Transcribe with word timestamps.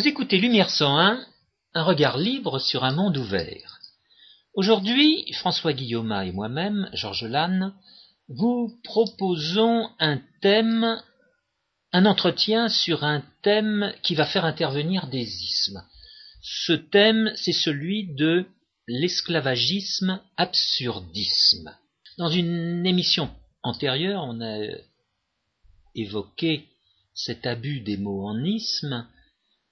Vous 0.00 0.08
écoutez 0.08 0.38
Lumière 0.38 0.70
101, 0.70 1.26
un 1.74 1.82
regard 1.82 2.16
libre 2.16 2.58
sur 2.58 2.84
un 2.84 2.92
monde 2.92 3.18
ouvert. 3.18 3.80
Aujourd'hui, 4.54 5.30
François 5.34 5.74
Guillaume 5.74 6.10
et 6.24 6.32
moi-même, 6.32 6.88
Georges 6.94 7.26
Lannes, 7.26 7.74
vous 8.26 8.80
proposons 8.82 9.90
un 9.98 10.18
thème, 10.40 11.02
un 11.92 12.06
entretien 12.06 12.70
sur 12.70 13.04
un 13.04 13.22
thème 13.42 13.92
qui 14.02 14.14
va 14.14 14.24
faire 14.24 14.46
intervenir 14.46 15.06
des 15.08 15.20
ismes. 15.20 15.82
Ce 16.40 16.72
thème, 16.72 17.30
c'est 17.34 17.52
celui 17.52 18.14
de 18.14 18.46
l'esclavagisme 18.88 20.18
absurdisme. 20.38 21.76
Dans 22.16 22.30
une 22.30 22.86
émission 22.86 23.28
antérieure, 23.62 24.24
on 24.24 24.40
a 24.40 24.66
évoqué 25.94 26.70
cet 27.12 27.44
abus 27.44 27.80
des 27.80 27.98
mots 27.98 28.26
en 28.26 28.42
isme. 28.42 29.06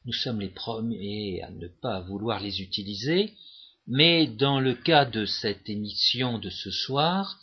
Nous 0.05 0.13
sommes 0.13 0.41
les 0.41 0.49
premiers 0.49 1.43
à 1.43 1.51
ne 1.51 1.69
pas 1.69 2.01
vouloir 2.01 2.41
les 2.41 2.61
utiliser, 2.63 3.33
mais 3.87 4.27
dans 4.27 4.61
le 4.61 4.75
cas 4.75 5.05
de 5.05 5.25
cette 5.27 5.69
émission 5.69 6.39
de 6.39 6.51
ce 6.51 6.71
soir, 6.71 7.39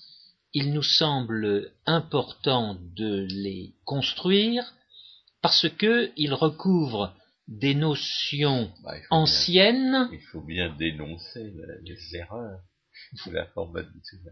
il 0.54 0.72
nous 0.74 0.84
semble 0.84 1.72
important 1.86 2.78
de 2.96 3.28
les 3.30 3.74
construire 3.84 4.74
parce 5.42 5.68
qu'ils 5.78 6.34
recouvrent 6.34 7.14
des 7.48 7.76
notions 7.76 8.72
Bah, 8.84 8.96
anciennes. 9.12 9.92
bien- 9.92 10.10
il 10.14 10.22
faut 10.32 10.42
bien 10.42 10.74
dénoncer 10.76 11.54
les 11.84 12.16
erreurs 12.16 12.60
sous 13.18 13.32
la 13.32 13.46
forme, 13.48 13.82
de- 13.84 13.90
sous 14.04 14.18
la, 14.26 14.32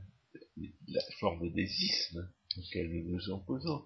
la 0.87 1.01
forme 1.19 1.51
des 1.53 1.63
ismes 1.83 2.27
auxquels 2.57 2.89
nous 2.91 3.11
nous 3.15 3.29
opposons. 3.29 3.81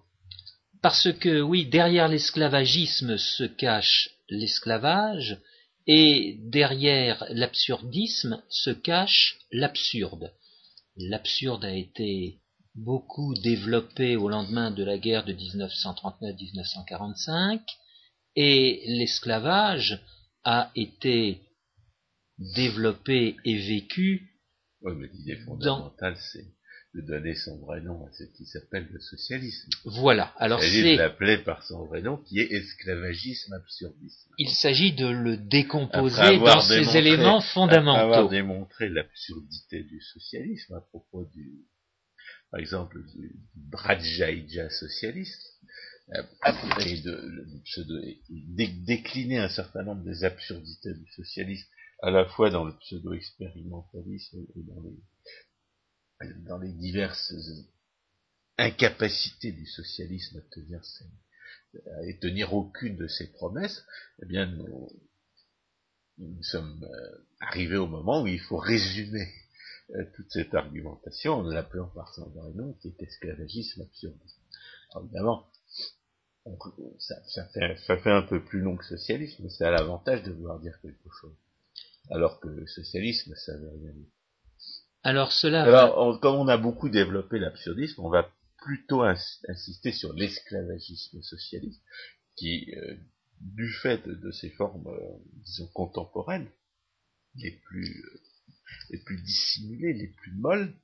Parce 0.80 1.12
que 1.12 1.40
oui, 1.42 1.66
derrière 1.66 2.08
l'esclavagisme 2.08 3.18
se 3.18 3.44
cache 3.44 4.10
l'esclavage, 4.28 5.38
et 5.86 6.36
derrière 6.40 7.24
l'absurdisme 7.30 8.42
se 8.48 8.70
cache 8.70 9.38
l'absurde. 9.50 10.32
L'absurde 10.96 11.64
a 11.64 11.74
été 11.74 12.38
beaucoup 12.74 13.34
développé 13.34 14.16
au 14.16 14.28
lendemain 14.28 14.70
de 14.70 14.84
la 14.84 14.98
guerre 14.98 15.24
de 15.24 15.32
1939-1945, 15.32 17.62
et 18.36 18.82
l'esclavage 18.86 19.98
a 20.44 20.70
été 20.76 21.40
développé 22.38 23.36
et 23.44 23.56
vécu 23.56 24.30
Oui, 24.82 24.92
mais 24.96 25.08
l'idée 25.08 25.38
fondamentale, 25.44 26.16
c'est 26.32 26.46
de 26.98 27.06
donner 27.06 27.34
son 27.34 27.56
vrai 27.58 27.80
nom 27.80 28.06
à 28.06 28.12
ce 28.12 28.24
qui 28.24 28.44
s'appelle 28.44 28.88
le 28.90 29.00
socialisme. 29.00 29.68
voilà. 29.84 30.32
Alors 30.36 30.58
Il 30.62 30.70
s'agit 30.70 30.92
de 30.92 30.98
l'appeler 30.98 31.38
par 31.38 31.62
son 31.62 31.86
vrai 31.86 32.02
nom, 32.02 32.16
qui 32.16 32.40
est 32.40 32.50
esclavagisme 32.50 33.52
absurdisme. 33.52 34.30
il 34.38 34.50
s'agit 34.50 34.92
de 34.92 35.06
le 35.06 35.36
décomposer 35.36 36.20
Après 36.20 36.38
dans 36.38 36.60
ses 36.60 36.96
éléments 36.96 37.38
Après 37.38 37.52
fondamentaux. 37.52 38.00
avoir 38.00 38.28
démontré 38.28 38.88
l'absurdité 38.88 39.84
du 39.84 40.00
socialisme 40.00 40.74
à 40.74 40.80
propos 40.80 41.24
du, 41.32 41.64
par 42.50 42.60
exemple, 42.60 42.98
du 43.14 43.36
Bradjaïdja 43.54 44.70
socialiste, 44.70 45.58
euh, 46.14 46.22
et 46.86 47.00
de, 47.02 48.84
décliner 48.86 49.38
un 49.38 49.50
certain 49.50 49.82
nombre 49.82 50.02
des 50.04 50.24
absurdités 50.24 50.94
du 50.94 51.06
socialisme, 51.12 51.68
à 52.02 52.10
la 52.10 52.24
fois 52.24 52.50
dans 52.50 52.64
le 52.64 52.72
pseudo-expérimentalisme 52.78 54.38
et 54.56 54.62
dans 54.62 54.80
les, 54.80 54.96
dans 56.46 56.58
les 56.58 56.72
diverses 56.72 57.32
incapacités 58.56 59.52
du 59.52 59.66
socialisme 59.66 60.38
à 60.38 60.54
tenir 60.54 60.84
ses, 60.84 61.04
à 61.86 62.12
tenir 62.20 62.52
aucune 62.54 62.96
de 62.96 63.06
ses 63.06 63.28
promesses, 63.32 63.84
eh 64.22 64.26
bien, 64.26 64.46
nous, 64.46 64.90
nous 66.18 66.42
sommes 66.42 66.84
euh, 66.84 67.18
arrivés 67.40 67.76
au 67.76 67.86
moment 67.86 68.22
où 68.22 68.26
il 68.26 68.40
faut 68.40 68.56
résumer 68.56 69.28
euh, 69.90 70.04
toute 70.14 70.30
cette 70.30 70.54
argumentation 70.54 71.34
en 71.34 71.42
l'appelant 71.42 71.88
par 71.88 72.12
son 72.14 72.28
vrai 72.30 72.52
nom, 72.54 72.72
qui 72.74 72.88
est 72.88 73.02
esclavagisme 73.02 73.82
absurdiste. 73.82 74.40
Alors, 74.90 75.04
évidemment, 75.04 75.46
ça, 76.98 77.46
fait, 77.52 77.76
ça 77.86 77.96
fait 77.98 78.10
un 78.10 78.22
peu 78.22 78.44
plus 78.44 78.60
long 78.60 78.76
que 78.76 78.84
socialisme, 78.84 79.44
mais 79.44 79.50
ça 79.50 79.68
a 79.68 79.70
l'avantage 79.70 80.22
de 80.22 80.32
vouloir 80.32 80.58
dire 80.60 80.80
quelque 80.80 81.10
chose. 81.20 81.36
Alors 82.10 82.40
que 82.40 82.48
le 82.48 82.66
socialisme, 82.66 83.34
ça 83.36 83.56
veut 83.56 83.70
rien 83.70 83.92
dire. 83.92 84.10
Alors 85.02 85.32
cela 85.32 85.62
Alors, 85.62 86.20
comme 86.20 86.36
on 86.36 86.48
a 86.48 86.56
beaucoup 86.56 86.88
développé 86.88 87.38
l'absurdisme, 87.38 88.00
on 88.04 88.10
va 88.10 88.30
plutôt 88.58 89.02
ins- 89.02 89.16
insister 89.48 89.92
sur 89.92 90.12
l'esclavagisme 90.12 91.22
socialiste, 91.22 91.82
qui, 92.36 92.74
euh, 92.76 92.96
du 93.40 93.70
fait 93.72 94.06
de, 94.08 94.30
ses 94.32 94.50
formes, 94.50 94.86
euh, 94.88 95.16
disons, 95.44 95.68
contemporaines, 95.68 96.48
les 97.36 97.52
plus, 97.52 98.04
euh, 98.04 98.20
les 98.90 98.98
plus 98.98 99.22
dissimulées, 99.22 99.92
les 99.94 100.08
plus 100.08 100.32
molles, 100.34 100.74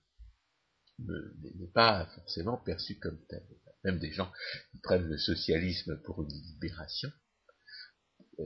ne- 1.00 1.34
n'est 1.58 1.72
pas 1.72 2.06
forcément 2.14 2.56
perçu 2.56 2.96
comme 2.98 3.18
tel. 3.28 3.42
Même 3.82 3.98
des 3.98 4.12
gens 4.12 4.30
qui 4.70 4.78
prennent 4.78 5.08
le 5.08 5.18
socialisme 5.18 6.00
pour 6.04 6.22
une 6.22 6.32
libération, 6.32 7.10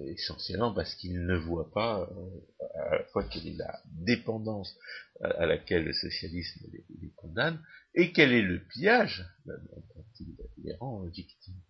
essentiellement 0.06 0.72
parce 0.72 0.94
qu'ils 0.96 1.24
ne 1.24 1.36
voient 1.36 1.70
pas 1.72 2.08
euh, 2.10 2.40
à 2.76 2.96
la 2.96 3.04
fois 3.04 3.24
quelle 3.24 3.46
est 3.46 3.56
la 3.56 3.80
dépendance 3.86 4.76
à, 5.22 5.28
à 5.28 5.46
laquelle 5.46 5.84
le 5.84 5.92
socialisme 5.92 6.66
les, 6.72 7.10
condamne, 7.16 7.60
et 7.94 8.12
quel 8.12 8.32
est 8.32 8.42
le 8.42 8.60
pillage 8.66 9.24
euh, 9.48 9.56
dont 9.94 10.04
les 10.58 10.74
rend 10.76 11.04
victimes. 11.06 11.60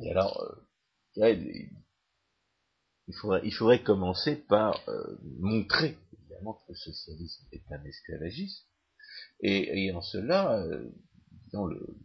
Et 0.00 0.10
alors, 0.10 0.40
euh, 0.42 1.20
ouais, 1.20 1.38
il- 1.38 1.70
faudrait, 3.52 3.82
commencer 3.82 4.36
par 4.36 4.88
euh, 4.88 5.18
montrer 5.38 5.98
évidemment 6.18 6.54
que 6.54 6.72
le 6.72 6.74
socialisme 6.74 7.46
est 7.52 7.62
un 7.70 7.84
esclavagisme, 7.84 8.64
et, 9.40 9.84
et 9.86 9.92
en 9.92 10.00
cela, 10.02 10.58
euh, 10.62 10.88
le, 11.52 11.96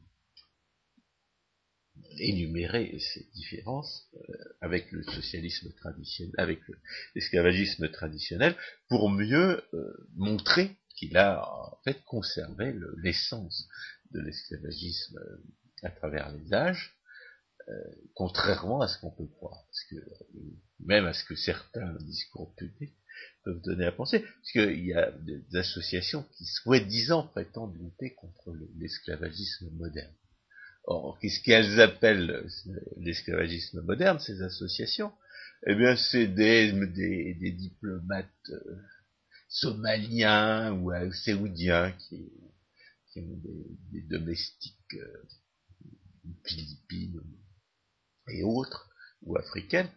énumérer 2.20 2.98
ces 3.00 3.24
différences 3.34 4.08
euh, 4.16 4.34
avec 4.62 4.92
le 4.92 5.04
socialisme 5.04 5.72
traditionnel, 5.74 6.34
avec 6.38 6.60
le- 6.68 6.78
l'esclavagisme 7.16 7.90
traditionnel, 7.90 8.56
pour 8.90 9.10
mieux 9.10 9.64
euh, 9.74 10.08
montrer 10.16 10.76
qu'il 10.96 11.16
a 11.18 11.44
en 11.46 11.78
fait 11.84 12.04
conservé 12.06 12.72
le- 12.72 12.96
l'essence 13.04 13.68
de 14.12 14.20
l'esclavagisme 14.22 15.18
euh, 15.20 15.44
à 15.84 15.90
travers 15.92 16.32
les 16.32 16.54
âges, 16.54 16.94
contrairement 18.14 18.80
à 18.82 18.88
ce 18.88 18.98
qu'on 19.00 19.12
peut 19.12 19.28
croire, 19.28 19.66
même 20.80 21.06
à 21.06 21.14
ce 21.14 21.24
que 21.26 21.36
certains 21.36 21.94
discours 22.02 22.56
publics 22.56 22.96
peuvent 23.44 23.62
donner 23.62 23.86
à 23.86 23.92
penser, 23.92 24.20
parce 24.22 24.52
qu'il 24.54 24.86
y 24.86 24.94
a 24.94 25.12
des 25.12 25.44
associations 25.56 26.24
qui 26.38 26.46
soi-disant 26.46 27.28
prétendent 27.28 27.76
lutter 27.78 28.14
contre 28.16 28.52
le- 28.54 28.70
l'esclavagisme 28.80 29.70
moderne. 29.72 30.14
Or, 30.90 31.20
qu'est-ce 31.20 31.42
qu'elles 31.42 31.82
appellent 31.82 32.32
euh, 32.32 32.80
l'esclavagisme 32.96 33.82
moderne, 33.82 34.20
ces 34.20 34.42
associations? 34.42 35.12
Eh 35.66 35.76
bien, 35.76 35.98
c'est 35.98 36.28
des, 36.28 36.72
diplomates 37.52 38.50
euh, 38.50 38.82
somaliens 39.50 40.72
ou 40.72 40.94
euh, 40.94 41.12
séoudiens 41.12 41.92
qui, 41.92 42.32
ont 43.18 43.42
des, 43.92 44.02
domestiques 44.04 44.96
philippines 46.46 47.22
et 48.30 48.44
autres, 48.44 48.90
ou 49.24 49.36
africaines, 49.38 49.90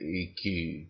et 0.00 0.34
qui 0.34 0.88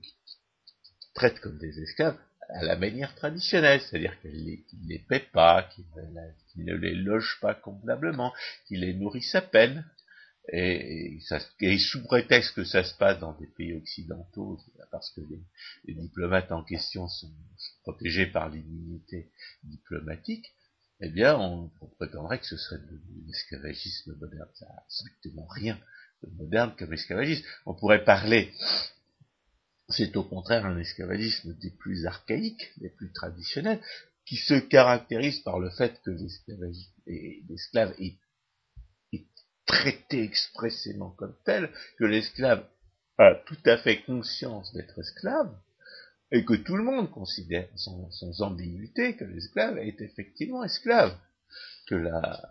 traitent 1.15 1.41
comme 1.41 1.59
des 1.59 1.79
esclaves 1.81 2.19
à 2.55 2.65
la 2.65 2.77
manière 2.77 3.15
traditionnelle, 3.15 3.81
c'est-à-dire 3.81 4.17
les, 4.25 4.63
qu'ils 4.65 4.87
les 4.89 4.99
paient 4.99 5.29
pas, 5.33 5.63
qu'ils 5.75 5.85
ne, 5.97 6.73
ne 6.73 6.77
les 6.77 6.95
logent 6.95 7.39
pas 7.41 7.55
convenablement, 7.55 8.33
qu'ils 8.67 8.81
les 8.81 8.95
nourrissent 8.95 9.35
à 9.35 9.43
peine, 9.43 9.85
et, 10.53 11.19
sous 11.79 12.03
prétexte 12.05 12.55
que 12.55 12.65
ça 12.65 12.83
se 12.83 12.95
passe 12.97 13.21
dans 13.21 13.35
des 13.35 13.47
pays 13.47 13.75
occidentaux, 13.75 14.59
parce 14.91 15.11
que 15.11 15.21
les, 15.85 15.95
diplomates 15.95 16.51
en 16.51 16.65
question 16.65 17.07
sont 17.09 17.33
protégés 17.83 18.27
par 18.27 18.49
l'immunité 18.49 19.31
diplomatique, 19.63 20.53
eh 21.01 21.09
bien, 21.09 21.39
on, 21.39 21.71
prétendrait 21.97 22.39
que 22.39 22.47
ce 22.47 22.57
serait 22.57 22.81
de, 22.81 22.97
de 22.97 23.27
l'esclavagisme 23.27 24.17
moderne. 24.21 24.49
Ça 24.55 24.67
n'a 24.67 24.83
strictement 24.89 25.47
rien 25.47 25.79
de 26.23 26.31
moderne 26.37 26.75
comme 26.79 26.93
esclavagisme. 26.93 27.45
On 27.65 27.75
pourrait 27.75 28.05
parler 28.05 28.53
c'est 29.91 30.17
au 30.17 30.23
contraire 30.23 30.67
un 30.67 30.79
esclavagisme 30.79 31.55
des 31.59 31.71
plus 31.71 32.07
archaïques, 32.07 32.73
des 32.79 32.91
plus 32.91 33.13
traditionnels, 33.13 33.81
qui 34.25 34.37
se 34.37 34.55
caractérise 34.55 35.41
par 35.41 35.59
le 35.59 35.71
fait 35.71 36.01
que 36.05 36.11
l'esclave 37.49 37.95
est, 37.99 38.17
traité 39.67 40.25
expressément 40.25 41.11
comme 41.11 41.37
tel, 41.45 41.71
que 41.97 42.05
l'esclave 42.05 42.67
a 43.19 43.37
tout 43.47 43.59
à 43.67 43.77
fait 43.77 44.03
conscience 44.03 44.73
d'être 44.73 44.99
esclave, 44.99 45.55
et 46.33 46.45
que 46.45 46.55
tout 46.55 46.77
le 46.77 46.83
monde 46.83 47.11
considère 47.11 47.69
sans, 47.77 48.11
sans 48.11 48.43
ambiguïté 48.43 49.17
que 49.17 49.25
l'esclave 49.25 49.79
est 49.79 50.01
effectivement 50.01 50.65
esclave. 50.65 51.17
Que 51.87 51.95
la 51.95 52.51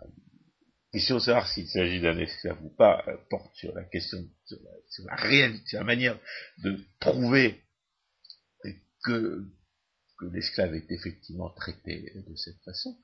question 0.92 1.16
de 1.16 1.20
savoir 1.20 1.48
s'il 1.48 1.68
s'agit 1.68 2.00
d'un 2.00 2.18
esclave 2.18 2.62
ou 2.64 2.68
pas 2.70 3.04
euh, 3.06 3.16
porte 3.28 3.54
sur 3.54 3.74
la 3.74 3.84
question 3.84 4.18
de 4.50 4.58
sur 4.88 5.04
la, 5.06 5.16
réalité, 5.16 5.66
sur 5.66 5.78
la 5.78 5.84
manière 5.84 6.18
de 6.58 6.78
prouver 6.98 7.60
que, 9.04 9.44
l'esclave 10.32 10.74
est 10.74 10.92
effectivement 10.92 11.48
traité 11.48 12.12
de 12.14 12.36
cette 12.36 12.60
façon, 12.62 12.94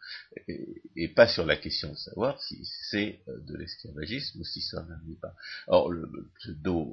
et, 0.49 1.09
pas 1.15 1.27
sur 1.27 1.47
la 1.47 1.57
question 1.57 1.91
de 1.91 1.97
savoir 1.97 2.43
si 2.43 2.63
c'est 2.91 3.23
euh, 3.29 3.41
de 3.41 3.57
l'esclavagisme 3.57 4.41
ou 4.41 4.45
si 4.45 4.61
ça 4.61 4.83
n'en 4.83 5.11
est 5.11 5.19
pas. 5.19 5.35
Or, 5.67 5.91
le, 5.91 6.03
euh, 6.05 6.85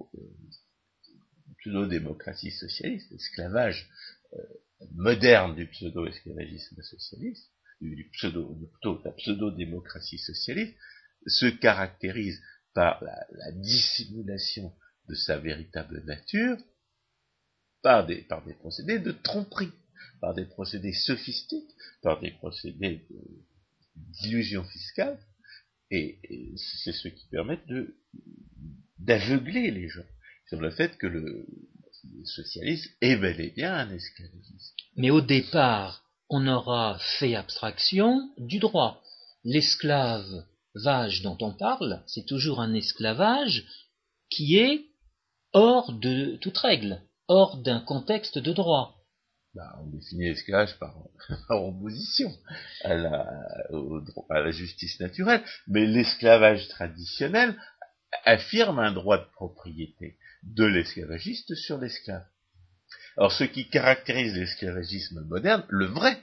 pseudo-démocratie 1.60 2.52
socialiste, 2.52 3.12
l'esclavage 3.12 3.90
euh, 4.34 4.38
moderne 4.94 5.56
du 5.56 5.68
pseudo-esclavagisme 5.68 6.82
socialiste, 6.82 7.52
du 7.82 8.10
pseudo, 8.14 8.56
plutôt 8.72 9.02
la 9.04 9.12
pseudo-démocratie 9.12 10.20
socialiste, 10.20 10.78
se 11.28 11.48
caractérise 11.48 12.42
par 12.74 13.04
la, 13.04 13.52
dissimulation 13.54 14.74
de 15.08 15.16
sa 15.16 15.38
véritable 15.38 16.04
nature, 16.06 16.58
par 17.82 18.06
des, 18.06 18.22
par 18.24 18.44
des 18.46 18.54
procédés 18.54 19.00
de 19.00 19.12
tromperie, 19.12 19.72
par 20.22 20.34
des 20.34 20.46
procédés 20.46 20.94
sophistiques, 20.94 21.72
par 22.02 22.20
des 22.20 22.32
procédés 22.32 23.06
d'illusion 23.96 24.64
fiscale, 24.64 25.20
et, 25.92 26.20
c'est 26.56 26.94
ce 26.94 27.08
qui 27.08 27.28
permet 27.28 27.60
de 27.68 27.96
d'aveugler 28.98 29.70
les 29.70 29.90
gens 29.90 30.06
sur 30.48 30.60
le 30.62 30.72
fait 30.72 30.98
que 30.98 31.08
le, 31.08 31.46
socialisme 32.24 32.90
est 33.02 33.18
bel 33.18 33.40
et 33.42 33.52
bien 33.52 33.74
un 33.74 33.94
esclavagisme. 33.94 34.76
Mais 34.96 35.10
au 35.10 35.22
départ, 35.22 36.04
on 36.30 36.48
aura 36.48 37.00
fait 37.20 37.36
abstraction 37.36 38.32
du 38.38 38.60
droit. 38.60 39.04
L'esclavage 39.44 40.46
dont 40.76 41.38
on 41.42 41.54
parle, 41.54 42.04
c'est 42.08 42.26
toujours 42.26 42.60
un 42.60 42.74
esclavage 42.74 43.66
qui 44.30 44.58
est 44.58 44.86
hors 45.54 45.94
de 45.94 46.38
toute 46.38 46.58
règle, 46.58 47.02
hors 47.28 47.58
d'un 47.58 47.80
contexte 47.80 48.38
de 48.38 48.54
droit. 48.54 48.98
Bah, 49.54 49.80
on 49.84 49.88
définit 49.88 50.26
l'esclavage 50.26 50.78
par, 50.80 50.96
opposition 51.50 52.32
à 52.84 52.96
la, 52.96 53.28
à 54.30 54.40
la 54.40 54.52
justice 54.52 55.00
naturelle, 55.00 55.44
mais 55.68 55.86
l'esclavage 55.86 56.68
traditionnel 56.70 57.56
affirme 58.26 58.80
un 58.80 58.92
droit 58.92 59.20
de 59.20 59.32
propriété 59.32 60.18
de 60.44 60.66
l'esclavagiste 60.66 61.54
sur 61.56 61.78
l'esclave. 61.78 62.26
Alors 63.18 63.32
ce 63.32 63.44
qui 63.44 63.70
caractérise 63.70 64.34
l'esclavagisme 64.34 65.22
moderne, 65.22 65.64
le 65.70 65.86
vrai, 65.86 66.22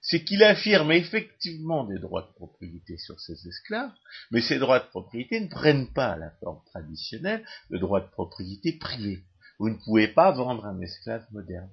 c'est 0.00 0.24
qu'il 0.24 0.42
affirme 0.42 0.92
effectivement 0.92 1.84
des 1.84 1.98
droits 1.98 2.22
de 2.22 2.34
propriété 2.34 2.96
sur 2.96 3.20
ses 3.20 3.46
esclaves, 3.46 3.92
mais 4.30 4.40
ces 4.40 4.58
droits 4.58 4.80
de 4.80 4.88
propriété 4.88 5.40
ne 5.40 5.48
prennent 5.48 5.92
pas 5.92 6.16
la 6.16 6.30
forme 6.40 6.62
traditionnelle 6.66 7.44
de 7.70 7.78
droits 7.78 8.00
de 8.00 8.10
propriété 8.10 8.72
privés. 8.78 9.22
Vous 9.58 9.68
ne 9.68 9.78
pouvez 9.84 10.08
pas 10.08 10.32
vendre 10.32 10.64
un 10.64 10.80
esclave 10.80 11.26
moderne. 11.32 11.70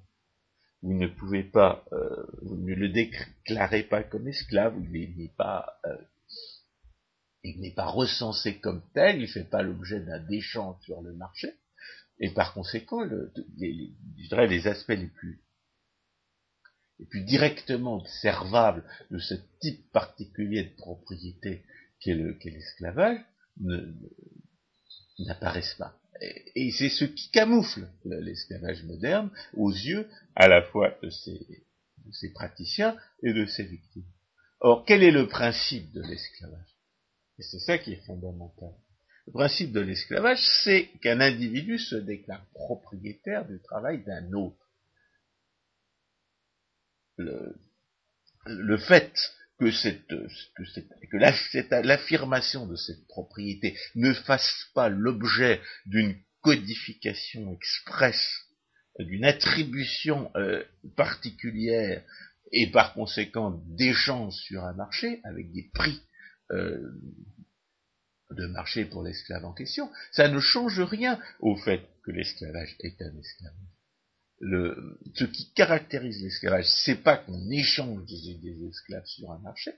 Vous 0.81 0.93
ne 0.93 1.07
pouvez 1.07 1.43
pas, 1.43 1.85
euh, 1.93 2.25
vous 2.41 2.57
ne 2.57 2.75
le 2.75 2.89
déclarez 2.89 3.83
pas 3.83 4.03
comme 4.03 4.27
esclave, 4.27 4.75
il 4.93 5.15
n'est 5.17 5.33
pas, 5.35 5.79
euh, 5.85 5.97
il 7.43 7.59
n'est 7.61 7.73
pas 7.73 7.87
recensé 7.87 8.59
comme 8.59 8.83
tel, 8.93 9.17
il 9.17 9.21
ne 9.21 9.27
fait 9.27 9.49
pas 9.49 9.61
l'objet 9.61 10.01
d'un 10.01 10.27
échange 10.29 10.75
sur 10.83 11.01
le 11.01 11.13
marché. 11.13 11.53
Et 12.19 12.31
par 12.31 12.53
conséquent, 12.53 13.07
je 13.07 13.41
dirais 13.57 14.47
les 14.47 14.67
aspects 14.67 14.89
les 14.89 15.07
plus, 15.07 15.41
les 16.99 17.05
plus 17.05 17.23
directement 17.23 17.97
observables 17.97 18.83
de 19.11 19.19
ce 19.19 19.35
type 19.59 19.91
particulier 19.91 20.63
de 20.63 20.75
propriété 20.75 21.63
qu'est 21.99 22.15
l'esclavage 22.45 23.19
n'apparaissent 25.19 25.75
pas. 25.75 25.97
Et, 26.55 26.71
c'est 26.71 26.89
ce 26.89 27.05
qui 27.05 27.29
camoufle 27.29 27.87
l'esclavage 28.05 28.83
moderne 28.83 29.29
aux 29.55 29.71
yeux 29.71 30.07
à 30.35 30.47
la 30.47 30.63
fois 30.63 30.97
de 31.03 31.09
ces, 31.09 31.65
de 32.05 32.11
ces 32.11 32.31
praticiens 32.33 32.97
et 33.21 33.33
de 33.33 33.45
ses 33.45 33.63
victimes. 33.63 34.05
Or, 34.59 34.83
quel 34.85 35.03
est 35.03 35.11
le 35.11 35.27
principe 35.27 35.91
de 35.93 36.01
l'esclavage? 36.01 36.77
Et 37.37 37.43
c'est 37.43 37.59
ça 37.59 37.77
qui 37.77 37.93
est 37.93 38.05
fondamental. 38.05 38.73
Le 39.27 39.33
principe 39.33 39.71
de 39.71 39.81
l'esclavage, 39.81 40.39
c'est 40.63 40.89
qu'un 41.01 41.19
individu 41.19 41.77
se 41.77 41.95
déclare 41.95 42.45
propriétaire 42.53 43.45
du 43.47 43.59
travail 43.61 44.03
d'un 44.03 44.31
autre. 44.33 44.66
Le, 47.17 48.77
fait 48.77 49.13
que, 49.59 49.71
cette, 49.71 50.07
que, 50.07 51.17
l'affirmation 51.81 52.67
de 52.67 52.75
cette 52.75 53.07
propriété 53.07 53.77
ne 53.95 54.13
fasse 54.13 54.67
pas 54.73 54.89
l'objet 54.89 55.61
d'une 55.85 56.15
codification 56.41 57.53
expresse, 57.53 58.45
d'une 58.99 59.25
attribution 59.25 60.31
euh, 60.35 60.63
particulière 60.95 62.03
et 62.51 62.71
par 62.71 62.93
conséquent 62.93 63.61
d'échanges 63.67 64.35
sur 64.35 64.63
un 64.63 64.73
marché 64.73 65.19
avec 65.23 65.51
des 65.51 65.69
prix 65.73 66.01
euh, 66.51 66.79
de 68.31 68.47
marché 68.47 68.85
pour 68.85 69.03
l'esclave 69.03 69.45
en 69.45 69.53
question, 69.53 69.89
ça 70.11 70.27
ne 70.27 70.39
change 70.39 70.79
rien 70.79 71.19
au 71.39 71.55
fait 71.55 71.81
que 72.03 72.11
l'esclavage 72.11 72.75
est 72.79 73.01
un 73.01 73.17
esclavage. 73.17 73.76
Ce 74.39 75.23
qui 75.23 75.51
caractérise 75.53 76.21
l'esclavage, 76.21 76.65
c'est 76.67 77.01
pas 77.01 77.17
qu'on 77.17 77.49
échange 77.49 78.05
des, 78.05 78.67
esclaves 78.67 79.05
sur 79.05 79.31
un 79.31 79.39
marché, 79.39 79.71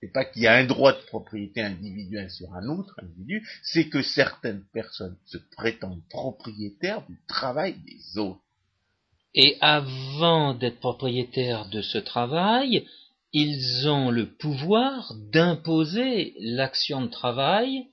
c'est 0.00 0.12
pas 0.12 0.24
qu'il 0.24 0.42
y 0.42 0.46
a 0.46 0.54
un 0.54 0.66
droit 0.66 0.92
de 0.92 1.04
propriété 1.06 1.62
individuelle 1.62 2.30
sur 2.30 2.54
un 2.54 2.68
autre 2.68 2.94
individu, 3.02 3.48
c'est 3.62 3.88
que 3.88 4.02
certaines 4.02 4.62
personnes 4.72 5.16
se 5.26 5.38
prétendent 5.56 6.06
propriétaires 6.10 7.04
du 7.06 7.18
travail 7.26 7.74
des 7.86 8.18
autres. 8.18 8.40
Et 9.34 9.56
avant 9.60 10.54
d'être 10.54 10.78
propriétaires 10.78 11.68
de 11.68 11.82
ce 11.82 11.98
travail, 11.98 12.86
ils 13.32 13.88
ont 13.88 14.12
le 14.12 14.26
pouvoir 14.26 15.12
d'imposer 15.32 16.34
l'action 16.38 17.02
de 17.02 17.08
travail 17.10 17.88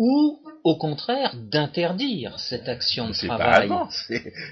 ou 0.00 0.42
au 0.64 0.78
contraire 0.78 1.36
d'interdire 1.36 2.40
cette 2.40 2.70
action 2.70 3.10
de 3.10 3.12
travail. 3.12 3.70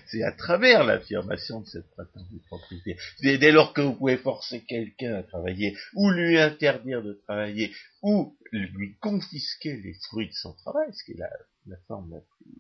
C'est 0.06 0.22
à 0.22 0.32
travers 0.32 0.84
l'affirmation 0.84 1.60
de 1.62 1.66
cette 1.66 1.90
prétendue 1.92 2.42
propriété. 2.48 2.98
Dès 3.22 3.50
lors 3.50 3.72
que 3.72 3.80
vous 3.80 3.94
pouvez 3.94 4.18
forcer 4.18 4.60
quelqu'un 4.64 5.14
à 5.14 5.22
travailler, 5.22 5.74
ou 5.94 6.10
lui 6.10 6.38
interdire 6.38 7.02
de 7.02 7.14
travailler, 7.26 7.72
ou 8.02 8.36
lui 8.52 8.98
confisquer 9.00 9.78
les 9.78 9.94
fruits 10.08 10.28
de 10.28 10.34
son 10.34 10.52
travail, 10.52 10.92
ce 10.92 11.02
qui 11.04 11.12
est 11.12 11.18
la, 11.66 11.76
forme 11.86 12.10
la 12.12 12.20
plus, 12.20 12.54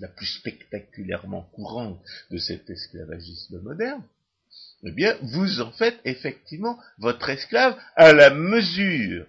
la 0.00 0.08
plus 0.08 0.26
spectaculairement 0.26 1.42
courante 1.52 2.02
de 2.32 2.38
cet 2.38 2.68
esclavagisme 2.68 3.60
moderne, 3.60 4.02
eh 4.82 4.90
bien, 4.90 5.16
vous 5.22 5.60
en 5.60 5.70
faites 5.70 6.00
effectivement 6.04 6.80
votre 6.98 7.30
esclave 7.30 7.78
à 7.94 8.12
la 8.12 8.34
mesure 8.34 9.24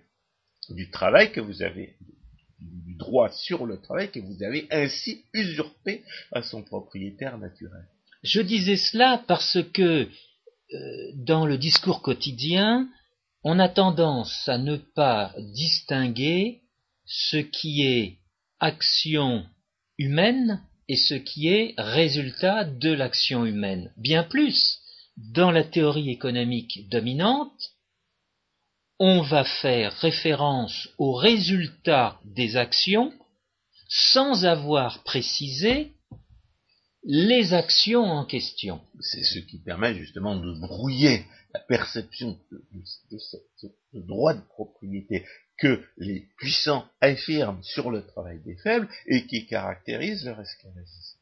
du 0.69 0.89
travail 0.89 1.31
que 1.31 1.41
vous 1.41 1.61
avez 1.61 1.95
droit 3.01 3.29
sur 3.31 3.65
le 3.65 3.79
travail 3.81 4.09
que 4.11 4.19
vous 4.19 4.43
avez 4.43 4.67
ainsi 4.71 5.23
usurpé 5.33 6.03
à 6.31 6.41
son 6.41 6.61
propriétaire 6.63 7.37
naturel. 7.37 7.85
Je 8.23 8.41
disais 8.41 8.77
cela 8.77 9.23
parce 9.27 9.57
que 9.73 10.07
euh, 10.73 11.11
dans 11.15 11.45
le 11.45 11.57
discours 11.57 12.01
quotidien, 12.01 12.87
on 13.43 13.59
a 13.59 13.67
tendance 13.67 14.47
à 14.47 14.57
ne 14.57 14.77
pas 14.77 15.33
distinguer 15.37 16.61
ce 17.05 17.37
qui 17.37 17.81
est 17.81 18.17
action 18.59 19.45
humaine 19.97 20.61
et 20.87 20.95
ce 20.95 21.15
qui 21.15 21.47
est 21.47 21.73
résultat 21.77 22.63
de 22.65 22.91
l'action 22.91 23.45
humaine. 23.45 23.91
Bien 23.97 24.23
plus, 24.23 24.79
dans 25.17 25.51
la 25.51 25.63
théorie 25.63 26.09
économique 26.09 26.87
dominante, 26.89 27.70
on 29.03 29.23
va 29.23 29.43
faire 29.43 29.91
référence 29.93 30.87
aux 30.99 31.13
résultats 31.13 32.19
des 32.23 32.55
actions 32.55 33.11
sans 33.89 34.45
avoir 34.45 35.01
précisé 35.03 35.93
les 37.03 37.51
actions 37.53 38.03
en 38.03 38.25
question. 38.25 38.79
C'est 38.99 39.23
ce 39.23 39.39
qui 39.39 39.57
permet 39.57 39.95
justement 39.95 40.35
de 40.35 40.53
brouiller 40.53 41.25
la 41.51 41.61
perception 41.61 42.37
de, 42.51 42.85
ce 43.17 43.37
droit 43.93 44.35
de 44.35 44.41
propriété 44.41 45.25
que 45.57 45.83
les 45.97 46.27
puissants 46.37 46.85
affirment 47.01 47.63
sur 47.63 47.89
le 47.89 48.05
travail 48.05 48.39
des 48.45 48.57
faibles 48.57 48.87
et 49.07 49.25
qui 49.25 49.47
caractérise 49.47 50.25
leur 50.25 50.39
esclavagisme 50.39 51.20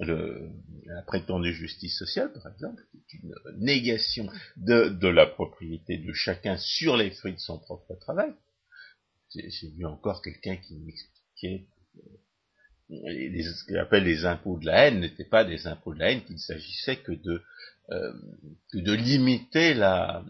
le, 0.00 0.50
la 0.84 1.02
prétendue 1.02 1.54
justice 1.54 1.98
sociale, 1.98 2.32
par 2.32 2.52
exemple, 2.52 2.82
est 2.94 3.14
une 3.14 3.34
négation 3.58 4.28
de, 4.56 5.08
la 5.08 5.26
propriété 5.26 5.98
de 5.98 6.12
chacun 6.12 6.56
sur 6.58 6.96
les 6.96 7.10
fruits 7.10 7.34
de 7.34 7.38
son 7.38 7.58
propre 7.58 7.94
travail. 7.94 8.32
J'ai 9.34 9.70
vu 9.70 9.84
encore 9.84 10.22
quelqu'un 10.22 10.56
qui 10.56 10.78
m'expliquait 10.78 11.66
euh, 12.90 13.42
ce 13.42 13.64
qu'on 13.66 13.80
appelle 13.80 14.04
les 14.04 14.24
impôts 14.24 14.58
de 14.58 14.66
la 14.66 14.86
haine 14.86 15.00
n'étaient 15.00 15.24
pas 15.24 15.44
des 15.44 15.66
impôts 15.66 15.92
de 15.92 15.98
la 15.98 16.12
haine, 16.12 16.24
qu'il 16.24 16.38
s'agissait 16.38 16.96
que 16.96 17.12
de 17.12 17.42
euh, 17.90 18.12
que 18.70 18.78
de 18.78 18.92
limiter 18.92 19.74
la, 19.74 20.24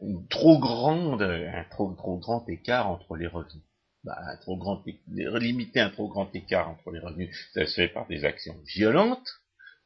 une 0.00 0.26
trop 0.28 0.58
grande, 0.58 1.22
un 1.22 1.64
trop 1.70 1.92
trop 1.94 2.18
grand 2.18 2.48
écart 2.48 2.88
entre 2.88 3.16
les 3.16 3.26
revenus. 3.26 3.62
Bah, 4.04 4.16
un 4.20 4.36
trop 4.36 4.56
grand, 4.56 4.82
limiter 5.08 5.80
un 5.80 5.90
trop 5.90 6.08
grand 6.08 6.34
écart 6.34 6.68
entre 6.68 6.90
les 6.90 7.00
revenus, 7.00 7.34
ça 7.54 7.66
se 7.66 7.74
fait 7.74 7.88
par 7.88 8.06
des 8.06 8.24
actions 8.24 8.56
violentes, 8.66 9.28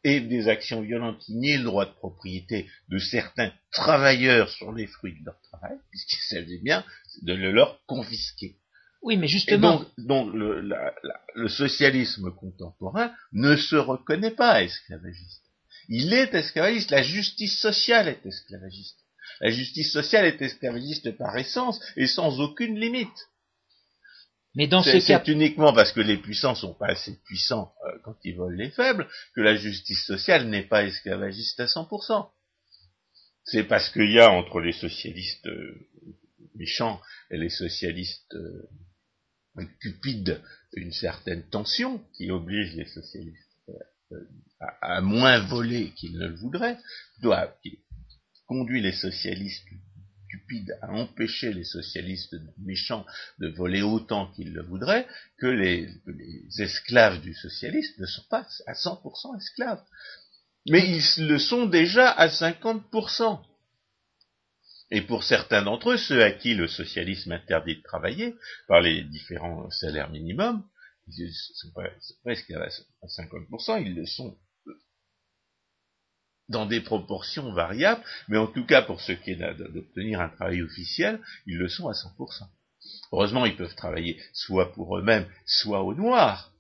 et 0.05 0.21
des 0.21 0.49
actions 0.49 0.81
violentes 0.81 1.19
qui 1.21 1.35
nient 1.35 1.59
le 1.59 1.65
droit 1.65 1.87
de 1.87 1.93
propriété 1.93 2.69
de 2.89 2.99
certains 2.99 3.53
travailleurs 3.71 4.51
sur 4.51 4.73
les 4.73 4.87
fruits 4.87 5.19
de 5.21 5.25
leur 5.27 5.41
travail, 5.43 5.77
puisqu'il 5.91 6.21
s'agit 6.29 6.59
bien 6.59 6.85
de 7.23 7.35
le 7.35 7.53
leur 7.53 7.85
confisquer. 7.87 8.57
Oui, 9.03 9.17
mais 9.17 9.29
justement. 9.29 9.85
donc, 9.99 10.33
le, 10.33 11.49
socialisme 11.49 12.31
contemporain 12.33 13.13
ne 13.33 13.57
se 13.57 13.77
reconnaît 13.77 14.31
pas 14.31 14.63
esclavagiste. 14.63 15.43
Il 15.89 16.13
est 16.15 16.35
esclavagiste. 16.35 16.91
La 16.91 17.03
justice 17.03 17.59
sociale 17.59 18.09
est 18.09 18.25
esclavagiste. 18.25 18.99
La 19.41 19.51
justice 19.51 19.93
sociale 19.93 20.27
est 20.27 20.41
esclavagiste 20.41 21.17
par 21.17 21.37
essence 21.37 21.81
et 21.97 22.07
sans 22.07 22.41
aucune 22.41 22.79
limite. 22.79 23.29
Mais 24.55 24.67
dans 24.67 24.83
ce 24.83 24.91
cas, 25.07 25.23
c'est 25.25 25.33
uniquement 25.33 25.73
parce 25.73 25.93
que 25.93 26.01
les 26.01 26.19
puissants 26.19 26.55
sont 26.55 26.75
pas 26.75 26.89
assez 26.89 27.17
puissants 27.25 27.73
euh, 27.87 27.99
quand 28.05 28.17
ils 28.25 28.37
volent 28.37 28.57
les 28.57 28.71
faibles 28.71 29.09
que 29.35 29.41
la 29.41 29.57
justice 29.57 30.05
sociale 30.05 30.49
n'est 30.49 30.67
pas 30.67 30.85
esclavagiste 30.85 31.59
à 31.61 31.67
100%. 31.67 32.29
C'est 33.45 33.65
parce 33.65 33.89
qu'il 33.91 34.11
y 34.11 34.21
a 34.21 34.31
entre 34.31 34.61
les 34.61 34.73
socialistes 34.73 35.47
euh, 35.47 35.89
méchants 36.55 37.01
et 37.31 37.39
les 37.39 37.49
socialistes 37.49 38.35
euh, 38.35 39.67
cupides 39.81 40.41
une 40.75 40.93
certaine 40.93 41.49
tension 41.49 42.03
qui 42.17 42.31
oblige 42.31 42.75
les 42.75 42.87
socialistes 42.87 43.39
à, 44.81 45.01
moins 45.01 45.41
voler 45.41 45.91
qu'ils 45.97 46.19
ne 46.19 46.27
le 46.27 46.35
voudraient, 46.37 46.79
doit, 47.21 47.55
qui 47.63 47.79
conduit 48.47 48.81
les 48.81 48.93
socialistes 48.93 49.67
stupide 50.33 50.77
à 50.81 50.91
empêcher 50.93 51.53
les 51.53 51.65
socialistes 51.65 52.35
méchants 52.59 53.05
de 53.39 53.49
voler 53.49 53.83
autant 53.83 54.33
qu'ils 54.33 54.53
le 54.53 54.63
voudraient, 54.63 55.07
que 55.39 55.47
les, 55.47 55.89
esclaves 56.59 57.21
du 57.21 57.35
socialisme 57.35 58.01
ne 58.01 58.07
sont 58.07 58.25
pas 58.31 58.47
à 58.67 58.73
100% 58.73 59.37
esclaves. 59.37 59.83
Mais 60.69 60.89
ils 60.89 61.27
le 61.27 61.39
sont 61.39 61.67
déjà 61.67 62.11
à 62.11 62.29
50%. 62.29 63.41
Et 64.91 65.03
pour 65.03 65.25
certains 65.25 65.63
d'entre 65.63 65.93
eux, 65.93 65.97
ceux 65.97 66.23
à 66.23 66.31
qui 66.31 66.55
le 66.55 66.69
socialisme 66.69 67.33
interdit 67.33 67.77
de 67.77 67.83
travailler 67.83 68.35
par 68.69 68.81
les 68.81 69.03
différents 69.05 69.71
salaires 69.71 70.11
minimums, 70.11 70.63
ils 71.09 71.33
sont 71.33 71.73
presque 72.23 72.51
à 72.53 72.69
50%, 73.07 73.83
ils 73.85 73.95
le 73.95 74.07
sont 74.07 74.37
dans 76.49 76.67
des 76.67 76.81
proportions 76.81 77.53
variables, 77.53 78.03
mais 78.29 78.39
en 78.39 78.47
tout 78.47 78.67
cas 78.67 78.83
pour 78.83 79.01
ce 79.01 79.13
qui 79.13 79.31
est 79.33 79.37
d'obtenir 79.37 80.21
un 80.21 80.29
travail 80.29 80.63
officiel, 80.63 81.21
ils 81.47 81.57
le 81.57 81.69
sont 81.69 81.89
à 81.89 81.93
100%. 81.93 82.45
Heureusement, 83.13 83.47
ils 83.47 83.57
peuvent 83.57 83.75
travailler 83.75 84.21
soit 84.33 84.73
pour 84.73 84.99
eux-mêmes, 84.99 85.27
soit 85.47 85.83
au 85.83 85.95
noir, 85.95 86.53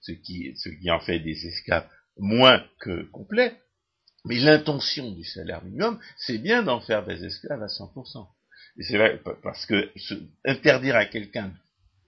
ce 0.00 0.12
qui, 0.12 0.54
ce 0.56 0.68
qui 0.68 0.90
en 0.90 1.00
fait 1.00 1.18
des 1.18 1.46
esclaves 1.46 1.88
moins 2.16 2.64
que 2.78 3.02
complets, 3.10 3.58
mais 4.24 4.38
l'intention 4.38 5.10
du 5.10 5.24
salaire 5.24 5.64
minimum, 5.64 5.98
c'est 6.16 6.38
bien 6.38 6.62
d'en 6.62 6.80
faire 6.80 7.04
des 7.04 7.24
esclaves 7.24 7.62
à 7.62 7.66
100%. 7.66 8.26
Et 8.76 8.82
c'est 8.82 8.96
vrai, 8.96 9.20
parce 9.42 9.66
que 9.66 9.90
interdire 10.44 10.96
à 10.96 11.04
quelqu'un, 11.04 11.52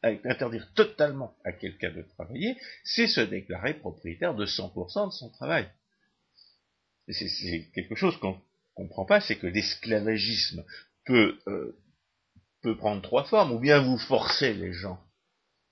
interdire 0.02 0.73
totalement 0.75 1.35
à 1.45 1.52
quelqu'un 1.52 1.90
de 1.90 2.02
travailler, 2.02 2.56
c'est 2.85 3.09
se 3.09 3.21
déclarer 3.21 3.75
propriétaire 3.75 4.35
de 4.35 4.47
100% 4.47 5.09
de 5.09 5.12
son 5.12 5.30
travail 5.30 5.68
c'est 7.12 7.68
quelque 7.75 7.94
chose 7.94 8.16
qu'on 8.18 8.40
comprend 8.75 9.04
pas, 9.04 9.20
c'est 9.20 9.36
que 9.36 9.46
l'esclavagisme 9.46 10.64
peut, 11.04 11.38
euh, 11.46 11.78
peut 12.62 12.76
prendre 12.76 13.02
trois 13.02 13.25
formes, 13.25 13.52
ou 13.52 13.58
bien 13.58 13.80
vous 13.80 13.98
forcez 13.98 14.54
les 14.54 14.72
gens 14.72 15.00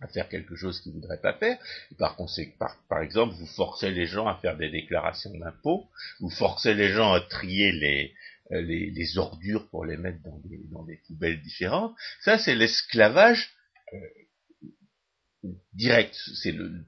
à 0.01 0.09
faire 0.09 0.29
quelque 0.29 0.55
chose 0.57 0.81
qu'ils 0.81 0.93
ne 0.93 1.01
voudraient 1.01 1.21
pas 1.21 1.35
faire, 1.35 1.59
par, 1.99 2.17
par, 2.59 2.77
par 2.89 3.03
exemple, 3.03 3.35
vous 3.35 3.47
forcez 3.47 3.91
les 3.91 4.07
gens 4.07 4.27
à 4.27 4.37
faire 4.37 4.57
des 4.57 4.71
déclarations 4.71 5.33
d'impôts, 5.39 5.89
vous 6.21 6.31
forcez 6.31 6.75
les 6.75 6.89
gens 6.89 7.13
à 7.13 7.21
trier 7.21 7.73
les, 7.73 8.15
euh, 8.53 8.61
les, 8.61 8.91
les, 8.91 9.19
ordures 9.19 9.69
pour 9.71 9.85
les 9.85 9.97
mettre 9.97 10.23
dans 10.23 10.39
des, 10.45 10.61
dans 10.71 10.85
des 10.85 11.01
poubelles 11.07 11.41
différentes, 11.41 11.95
ça 12.21 12.39
c'est 12.39 12.55
l'esclavage 12.55 13.55
euh, 13.93 15.49
direct, 15.73 16.15
c'est 16.43 16.53
le, 16.53 16.85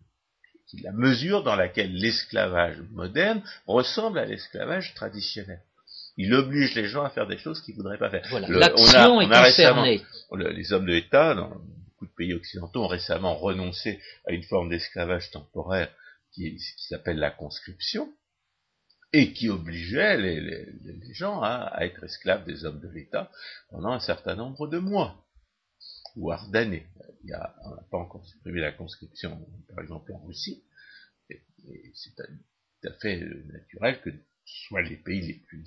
la 0.82 0.92
mesure 0.92 1.42
dans 1.42 1.56
laquelle 1.56 1.92
l'esclavage 1.94 2.78
moderne 2.90 3.42
ressemble 3.66 4.18
à 4.18 4.24
l'esclavage 4.24 4.94
traditionnel. 4.94 5.62
Il 6.16 6.34
oblige 6.34 6.74
les 6.74 6.88
gens 6.88 7.04
à 7.04 7.10
faire 7.10 7.26
des 7.26 7.38
choses 7.38 7.60
qu'ils 7.60 7.74
ne 7.74 7.82
voudraient 7.82 7.98
pas 7.98 8.10
faire. 8.10 8.26
Voilà, 8.30 8.48
l'action 8.48 9.20
est 9.20 9.28
concernée. 9.28 10.02
les 10.32 10.72
hommes 10.72 10.86
de 10.86 10.92
l'État, 10.92 11.34
dans 11.34 11.50
beaucoup 11.50 12.06
de 12.06 12.14
pays 12.16 12.34
occidentaux, 12.34 12.84
ont 12.84 12.88
récemment 12.88 13.34
renoncé 13.34 14.00
à 14.26 14.32
une 14.32 14.42
forme 14.42 14.70
d'esclavage 14.70 15.30
temporaire 15.30 15.90
qui, 16.32 16.58
s'appelle 16.88 17.18
la 17.18 17.30
conscription, 17.30 18.12
et 19.12 19.32
qui 19.32 19.48
obligeait 19.48 20.16
les, 20.16 21.14
gens 21.14 21.40
à, 21.42 21.76
être 21.80 22.04
esclaves 22.04 22.44
des 22.44 22.64
hommes 22.64 22.80
de 22.80 22.88
l'État 22.88 23.30
pendant 23.70 23.92
un 23.92 24.00
certain 24.00 24.34
nombre 24.34 24.66
de 24.66 24.78
mois 24.78 25.22
voire 26.16 26.48
d'années. 26.48 26.86
On 27.64 27.74
n'a 27.74 27.82
pas 27.90 27.98
encore 27.98 28.26
supprimé 28.26 28.60
la 28.60 28.72
conscription, 28.72 29.46
par 29.68 29.80
exemple 29.82 30.12
en 30.12 30.24
Russie, 30.24 30.64
et, 31.30 31.42
c'est 31.94 32.14
tout 32.14 32.88
à 32.88 32.92
fait 33.00 33.20
naturel 33.46 34.00
que 34.02 34.10
soit 34.44 34.82
les 34.82 34.96
pays 34.96 35.20
les 35.22 35.34
plus, 35.34 35.64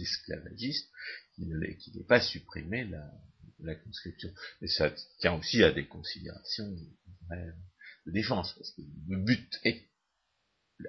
esclavagistes 0.00 0.90
qui 1.34 1.44
n'aient 1.46 2.04
pas 2.08 2.20
supprimé 2.20 2.84
la, 2.84 3.74
conscription. 3.76 4.32
Mais 4.60 4.68
ça 4.68 4.92
tient 5.20 5.34
aussi 5.34 5.62
à 5.62 5.70
des 5.72 5.86
considérations 5.86 6.70
de 6.70 8.10
défense, 8.10 8.54
parce 8.54 8.72
que 8.72 8.82
le 9.08 9.18
but 9.18 9.60
est 9.64 9.91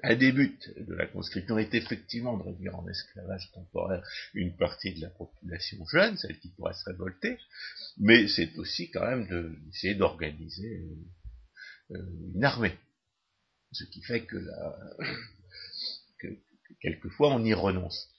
un 0.01 0.15
des 0.15 0.31
buts 0.31 0.59
de 0.77 0.93
la 0.95 1.05
conscription 1.07 1.57
est 1.57 1.73
effectivement 1.73 2.37
de 2.37 2.43
réduire 2.43 2.75
en 2.75 2.87
esclavage 2.87 3.51
temporaire 3.51 4.03
une 4.33 4.55
partie 4.55 4.93
de 4.93 5.01
la 5.01 5.09
population 5.09 5.85
jeune, 5.85 6.17
celle 6.17 6.39
qui 6.39 6.49
pourrait 6.49 6.73
se 6.73 6.85
révolter, 6.85 7.37
mais 7.97 8.27
c'est 8.27 8.55
aussi 8.57 8.89
quand 8.89 9.05
même 9.05 9.27
d'essayer 9.65 9.95
d'organiser 9.95 10.87
euh, 11.91 11.97
une 12.35 12.43
armée. 12.43 12.77
Ce 13.71 13.83
qui 13.85 14.01
fait 14.03 14.21
que, 14.25 14.37
que, 16.19 16.27
quelquefois 16.81 17.33
on 17.33 17.43
y 17.43 17.53
renonce. 17.53 18.09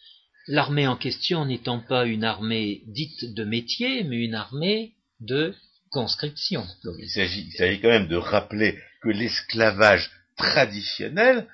L'armée 0.47 0.87
en 0.87 0.97
question 0.97 1.47
n'étant 1.47 1.81
pas 1.81 2.05
une 2.05 2.25
armée 2.25 2.83
dite 2.87 3.35
de 3.35 3.45
métier, 3.45 4.05
mais 4.05 4.25
une 4.25 4.35
armée 4.35 4.95
de 5.21 5.55
conscription. 5.91 6.67
Donc 6.85 6.97
il 6.99 7.09
s'agit 7.09 7.81
quand 7.81 7.89
même 7.89 8.09
de 8.09 8.17
rappeler 8.17 8.79
que 9.01 9.09
l'esclavage 9.09 10.11
traditionnel 10.37 11.47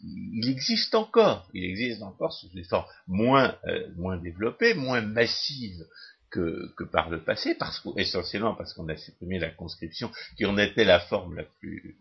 il 0.00 0.48
existe 0.48 0.94
encore, 0.94 1.48
il 1.54 1.64
existe 1.64 2.02
encore 2.02 2.32
sous 2.32 2.48
des 2.50 2.64
formes 2.64 2.86
moins, 3.06 3.56
euh, 3.66 3.88
moins 3.96 4.16
développées, 4.18 4.74
moins 4.74 5.00
massives 5.00 5.86
que, 6.30 6.72
par 6.90 7.10
le 7.10 7.22
passé, 7.22 7.54
parce 7.54 7.86
essentiellement 7.96 8.54
parce 8.54 8.72
qu'on 8.72 8.88
a 8.88 8.96
supprimé 8.96 9.38
la 9.38 9.50
conscription 9.50 10.10
qui 10.36 10.46
en 10.46 10.56
était 10.56 10.84
la 10.84 11.00
forme 11.00 11.36
la 11.36 11.44
plus, 11.44 11.98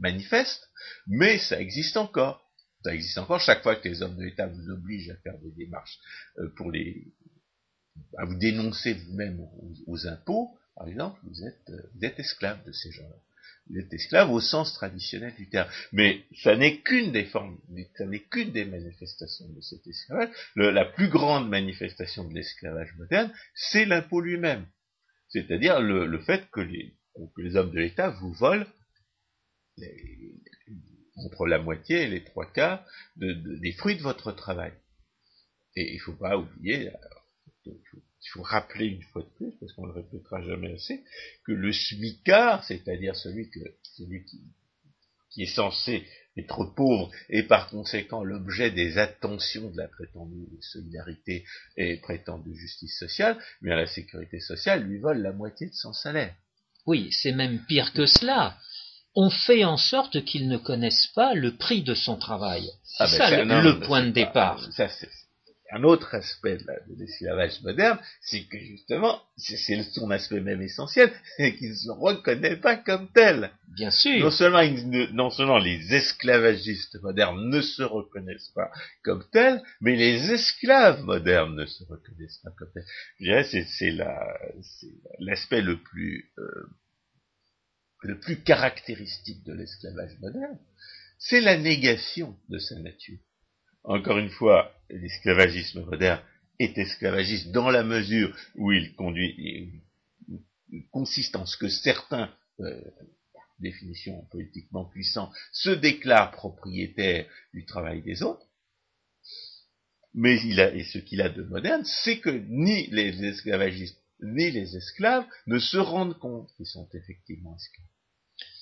manifeste, 0.00 0.68
mais 1.06 1.38
ça 1.38 1.60
existe 1.60 1.96
encore. 1.96 2.44
Ça 2.82 2.94
existe 2.94 3.18
encore 3.18 3.40
chaque 3.40 3.62
fois 3.62 3.76
que 3.76 3.86
les 3.88 4.02
hommes 4.02 4.16
de 4.16 4.24
l'État 4.24 4.46
vous 4.46 4.70
obligent 4.70 5.10
à 5.10 5.16
faire 5.16 5.38
des 5.38 5.50
démarches 5.50 5.98
euh, 6.38 6.48
pour 6.56 6.72
les, 6.72 7.12
à 8.16 8.24
vous 8.24 8.36
dénoncer 8.36 8.94
vous-même 8.94 9.38
aux, 9.38 9.74
aux, 9.86 10.06
impôts, 10.06 10.58
par 10.74 10.88
exemple, 10.88 11.20
vous 11.22 11.44
êtes, 11.44 11.70
euh, 11.70 11.90
vous 11.94 12.04
êtes 12.04 12.18
esclave 12.18 12.64
de 12.64 12.72
ces 12.72 12.90
gens-là 12.90 13.16
il 13.72 14.30
au 14.30 14.40
sens 14.40 14.74
traditionnel 14.74 15.34
du 15.36 15.48
terme. 15.48 15.68
Mais 15.92 16.24
ça 16.42 16.56
n'est 16.56 16.80
qu'une 16.80 17.12
des 17.12 17.24
formes, 17.24 17.58
ça 17.96 18.04
n'est 18.04 18.20
qu'une 18.20 18.52
des 18.52 18.64
manifestations 18.64 19.48
de 19.48 19.60
cet 19.60 19.86
esclavage. 19.86 20.30
la 20.56 20.84
plus 20.84 21.08
grande 21.08 21.48
manifestation 21.48 22.28
de 22.28 22.34
l'esclavage 22.34 22.94
moderne, 22.96 23.32
c'est 23.54 23.84
l'impôt 23.84 24.20
lui-même. 24.20 24.66
C'est-à-dire 25.28 25.80
le, 25.80 26.18
fait 26.20 26.48
que 26.50 26.60
les, 26.60 26.94
hommes 27.56 27.70
de 27.70 27.78
l'État 27.78 28.10
vous 28.10 28.32
volent 28.32 28.66
entre 31.16 31.46
la 31.46 31.58
moitié 31.58 32.02
et 32.02 32.06
les 32.08 32.24
trois 32.24 32.50
quarts 32.50 32.84
des 33.16 33.72
fruits 33.72 33.96
de 33.96 34.02
votre 34.02 34.32
travail. 34.32 34.72
Et 35.76 35.92
il 35.92 35.96
ne 35.96 36.02
faut 36.02 36.16
pas 36.16 36.36
oublier, 36.36 36.90
il 38.22 38.28
faut 38.28 38.42
rappeler 38.42 38.86
une 38.86 39.02
fois 39.02 39.22
de 39.22 39.28
plus, 39.36 39.52
parce 39.58 39.72
qu'on 39.72 39.86
ne 39.86 39.92
le 39.92 40.00
répétera 40.00 40.42
jamais 40.42 40.74
assez, 40.74 41.02
que 41.46 41.52
le 41.52 41.72
smicard, 41.72 42.64
c'est-à-dire 42.64 43.16
celui, 43.16 43.48
que, 43.50 43.60
celui 43.96 44.24
qui, 44.24 44.40
qui, 45.30 45.42
est 45.42 45.54
censé 45.54 46.06
être 46.36 46.64
pauvre 46.76 47.10
et 47.28 47.42
par 47.42 47.68
conséquent 47.68 48.22
l'objet 48.22 48.70
des 48.70 48.98
attentions 48.98 49.70
de 49.70 49.76
la 49.78 49.88
prétendue 49.88 50.46
solidarité 50.60 51.44
et 51.76 51.96
prétendue 51.96 52.54
justice 52.54 52.98
sociale, 52.98 53.38
mais 53.62 53.72
à 53.72 53.76
la 53.76 53.86
sécurité 53.86 54.38
sociale 54.40 54.84
lui 54.84 54.98
vole 54.98 55.22
la 55.22 55.32
moitié 55.32 55.68
de 55.68 55.74
son 55.74 55.92
salaire. 55.92 56.34
Oui, 56.86 57.10
c'est 57.12 57.32
même 57.32 57.64
pire 57.66 57.92
que 57.92 58.06
cela. 58.06 58.56
On 59.14 59.28
fait 59.28 59.64
en 59.64 59.76
sorte 59.76 60.24
qu'il 60.24 60.48
ne 60.48 60.56
connaisse 60.56 61.08
pas 61.14 61.34
le 61.34 61.56
prix 61.56 61.82
de 61.82 61.94
son 61.94 62.16
travail. 62.16 62.70
C'est 62.84 63.04
ah 63.04 63.06
ben 63.06 63.48
ça 63.48 63.62
le, 63.62 63.80
point 63.80 64.04
de 64.04 64.10
départ. 64.10 64.60
Ça, 64.72 64.88
un 65.72 65.84
autre 65.84 66.14
aspect 66.14 66.56
de 66.56 66.94
l'esclavage 66.98 67.60
moderne, 67.62 67.98
c'est 68.20 68.44
que 68.44 68.58
justement, 68.58 69.20
c'est 69.36 69.82
son 69.82 70.10
aspect 70.10 70.40
même 70.40 70.62
essentiel, 70.62 71.12
c'est 71.36 71.54
qu'il 71.54 71.70
ne 71.70 71.74
se 71.74 71.90
reconnaît 71.90 72.56
pas 72.56 72.76
comme 72.76 73.08
tel. 73.12 73.50
Bien 73.74 73.90
sûr. 73.90 74.24
Non 74.24 74.30
seulement, 74.30 74.62
non 75.12 75.30
seulement 75.30 75.58
les 75.58 75.94
esclavagistes 75.94 77.00
modernes 77.02 77.48
ne 77.48 77.60
se 77.60 77.82
reconnaissent 77.82 78.52
pas 78.54 78.70
comme 79.04 79.24
tels, 79.32 79.62
mais 79.80 79.96
les 79.96 80.32
esclaves 80.32 81.02
modernes 81.04 81.54
ne 81.54 81.66
se 81.66 81.84
reconnaissent 81.84 82.40
pas 82.42 82.50
comme 82.58 82.70
tels. 82.72 82.86
Je 83.18 83.24
dirais, 83.24 83.44
c'est 83.44 83.94
l'aspect 85.20 85.62
le 85.62 85.80
plus 85.80 86.32
euh, 86.38 86.68
le 88.02 88.18
plus 88.18 88.36
caractéristique 88.42 89.44
de 89.44 89.52
l'esclavage 89.52 90.18
moderne, 90.20 90.58
c'est 91.18 91.40
la 91.40 91.58
négation 91.58 92.36
de 92.48 92.58
sa 92.58 92.78
nature. 92.78 93.18
Encore 93.84 94.18
une 94.18 94.30
fois, 94.30 94.72
l'esclavagisme 94.92 95.84
moderne 95.84 96.20
est 96.58 96.76
esclavagiste 96.78 97.50
dans 97.52 97.70
la 97.70 97.82
mesure 97.82 98.36
où 98.56 98.72
il 98.72 98.94
conduit, 98.94 99.72
consiste 100.90 101.36
en 101.36 101.46
ce 101.46 101.56
que 101.56 101.68
certains, 101.68 102.30
euh, 102.60 102.80
définition 103.58 104.26
politiquement 104.30 104.84
puissants, 104.84 105.32
se 105.52 105.70
déclarent 105.70 106.32
propriétaires 106.32 107.26
du 107.52 107.64
travail 107.64 108.02
des 108.02 108.22
autres. 108.22 108.46
Mais 110.12 110.40
il 110.42 110.60
a, 110.60 110.74
et 110.74 110.84
ce 110.84 110.98
qu'il 110.98 111.22
a 111.22 111.28
de 111.28 111.42
moderne, 111.42 111.84
c'est 111.84 112.18
que 112.18 112.30
ni 112.30 112.88
les 112.88 113.24
esclavagistes 113.24 114.00
ni 114.22 114.50
les 114.50 114.76
esclaves 114.76 115.24
ne 115.46 115.58
se 115.58 115.76
rendent 115.78 116.18
compte 116.18 116.50
qu'ils 116.56 116.66
sont 116.66 116.88
effectivement 116.94 117.56
esclaves. 117.56 117.86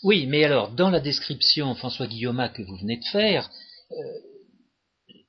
Oui, 0.03 0.27
mais 0.27 0.45
alors, 0.45 0.71
dans 0.73 0.91
la 0.91 1.01
description, 1.01 1.75
François 1.75 2.07
Guillaume, 2.07 2.51
que 2.55 2.63
vous 2.63 2.77
venez 2.77 2.99
de 2.99 3.05
faire, 3.05 3.51
euh, 3.91 3.95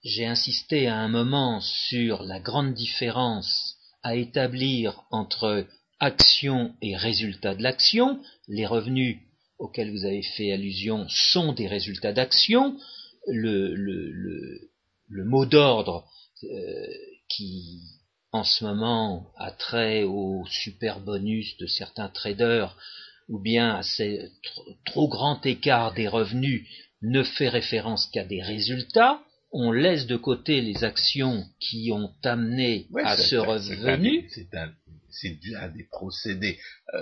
j'ai 0.04 0.26
insisté 0.26 0.88
à 0.88 0.96
un 0.96 1.10
moment 1.10 1.60
sur 1.62 2.24
la 2.24 2.40
grande 2.40 2.74
différence 2.74 3.76
à 4.02 4.16
établir 4.16 5.04
entre 5.12 5.66
action 6.00 6.74
et 6.82 6.96
résultat 6.96 7.56
de 7.56 7.64
l'action. 7.64 8.22
Les 8.48 8.66
revenus 8.66 9.18
auxquels 9.58 9.92
vous 9.92 10.06
avez 10.06 10.22
fait 10.22 10.54
allusion 10.54 11.06
sont 11.10 11.52
des 11.52 11.68
résultats 11.68 12.14
d'action. 12.14 12.78
Le, 13.28 13.76
mot 15.10 15.46
d'ordre 15.46 16.06
euh, 16.44 16.88
qui, 17.28 17.82
en 18.32 18.46
ce 18.46 18.64
moment, 18.64 19.28
a 19.38 19.52
trait 19.52 20.04
au 20.04 20.46
super 20.50 21.02
bonus 21.02 21.58
de 21.58 21.68
certains 21.68 22.08
traders, 22.08 22.78
ou 23.28 23.38
bien 23.38 23.76
à 23.76 23.84
ce 23.84 24.30
trop 24.86 25.10
grand 25.10 25.46
écart 25.46 25.94
des 25.94 26.08
revenus, 26.08 26.66
ne 27.02 27.22
fait 27.22 27.50
référence 27.50 28.08
qu'à 28.08 28.24
des 28.24 28.42
résultats, 28.42 29.22
on 29.52 29.72
laisse 29.72 30.06
de 30.06 30.16
côté 30.16 30.62
les 30.62 30.84
actions 30.84 31.46
qui 31.60 31.92
ont 31.92 32.14
amené 32.24 32.88
à 33.04 33.18
ce 33.18 33.36
revenu. 33.36 34.28
C'est 34.30 34.54
un, 34.56 35.68
des 35.70 35.86
procédés 35.86 36.60
euh, 36.94 37.00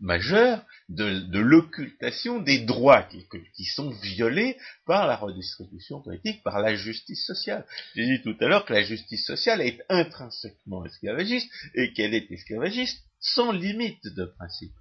majeurs 0.00 0.64
de, 0.88 1.38
l'occultation 1.38 2.40
des 2.40 2.60
droits 2.60 3.02
qui, 3.02 3.64
sont 3.64 3.90
violés 3.90 4.56
par 4.86 5.06
la 5.06 5.16
redistribution 5.16 6.00
politique, 6.00 6.42
par 6.42 6.60
la 6.60 6.76
justice 6.76 7.26
sociale. 7.26 7.64
J'ai 7.94 8.06
dit 8.06 8.22
tout 8.22 8.36
à 8.40 8.46
l'heure 8.46 8.64
que 8.64 8.72
la 8.72 8.82
justice 8.82 9.24
sociale 9.24 9.60
est 9.60 9.82
intrinsèquement 9.88 10.84
esclavagiste 10.84 11.50
et 11.74 11.92
qu'elle 11.92 12.14
est 12.14 12.30
esclavagiste 12.30 13.02
sans 13.18 13.52
limite 13.52 14.06
de 14.14 14.26
principe. 14.26 14.74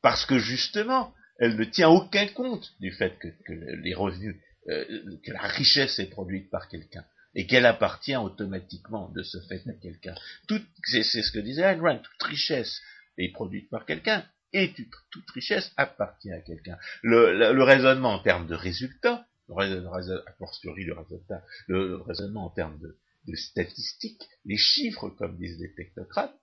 Parce 0.00 0.26
que 0.26 0.38
justement, 0.38 1.14
elle 1.38 1.56
ne 1.56 1.64
tient 1.64 1.88
aucun 1.88 2.26
compte 2.28 2.72
du 2.80 2.90
fait 2.92 3.16
que 3.18 3.52
les 3.82 3.94
revenus 3.94 4.36
euh, 4.68 4.84
que 5.24 5.32
la 5.32 5.42
richesse 5.42 5.98
est 5.98 6.10
produite 6.10 6.50
par 6.50 6.68
quelqu'un 6.68 7.04
et 7.34 7.46
qu'elle 7.46 7.66
appartient 7.66 8.16
automatiquement 8.16 9.08
de 9.10 9.22
ce 9.22 9.38
fait 9.48 9.62
à 9.66 9.72
quelqu'un. 9.72 10.14
C'est 10.84 11.02
ce 11.02 11.32
que 11.32 11.38
disait 11.38 11.62
Ayn 11.62 11.80
Rand, 11.80 11.98
toute 11.98 12.22
richesse 12.22 12.80
est 13.18 13.32
produite 13.32 13.70
par 13.70 13.86
quelqu'un 13.86 14.24
et 14.52 14.72
toute, 15.10 15.30
richesse 15.30 15.72
appartient 15.76 16.30
à 16.30 16.40
quelqu'un. 16.40 16.78
Le, 17.02 17.62
raisonnement 17.62 18.14
en 18.14 18.22
termes 18.22 18.46
de 18.46 18.54
résultats, 18.54 19.26
le 19.48 19.54
raisonnement, 19.54 19.96
le 19.96 20.92
résultat, 20.92 21.42
le 21.68 21.96
raisonnement 22.02 22.46
en 22.46 22.50
termes 22.50 22.78
de, 22.80 22.98
de 23.26 23.34
statistiques, 23.34 24.22
les 24.44 24.58
chiffres, 24.58 25.08
comme 25.08 25.38
disent 25.38 25.58
les 25.58 25.74
technocrates, 25.74 26.36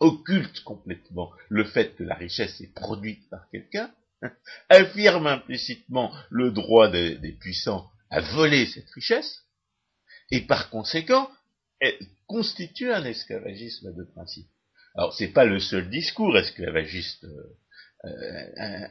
occultent 0.00 0.64
complètement 0.64 1.32
le 1.48 1.64
fait 1.64 1.94
que 1.94 2.02
la 2.02 2.14
richesse 2.14 2.60
est 2.60 2.74
produite 2.74 3.28
par 3.30 3.48
quelqu'un 3.50 3.94
affirme 4.68 5.26
implicitement 5.26 6.12
le 6.30 6.50
droit 6.50 6.90
des, 6.90 7.36
puissants 7.40 7.90
à 8.10 8.20
voler 8.20 8.66
cette 8.66 8.90
richesse, 8.90 9.42
et 10.30 10.42
par 10.42 10.70
conséquent, 10.70 11.30
constitue 12.26 12.92
un 12.92 13.04
esclavagisme 13.04 13.94
de 13.94 14.04
principe. 14.04 14.46
Alors, 14.94 15.14
c'est 15.14 15.32
pas 15.32 15.44
le 15.44 15.58
seul 15.58 15.90
discours 15.90 16.38
esclavagiste 16.38 17.24
euh, 17.24 18.10
euh, 18.60 18.88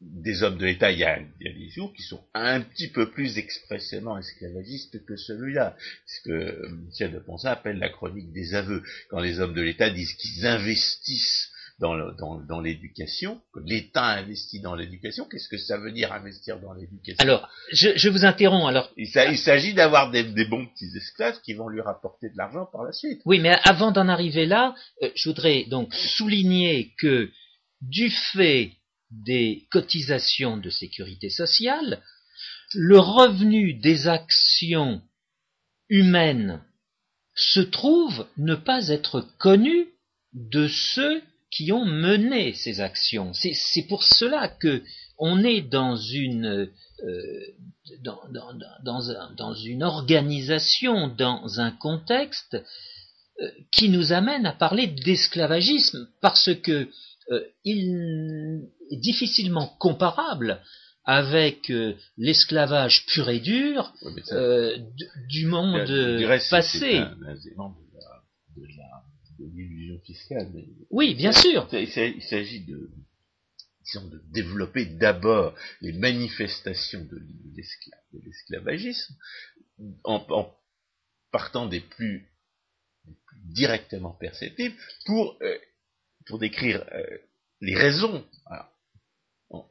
des 0.00 0.42
hommes 0.42 0.58
de 0.58 0.66
l'État. 0.66 0.90
Il 0.90 0.98
y, 0.98 1.04
a, 1.04 1.20
des 1.38 1.52
discours 1.52 1.92
qui 1.94 2.02
sont 2.02 2.26
un 2.34 2.60
petit 2.60 2.88
peu 2.88 3.10
plus 3.10 3.38
expressément 3.38 4.18
esclavagistes 4.18 5.04
que 5.04 5.16
celui-là. 5.16 5.76
Ce 6.06 6.20
que 6.22 6.68
Michel 6.86 7.12
de 7.12 7.20
Ponsat 7.20 7.52
appelle 7.52 7.78
la 7.78 7.88
chronique 7.88 8.32
des 8.32 8.54
aveux. 8.54 8.82
Quand 9.10 9.20
les 9.20 9.38
hommes 9.38 9.54
de 9.54 9.62
l'État 9.62 9.90
disent 9.90 10.14
qu'ils 10.14 10.44
investissent 10.44 11.51
dans, 11.82 12.60
l'éducation, 12.60 13.40
que 13.52 13.60
l'État 13.60 14.04
investit 14.04 14.60
dans 14.60 14.76
l'éducation. 14.76 15.26
Qu'est-ce 15.28 15.48
que 15.48 15.58
ça 15.58 15.78
veut 15.78 15.90
dire 15.90 16.12
investir 16.12 16.60
dans 16.60 16.72
l'éducation? 16.72 17.16
Alors, 17.18 17.48
je, 17.72 18.08
vous 18.08 18.24
interromps. 18.24 18.68
Alors, 18.68 18.92
il, 18.96 19.08
s'agit 19.08 19.74
d'avoir 19.74 20.10
des, 20.10 20.22
bons 20.44 20.66
petits 20.66 20.96
esclaves 20.96 21.40
qui 21.42 21.54
vont 21.54 21.68
lui 21.68 21.80
rapporter 21.80 22.30
de 22.30 22.36
l'argent 22.36 22.66
par 22.66 22.84
la 22.84 22.92
suite. 22.92 23.20
Oui, 23.24 23.40
mais 23.40 23.58
avant 23.64 23.90
d'en 23.90 24.08
arriver 24.08 24.46
là, 24.46 24.74
euh, 25.02 25.10
je 25.16 25.28
voudrais 25.28 25.64
donc 25.64 25.92
souligner 25.94 26.92
que 26.98 27.30
du 27.80 28.10
fait 28.10 28.72
des 29.10 29.66
cotisations 29.70 30.56
de 30.56 30.70
sécurité 30.70 31.30
sociale, 31.30 32.00
le 32.74 32.98
revenu 32.98 33.74
des 33.74 34.06
actions 34.06 35.02
humaines 35.88 36.62
se 37.34 37.60
trouve 37.60 38.26
ne 38.36 38.54
pas 38.54 38.88
être 38.88 39.26
connu 39.38 39.88
de 40.32 40.68
ceux 40.68 41.22
qui 41.52 41.70
ont 41.70 41.84
mené 41.84 42.54
ces 42.54 42.80
actions. 42.80 43.32
C'est 43.34 43.86
pour 43.86 44.02
cela 44.02 44.48
que 44.48 44.82
on 45.18 45.44
est 45.44 45.60
dans 45.60 45.96
une 45.96 46.68
euh, 47.04 47.40
dans, 48.02 48.20
dans, 49.36 49.54
une 49.54 49.82
organisation, 49.82 51.08
dans 51.08 51.60
un 51.60 51.72
contexte 51.72 52.56
euh, 53.40 53.50
qui 53.72 53.88
nous 53.88 54.12
amène 54.12 54.46
à 54.46 54.52
parler 54.52 54.86
d'esclavagisme, 54.86 56.08
parce 56.20 56.54
que 56.62 56.88
euh, 57.30 57.44
il 57.64 58.62
est 58.90 58.96
difficilement 58.96 59.66
comparable 59.78 60.60
avec 61.04 61.72
l'esclavage 62.16 63.04
pur 63.06 63.28
et 63.28 63.40
dur 63.40 63.92
du 65.28 65.46
monde 65.46 65.88
passé 66.50 67.02
l'illusion 69.54 69.98
fiscale. 70.00 70.48
oui, 70.90 71.14
bien 71.14 71.32
sûr. 71.32 71.68
Il 71.72 72.22
s'agit 72.22 72.64
de, 72.64 72.90
de 73.94 74.22
développer 74.32 74.86
d'abord 74.86 75.54
les 75.80 75.92
manifestations 75.92 77.04
de 77.04 77.20
l'esclavagisme 78.24 79.14
en, 80.04 80.54
partant 81.30 81.66
des 81.66 81.80
plus, 81.80 82.28
directement 83.46 84.12
perceptibles 84.12 84.76
pour, 85.06 85.36
euh, 85.42 85.58
pour 86.26 86.38
décrire 86.38 86.84
euh, 86.92 87.18
les 87.60 87.74
raisons, 87.74 88.24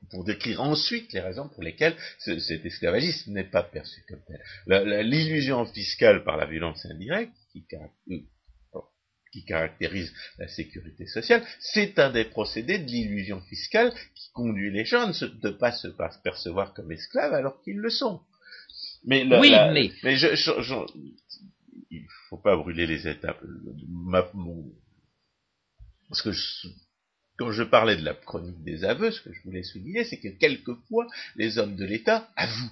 pour 0.09 0.23
décrire 0.23 0.61
ensuite 0.61 1.11
les 1.13 1.19
raisons 1.19 1.49
pour 1.49 1.63
lesquelles 1.63 1.95
cet 2.19 2.65
esclavagisme 2.65 3.31
n'est 3.31 3.49
pas 3.49 3.63
perçu 3.63 4.03
comme 4.07 4.21
tel. 4.27 4.41
L'illusion 5.05 5.65
fiscale 5.65 6.23
par 6.23 6.37
la 6.37 6.45
violence 6.45 6.85
indirecte, 6.85 7.33
qui, 7.51 7.65
qui 9.31 9.45
caractérise 9.45 10.13
la 10.37 10.47
sécurité 10.47 11.07
sociale, 11.07 11.43
c'est 11.59 11.97
un 11.99 12.11
des 12.11 12.25
procédés 12.25 12.79
de 12.79 12.85
l'illusion 12.85 13.41
fiscale 13.41 13.93
qui 14.15 14.29
conduit 14.33 14.71
les 14.71 14.85
gens 14.85 15.03
à 15.03 15.07
ne 15.07 15.49
pas 15.51 15.71
se 15.71 15.87
percevoir 16.23 16.73
comme 16.73 16.91
esclaves 16.91 17.33
alors 17.33 17.61
qu'ils 17.63 17.77
le 17.77 17.89
sont. 17.89 18.21
Mais 19.03 19.23
oui, 19.23 19.51
mais... 19.51 19.91
mais 20.03 20.15
je, 20.17 20.35
je, 20.35 20.73
il 21.89 22.05
faut 22.29 22.37
pas 22.37 22.55
brûler 22.55 22.85
les 22.85 23.07
étapes. 23.07 23.41
parce 26.09 26.21
que 26.21 26.31
quand 27.37 27.51
je 27.51 27.63
parlais 27.63 27.95
de 27.95 28.05
la 28.05 28.13
chronique 28.13 28.63
des 28.63 28.83
aveux, 28.83 29.11
ce 29.11 29.21
que 29.21 29.33
je 29.33 29.41
voulais 29.43 29.63
souligner, 29.63 30.03
c'est 30.03 30.19
que 30.19 30.27
quelquefois, 30.27 31.07
les 31.35 31.57
hommes 31.57 31.75
de 31.75 31.85
l'État 31.85 32.29
avouent 32.35 32.71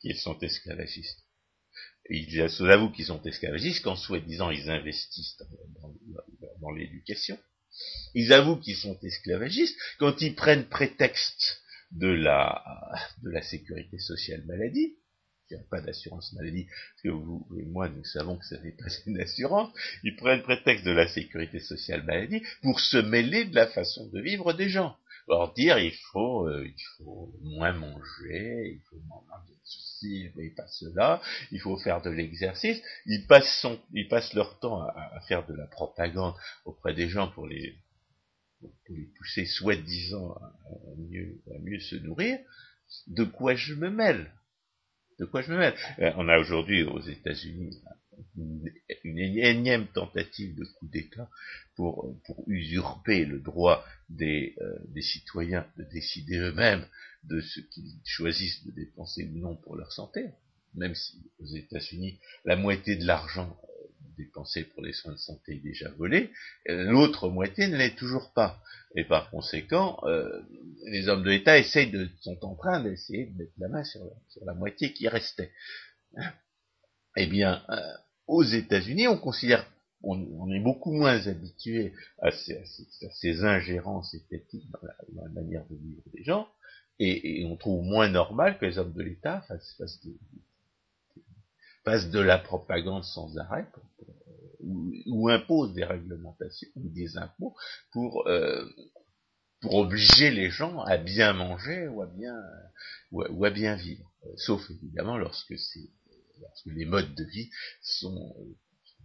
qu'ils 0.00 0.16
sont 0.16 0.38
esclavagistes 0.40 1.24
ils 2.10 2.40
avouent 2.70 2.90
qu'ils 2.90 3.06
sont 3.06 3.22
esclavagistes 3.22 3.82
quand, 3.82 3.96
soi-disant, 3.96 4.50
ils 4.50 4.70
investissent 4.70 5.36
dans, 6.60 6.70
l'éducation. 6.70 7.38
Ils 8.14 8.32
avouent 8.32 8.56
qu'ils 8.56 8.76
sont 8.76 8.98
esclavagistes 9.02 9.76
quand 9.98 10.20
ils 10.20 10.34
prennent 10.34 10.68
prétexte 10.68 11.62
de 11.92 12.08
la, 12.08 12.62
sécurité 13.42 13.98
sociale 13.98 14.44
maladie 14.46 14.94
pas 15.70 15.80
d'assurance 15.80 16.32
maladie, 16.34 16.66
parce 16.66 17.02
que 17.02 17.08
vous 17.08 17.46
et 17.58 17.64
moi, 17.64 17.88
nous 17.88 18.04
savons 18.04 18.36
que 18.36 18.46
ça 18.46 18.60
n'est 18.60 18.72
pas 18.72 18.90
une 19.06 19.20
assurance, 19.20 19.72
ils 20.04 20.16
prennent 20.16 20.42
prétexte 20.42 20.84
de 20.84 20.92
la 20.92 21.08
sécurité 21.08 21.60
sociale 21.60 22.04
maladie 22.04 22.42
pour 22.62 22.80
se 22.80 22.98
mêler 22.98 23.44
de 23.44 23.54
la 23.54 23.66
façon 23.66 24.06
de 24.08 24.20
vivre 24.20 24.52
des 24.52 24.68
gens. 24.68 24.96
Leur 25.28 25.52
dire, 25.54 25.78
il 25.78 25.94
faut, 26.12 26.48
euh, 26.48 26.66
il 26.66 26.82
faut 26.96 27.32
moins 27.42 27.72
manger, 27.72 28.72
il 28.74 28.80
faut 28.88 29.00
manger 29.08 29.54
ceci, 29.64 30.30
mais 30.34 30.50
pas 30.50 30.66
cela, 30.66 31.22
il 31.52 31.60
faut 31.60 31.76
faire 31.76 32.02
de 32.02 32.10
l'exercice. 32.10 32.80
Ils 33.06 33.26
passent, 33.26 33.60
son, 33.60 33.78
ils 33.92 34.08
passent 34.08 34.34
leur 34.34 34.58
temps 34.58 34.82
à, 34.82 35.10
à 35.16 35.20
faire 35.28 35.46
de 35.46 35.54
la 35.54 35.66
propagande 35.66 36.34
auprès 36.64 36.94
des 36.94 37.08
gens 37.08 37.28
pour 37.30 37.46
les, 37.46 37.76
pour 38.60 38.70
les 38.88 39.06
pousser 39.18 39.46
soi-disant 39.46 40.32
à, 40.32 40.52
mieux, 40.98 41.40
à 41.54 41.58
mieux 41.60 41.80
se 41.80 41.96
nourrir, 41.96 42.38
de 43.06 43.24
quoi 43.24 43.54
je 43.54 43.74
me 43.74 43.90
mêle? 43.90 44.32
De 45.18 45.26
quoi 45.26 45.42
je 45.42 45.52
me 45.52 45.58
mêle? 45.58 45.74
Euh, 46.00 46.12
On 46.16 46.28
a 46.28 46.38
aujourd'hui 46.38 46.82
aux 46.82 47.00
États-Unis 47.00 47.78
une, 48.36 49.18
énième 49.18 49.86
tentative 49.88 50.54
de 50.56 50.64
coup 50.64 50.88
d'État 50.88 51.28
pour, 51.76 52.16
usurper 52.46 53.24
le 53.24 53.40
droit 53.40 53.84
des, 54.08 54.54
euh, 54.60 54.78
des 54.88 55.02
citoyens 55.02 55.66
de 55.76 55.84
décider 55.84 56.38
eux-mêmes 56.38 56.86
de 57.24 57.40
ce 57.40 57.60
qu'ils 57.60 57.98
choisissent 58.04 58.64
de 58.64 58.72
dépenser 58.72 59.24
ou 59.24 59.38
non 59.38 59.56
pour 59.56 59.76
leur 59.76 59.92
santé, 59.92 60.30
même 60.74 60.94
si 60.94 61.18
aux 61.38 61.46
États-Unis 61.46 62.18
la 62.44 62.56
moitié 62.56 62.96
de 62.96 63.06
l'argent 63.06 63.56
dépensé 64.20 64.64
pour 64.64 64.82
les 64.82 64.92
soins 64.92 65.12
de 65.12 65.18
santé 65.18 65.54
est 65.54 65.62
déjà 65.62 65.88
volé, 65.90 66.30
l'autre 66.66 67.28
moitié 67.28 67.68
ne 67.68 67.76
l'est 67.76 67.96
toujours 67.96 68.32
pas. 68.32 68.62
Et 68.96 69.04
par 69.04 69.30
conséquent, 69.30 69.98
euh, 70.04 70.42
les 70.84 71.08
hommes 71.08 71.22
de 71.22 71.30
l'État 71.30 71.58
essayent 71.58 71.90
de, 71.90 72.08
sont 72.20 72.44
en 72.44 72.54
train 72.54 72.82
d'essayer 72.82 73.26
de 73.26 73.38
mettre 73.38 73.52
la 73.58 73.68
main 73.68 73.84
sur 73.84 74.00
la, 74.44 74.54
moitié 74.54 74.92
qui 74.92 75.08
restait. 75.08 75.52
Eh 77.16 77.26
bien, 77.26 77.62
euh, 77.70 77.76
aux 78.30 78.44
États-Unis, 78.44 79.08
on 79.08 79.18
considère, 79.18 79.66
on, 80.02 80.50
est 80.52 80.60
beaucoup 80.60 80.92
moins 80.92 81.26
habitué 81.26 81.92
à 82.22 82.30
ces, 82.30 83.44
ingérences 83.44 84.14
esthétiques 84.14 84.70
dans 84.70 84.86
la, 84.86 84.94
dans 85.08 85.24
la, 85.24 85.30
manière 85.30 85.64
de 85.68 85.74
vivre 85.74 86.02
des 86.14 86.22
gens, 86.22 86.48
et, 87.00 87.44
on 87.46 87.56
trouve 87.56 87.82
moins 87.82 88.08
normal 88.08 88.56
que 88.58 88.66
les 88.66 88.78
hommes 88.78 88.92
de 88.92 89.02
l'État 89.02 89.40
fassent, 89.42 89.74
fassent, 91.84 92.10
de, 92.10 92.20
la 92.20 92.38
propagande 92.38 93.02
sans 93.04 93.36
arrêt 93.36 93.66
ou, 94.60 94.92
ou, 95.06 95.28
imposent 95.28 95.74
des 95.74 95.84
réglementations 95.84 96.68
ou 96.76 96.88
des 96.88 97.16
impôts 97.16 97.56
pour 97.90 98.28
euh, 98.28 98.64
pour 99.60 99.74
obliger 99.74 100.30
les 100.30 100.50
gens 100.50 100.80
à 100.80 100.96
bien 100.98 101.32
manger 101.32 101.88
ou 101.88 102.02
à 102.02 102.06
bien 102.06 102.36
ou 103.10 103.44
à, 103.44 103.50
bien 103.50 103.74
vivre, 103.74 104.10
sauf 104.36 104.70
évidemment 104.70 105.18
lorsque 105.18 105.58
c'est 105.58 105.88
lorsque 106.40 106.66
les 106.66 106.84
modes 106.84 107.14
de 107.14 107.24
vie 107.24 107.50
sont 107.82 108.34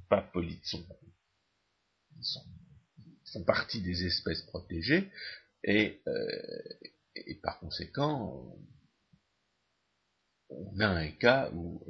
pas 0.09 0.21
politiques, 0.21 0.85
sont, 2.21 2.45
sont, 3.23 3.43
partie 3.43 3.81
des 3.81 4.05
espèces 4.05 4.41
protégées 4.43 5.09
et, 5.63 6.01
euh, 6.07 6.73
et 7.15 7.35
par 7.35 7.59
conséquent 7.59 8.57
on 10.49 10.79
a 10.79 10.87
un 10.87 11.11
cas 11.11 11.49
où 11.53 11.81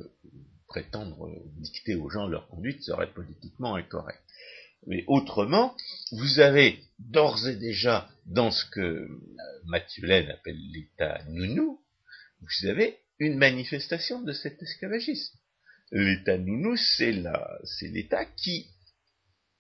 prétendre 0.68 1.30
dicter 1.58 1.96
aux 1.96 2.10
gens 2.10 2.28
leur 2.28 2.48
conduite 2.48 2.84
serait 2.84 3.14
politiquement 3.14 3.76
incorrect. 3.76 4.22
Mais 4.88 5.04
autrement, 5.08 5.76
vous 6.12 6.40
avez 6.40 6.80
d'ores 7.00 7.48
et 7.48 7.56
déjà, 7.56 8.10
dans 8.26 8.52
ce 8.52 8.66
que 8.66 9.08
Mathieu 9.66 10.06
Laine 10.06 10.30
appelle 10.30 10.60
l'état 10.72 11.24
nounou, 11.30 11.82
vous 12.42 12.68
avez 12.68 13.00
une 13.20 13.38
manifestation 13.38 14.22
de 14.22 14.34
cet 14.34 14.62
esclavagisme. 14.62 15.38
L'état 15.92 16.38
nounou, 16.38 16.76
c'est 16.78 17.12
l'état 17.84 18.26
qui 18.26 18.68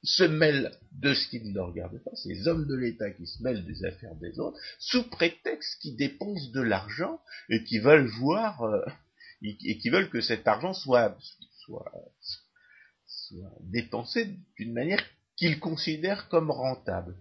se 0.04 0.24
mêle 0.24 0.72
de 0.92 1.14
ce 1.14 1.28
qui 1.30 1.42
ne 1.42 1.60
regarde 1.60 1.98
pas, 2.04 2.12
c'est 2.16 2.30
les 2.30 2.48
hommes 2.48 2.68
de 2.68 2.76
l'État 2.76 3.10
qui 3.12 3.26
se 3.26 3.42
mêlent 3.42 3.66
des 3.66 3.86
affaires 3.86 4.16
des 4.16 4.40
autres, 4.40 4.60
sous 4.80 5.10
prétexte 5.10 5.82
qu'ils 5.82 5.98
dépensent 5.98 6.52
de 6.52 6.62
l'argent 6.62 7.20
et 7.50 7.64
qui 7.64 7.80
veulent 7.80 8.08
voir 8.20 8.62
euh, 8.64 8.86
et 9.42 9.78
qui 9.78 9.90
veulent 9.90 10.10
que 10.10 10.22
cet 10.22 10.48
argent 10.48 10.74
soit 10.74 11.18
dépensé 13.62 14.36
d'une 14.58 14.74
manière 14.74 15.04
qu'ils 15.36 15.60
considèrent 15.60 16.30
comme 16.30 16.52
rentable. 16.52 17.16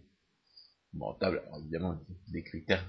Rentable, 0.99 1.43
alors 1.47 1.59
évidemment, 1.61 2.01
des 2.29 2.43
critères 2.43 2.87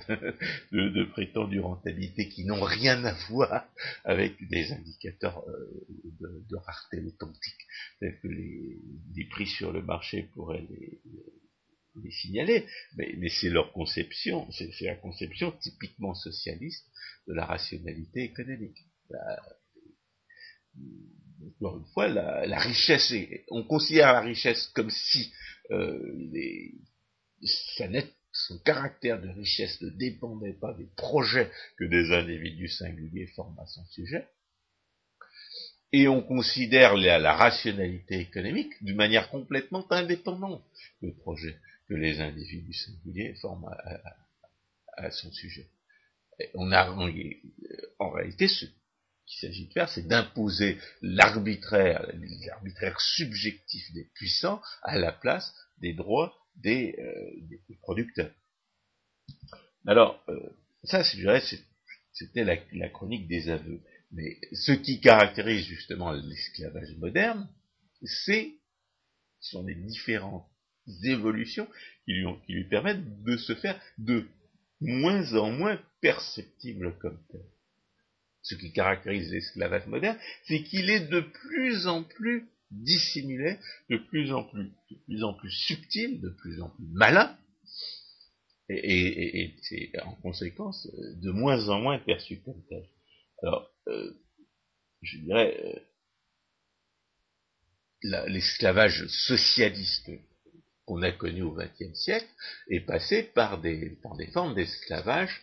de, 0.72 1.04
prétendue 1.12 1.60
rentabilité 1.60 2.30
qui 2.30 2.46
n'ont 2.46 2.62
rien 2.62 3.04
à 3.04 3.14
voir 3.30 3.68
avec 4.04 4.36
des 4.48 4.72
indicateurs 4.72 5.44
euh, 5.48 5.86
de, 6.20 6.46
de, 6.50 6.56
rareté 6.56 7.00
authentique, 7.02 7.68
tels 8.00 8.20
que 8.20 8.28
les, 8.28 9.26
prix 9.30 9.48
sur 9.48 9.72
le 9.74 9.82
marché 9.82 10.30
pourraient 10.34 10.66
les, 10.70 11.02
signaler, 12.12 12.66
mais, 12.98 13.30
c'est 13.30 13.50
leur 13.50 13.72
conception, 13.72 14.50
c'est 14.52 14.70
la 14.82 14.96
conception 14.96 15.52
typiquement 15.52 16.14
socialiste 16.14 16.86
de 17.28 17.34
la 17.34 17.46
rationalité 17.46 18.24
économique. 18.24 18.78
Encore 21.48 21.78
une 21.80 21.86
fois, 21.94 22.08
la, 22.08 22.60
richesse, 22.60 23.14
on 23.50 23.64
considère 23.64 24.14
la 24.14 24.22
richesse 24.22 24.68
comme 24.76 24.90
si 24.90 25.32
euh, 25.72 26.00
les, 26.32 26.76
son 27.46 28.58
caractère 28.60 29.22
de 29.22 29.30
richesse 29.30 29.82
ne 29.82 29.90
dépendait 29.90 30.54
pas 30.60 30.74
des 30.74 30.88
projets 30.98 31.52
que 31.78 31.86
des 31.86 32.12
individus 32.12 32.70
singuliers 32.70 33.28
forment 33.28 33.60
à 33.60 33.66
son 33.66 33.86
sujet, 33.86 34.28
et 35.92 36.10
on 36.10 36.22
considère 36.22 36.96
la, 36.96 37.34
rationalité 37.38 38.20
économique 38.20 38.84
d'une 38.84 38.98
manière 38.98 39.30
complètement 39.30 39.90
indépendante 39.92 40.62
des 41.02 41.14
projets 41.14 41.58
que 41.88 41.94
les 41.94 42.20
individus 42.20 42.74
singuliers 42.74 43.36
forment 43.36 43.74
à, 44.98 45.12
son 45.12 45.32
sujet. 45.32 45.70
Et 46.40 46.50
on 46.54 46.72
a 46.74 46.90
en 48.00 48.10
réalité 48.10 48.50
ce 48.50 48.66
qu'il 49.26 49.40
s'agit 49.40 49.68
de 49.68 49.74
faire, 49.74 49.88
c'est 49.88 50.08
d'imposer 50.08 50.78
l'arbitraire, 51.02 52.06
l'arbitraire 52.46 53.00
subjectif 53.00 53.94
des 53.94 54.10
puissants 54.16 54.62
à 54.84 54.98
la 54.98 55.14
place 55.14 55.54
des 55.78 55.94
droits 55.94 56.36
des, 56.58 56.96
euh, 57.00 57.32
des 57.70 57.76
producteurs. 57.82 58.32
Alors, 59.86 60.24
euh, 60.30 60.40
ça, 60.84 61.04
je 61.04 61.18
dirais, 61.18 61.42
c'était 62.14 62.44
la, 62.44 62.90
chronique 62.90 63.28
des 63.28 63.50
aveux. 63.50 63.82
Mais 64.12 64.38
ce 64.52 64.72
qui 64.72 65.02
caractérise 65.02 65.66
justement 65.66 66.12
l'esclavage 66.12 66.96
moderne, 66.98 67.48
c'est 68.04 68.54
sont 69.40 69.64
les 69.64 69.76
différentes 69.76 70.48
évolutions 71.04 71.68
qui 72.06 72.14
lui, 72.14 72.26
qui 72.46 72.54
lui 72.54 72.68
permettent 72.68 73.24
de 73.24 73.38
se 73.38 73.54
faire 73.54 73.80
de 73.98 74.28
moins 74.82 75.34
en 75.34 75.52
moins 75.52 75.80
perceptible 76.02 76.98
comme 77.00 77.20
tel 77.32 77.42
ce 78.46 78.56
qui 78.56 78.72
caractérise 78.72 79.32
l'esclavage 79.32 79.88
moderne, 79.88 80.18
c'est 80.48 80.62
qu'il 80.62 80.90
est 80.90 81.08
de 81.08 81.20
plus 81.20 81.88
en 81.88 82.04
plus 82.04 82.48
dissimulé, 82.84 83.58
de 83.90 83.98
plus 83.98 84.32
en 84.32 84.44
plus, 84.44 84.72
de 84.92 84.98
plus 85.06 85.24
en 85.24 85.34
plus 85.34 85.52
subtil, 85.52 86.22
de 86.22 86.30
plus 86.30 86.62
en 86.62 86.70
plus 86.70 86.86
malin, 86.94 87.36
et, 88.70 89.54
et, 89.72 90.00
en 90.02 90.16
conséquence 90.16 90.88
de 91.22 91.32
moins 91.32 91.70
en 91.70 91.82
moins 91.82 92.00
perçu 92.00 92.42
comme 92.42 92.64
tel. 92.68 92.84
Alors, 93.44 93.70
euh, 93.88 94.12
je 95.02 95.18
dirais, 95.20 95.60
euh, 95.64 95.80
l'esclavage 98.28 99.06
socialiste 99.08 100.10
qu'on 100.86 101.02
a 101.02 101.12
connu 101.12 101.42
au 101.42 101.54
XXe 101.54 101.94
siècle 101.94 102.30
est 102.70 102.82
passé 102.82 103.24
par 103.24 103.62
des, 103.62 103.98
formes 104.34 104.56
d'esclavage 104.56 105.42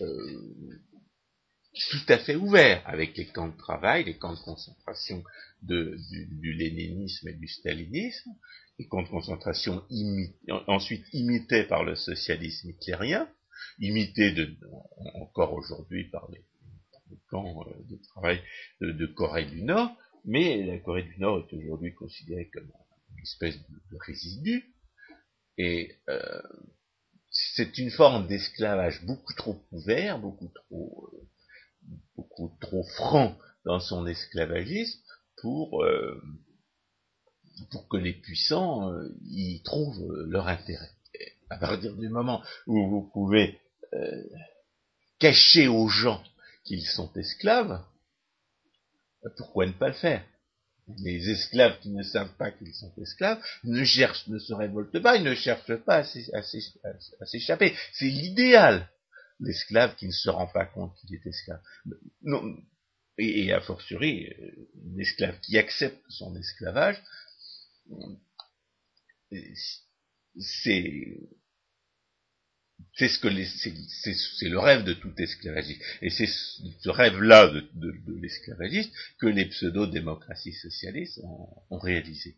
euh, 0.00 0.80
tout 1.90 2.04
à 2.08 2.18
fait 2.18 2.36
ouvert 2.36 2.82
avec 2.86 3.16
les 3.16 3.26
camps 3.26 3.48
de 3.48 3.56
travail, 3.56 4.04
les 4.04 4.18
camps 4.18 4.34
de 4.34 4.40
concentration 4.40 5.22
du, 5.62 5.96
du, 6.30 6.52
léninisme 6.52 7.28
et 7.28 7.34
du 7.34 7.46
stalinisme, 7.46 8.30
les 8.78 8.86
camps 8.88 9.02
de 9.02 9.08
concentration 9.08 9.84
ensuite 10.66 11.06
imités 11.12 11.64
par 11.64 11.84
le 11.84 11.94
socialisme 11.94 12.70
hitlérien, 12.70 13.28
imités 13.78 14.34
encore 15.14 15.52
aujourd'hui 15.52 16.04
par 16.10 16.28
les, 16.30 16.44
camps 17.28 17.64
euh, 17.66 17.72
de 17.88 17.96
travail 17.96 18.40
de, 18.80 18.92
de, 18.92 19.06
Corée 19.06 19.44
du 19.44 19.62
Nord, 19.62 19.96
mais 20.24 20.64
la 20.64 20.78
Corée 20.78 21.02
du 21.02 21.18
Nord 21.18 21.38
est 21.38 21.56
aujourd'hui 21.56 21.92
considérée 21.94 22.48
comme 22.52 22.70
une 23.16 23.22
espèce 23.22 23.56
de, 23.58 23.98
résidu, 24.06 24.74
et 25.58 25.96
euh, 26.08 26.42
c'est 27.30 27.78
une 27.78 27.90
forme 27.90 28.26
d'esclavage 28.26 29.04
beaucoup 29.04 29.34
trop 29.34 29.62
ouvert, 29.72 30.18
beaucoup 30.18 30.48
trop 30.48 31.10
euh, 31.12 31.28
beaucoup 32.16 32.56
trop 32.60 32.82
franc 32.96 33.36
dans 33.64 33.80
son 33.80 34.06
esclavagisme 34.06 35.00
pour, 35.36 35.82
euh, 35.82 36.22
pour 37.70 37.88
que 37.88 37.96
les 37.96 38.14
puissants 38.14 38.92
euh, 38.92 39.08
y 39.24 39.62
trouvent 39.62 40.24
leur 40.28 40.48
intérêt. 40.48 40.90
À 41.50 41.56
partir 41.56 41.96
du 41.96 42.08
moment 42.08 42.42
où 42.66 42.88
vous 42.88 43.10
pouvez 43.12 43.58
euh, 43.94 44.22
cacher 45.18 45.68
aux 45.68 45.88
gens 45.88 46.22
qu'ils 46.64 46.86
sont 46.86 47.12
esclaves, 47.14 47.82
pourquoi 49.36 49.66
ne 49.66 49.72
pas 49.72 49.88
le 49.88 49.94
faire? 49.94 50.24
Les 50.98 51.28
esclaves 51.30 51.78
qui 51.80 51.90
ne 51.90 52.02
savent 52.02 52.34
pas 52.36 52.50
qu'ils 52.50 52.74
sont 52.74 52.92
esclaves 53.00 53.40
ne 53.64 53.84
cherchent, 53.84 54.26
ne 54.28 54.38
se 54.38 54.52
révoltent 54.54 55.00
pas, 55.00 55.16
ils 55.16 55.24
ne 55.24 55.34
cherchent 55.34 55.76
pas 55.84 56.04
à 56.32 57.26
s'échapper. 57.26 57.76
C'est 57.92 58.06
l'idéal. 58.06 58.88
L'esclave 59.40 59.96
qui 59.96 60.06
ne 60.06 60.12
se 60.12 60.28
rend 60.28 60.46
pas 60.46 60.66
compte 60.66 60.94
qu'il 60.96 61.14
est 61.14 61.26
esclave. 61.26 61.62
Non, 62.22 62.56
et, 63.18 63.46
et 63.46 63.52
a 63.52 63.60
fortiori, 63.60 64.28
l'esclave 64.94 65.40
qui 65.40 65.58
accepte 65.58 66.02
son 66.08 66.36
esclavage, 66.36 67.02
c'est 70.38 71.20
c'est 72.94 73.08
ce 73.08 73.18
que 73.18 73.28
c'est 74.38 74.48
le 74.48 74.58
rêve 74.58 74.84
de 74.84 74.92
tout 74.92 75.12
esclavagiste. 75.18 75.82
Et 76.02 76.10
c'est 76.10 76.26
ce 76.26 76.88
rêve-là 76.88 77.48
de, 77.74 77.94
l'esclavagiste 78.20 78.92
que 79.18 79.26
les 79.26 79.46
pseudo-démocraties 79.46 80.52
socialistes 80.52 81.20
ont, 81.70 81.78
réalisé. 81.78 82.36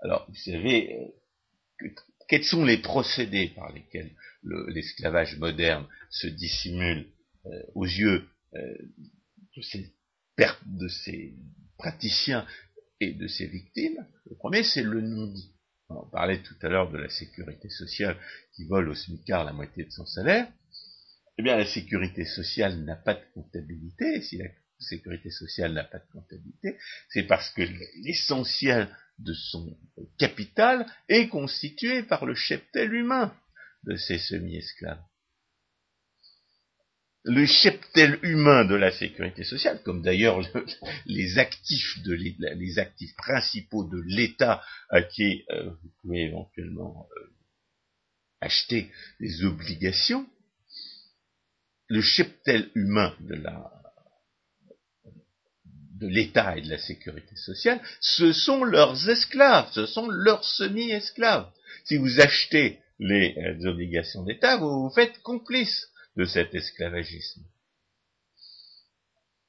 Alors, 0.00 0.26
vous 0.28 0.36
savez, 0.36 1.12
euh, 1.82 1.88
quels 2.30 2.44
sont 2.44 2.64
les 2.64 2.78
procédés 2.78 3.48
par 3.56 3.72
lesquels 3.72 4.12
l'esclavage 4.68 5.36
moderne 5.38 5.84
se 6.10 6.28
dissimule 6.28 7.08
euh, 7.44 7.50
aux 7.74 7.84
yeux 7.84 8.24
euh, 8.54 8.74
de, 9.56 9.62
ces, 9.62 9.92
de 10.38 10.88
ces 10.88 11.34
praticiens 11.76 12.46
et 13.00 13.14
de 13.14 13.26
ses 13.26 13.48
victimes? 13.48 14.06
Le 14.30 14.36
premier, 14.36 14.62
c'est 14.62 14.84
le 14.84 15.00
non-dit. 15.00 15.52
On 15.88 16.08
parlait 16.08 16.40
tout 16.40 16.54
à 16.62 16.68
l'heure 16.68 16.92
de 16.92 16.98
la 16.98 17.08
sécurité 17.08 17.68
sociale 17.68 18.16
qui 18.54 18.64
vole 18.68 18.88
au 18.88 18.94
SMICAR 18.94 19.44
la 19.44 19.52
moitié 19.52 19.84
de 19.84 19.90
son 19.90 20.06
salaire. 20.06 20.46
Eh 21.36 21.42
bien, 21.42 21.56
la 21.56 21.66
sécurité 21.66 22.24
sociale 22.24 22.84
n'a 22.84 22.94
pas 22.94 23.14
de 23.14 23.24
comptabilité. 23.34 24.22
Sécurité 24.80 25.30
sociale 25.30 25.72
n'a 25.72 25.84
pas 25.84 25.98
de 25.98 26.10
comptabilité, 26.12 26.76
c'est 27.08 27.24
parce 27.24 27.50
que 27.50 27.62
l'essentiel 28.02 28.88
de 29.18 29.34
son 29.34 29.76
capital 30.18 30.86
est 31.08 31.28
constitué 31.28 32.02
par 32.02 32.26
le 32.26 32.34
cheptel 32.34 32.92
humain 32.94 33.34
de 33.84 33.96
ces 33.96 34.18
semi-esclaves. 34.18 35.02
Le 37.24 37.44
cheptel 37.44 38.18
humain 38.22 38.64
de 38.64 38.74
la 38.74 38.90
sécurité 38.90 39.44
sociale, 39.44 39.82
comme 39.82 40.00
d'ailleurs 40.00 40.40
les 41.04 41.38
actifs 41.38 41.96
principaux 43.16 43.84
de 43.84 44.00
l'État 44.06 44.64
à 44.88 45.02
qui 45.02 45.44
euh, 45.50 45.70
vous 45.70 45.90
pouvez 46.00 46.22
éventuellement 46.22 47.06
euh, 47.18 47.30
acheter 48.40 48.90
des 49.20 49.44
obligations, 49.44 50.26
le 51.88 52.00
cheptel 52.00 52.70
humain 52.74 53.14
de 53.20 53.34
la 53.34 53.79
de 56.00 56.06
l'État 56.06 56.56
et 56.56 56.62
de 56.62 56.70
la 56.70 56.78
sécurité 56.78 57.36
sociale, 57.36 57.80
ce 58.00 58.32
sont 58.32 58.64
leurs 58.64 59.08
esclaves, 59.08 59.70
ce 59.72 59.86
sont 59.86 60.08
leurs 60.08 60.44
semi-esclaves. 60.44 61.48
Si 61.84 61.96
vous 61.96 62.20
achetez 62.20 62.80
les, 62.98 63.36
euh, 63.38 63.68
obligations 63.68 64.24
d'État, 64.24 64.56
vous 64.56 64.84
vous 64.84 64.94
faites 64.94 65.20
complice 65.22 65.88
de 66.16 66.24
cet 66.24 66.54
esclavagisme. 66.54 67.42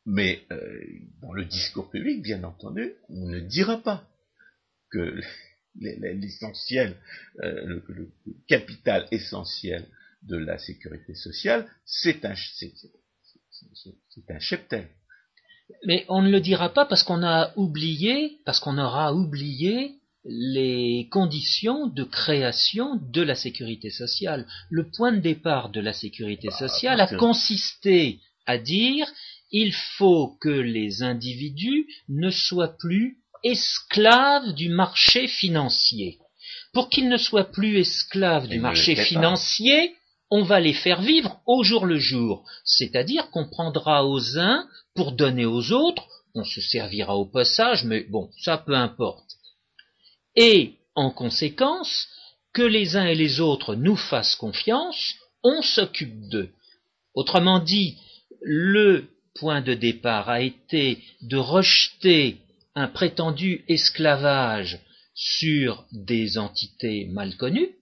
Mais 0.06 0.44
euh, 0.52 0.82
dans 1.22 1.34
le 1.34 1.46
discours 1.46 1.90
public, 1.90 2.22
bien 2.22 2.44
entendu, 2.44 2.94
on 3.10 3.28
ne 3.28 3.40
dira 3.40 3.78
pas 3.78 4.08
que 4.90 5.22
l'essentiel, 5.80 6.98
euh, 7.44 7.82
le, 7.88 8.12
capital 8.48 9.08
essentiel 9.12 9.88
de 10.24 10.38
la 10.38 10.58
sécurité 10.58 11.16
sociale, 11.16 11.70
c'est 11.86 12.26
un, 12.26 12.34
un 14.30 14.40
cheptel. 14.40 14.90
Mais 15.86 16.06
on 16.10 16.22
ne 16.22 16.30
le 16.30 16.40
dira 16.40 16.70
pas 16.70 16.86
parce 16.86 17.04
qu'on 17.04 17.24
a 17.24 17.52
oublié, 17.56 18.38
parce 18.46 18.60
qu'on 18.60 18.78
aura 18.78 19.14
oublié 19.14 19.96
les 20.26 21.08
conditions 21.12 21.88
de 21.88 22.04
création 22.04 23.00
de 23.12 23.22
la 23.22 23.36
sécurité 23.36 23.90
sociale. 23.90 24.46
Le 24.70 24.90
point 24.90 25.12
de 25.12 25.20
départ 25.20 25.70
de 25.70 25.82
la 25.82 25.94
sécurité 25.94 26.50
bah, 26.50 26.58
sociale 26.58 27.02
a 27.02 27.08
consisté 27.08 28.20
à 28.46 28.58
dire 28.58 29.08
il 29.52 29.74
faut 29.74 30.38
que 30.40 30.50
les 30.50 31.04
individus 31.04 31.88
ne 32.08 32.30
soient 32.30 32.78
plus 32.78 33.18
esclaves 33.44 34.54
du 34.54 34.70
marché 34.70 35.28
financier. 35.28 36.20
Pour 36.74 36.90
qu'ils 36.90 37.10
ne 37.10 37.18
soient 37.18 37.52
plus 37.52 37.78
esclaves 37.80 38.48
du 38.48 38.60
marché 38.60 38.96
financier, 38.96 39.96
on 40.32 40.44
va 40.44 40.60
les 40.60 40.74
faire 40.74 41.02
vivre 41.02 41.42
au 41.46 41.64
jour 41.64 41.86
le 41.86 42.00
jour, 42.00 42.44
c'est-à-dire 42.64 43.30
qu'on 43.30 43.50
prendra 43.50 44.06
aux 44.08 44.40
uns 44.40 44.66
pour 44.96 45.12
donner 45.12 45.46
aux 45.46 45.72
autres, 45.72 46.08
on 46.34 46.46
se 46.46 46.62
servira 46.62 47.16
au 47.18 47.26
passage, 47.26 47.84
mais 47.84 48.06
bon, 48.10 48.30
ça 48.42 48.58
peu 48.58 48.74
importe 48.74 49.38
et, 50.36 50.76
en 50.96 51.12
conséquence, 51.12 52.08
que 52.54 52.62
les 52.62 52.96
uns 52.96 53.06
et 53.06 53.16
les 53.16 53.40
autres 53.40 53.76
nous 53.76 53.96
fassent 53.96 54.36
confiance, 54.36 55.16
on 55.44 55.62
s'occupe 55.62 56.30
d'eux. 56.30 56.50
Autrement 57.14 57.60
dit, 57.60 57.98
le 58.42 59.10
point 59.36 59.62
de 59.62 59.74
départ 59.74 60.30
a 60.30 60.42
été 60.42 61.04
de 61.22 61.38
rejeter 61.38 62.38
un 62.76 62.88
prétendu 62.88 63.64
esclavage 63.68 64.80
sur 65.14 65.86
des 65.92 66.38
entités 66.38 67.06
mal 67.08 67.36
connues, 67.38 67.76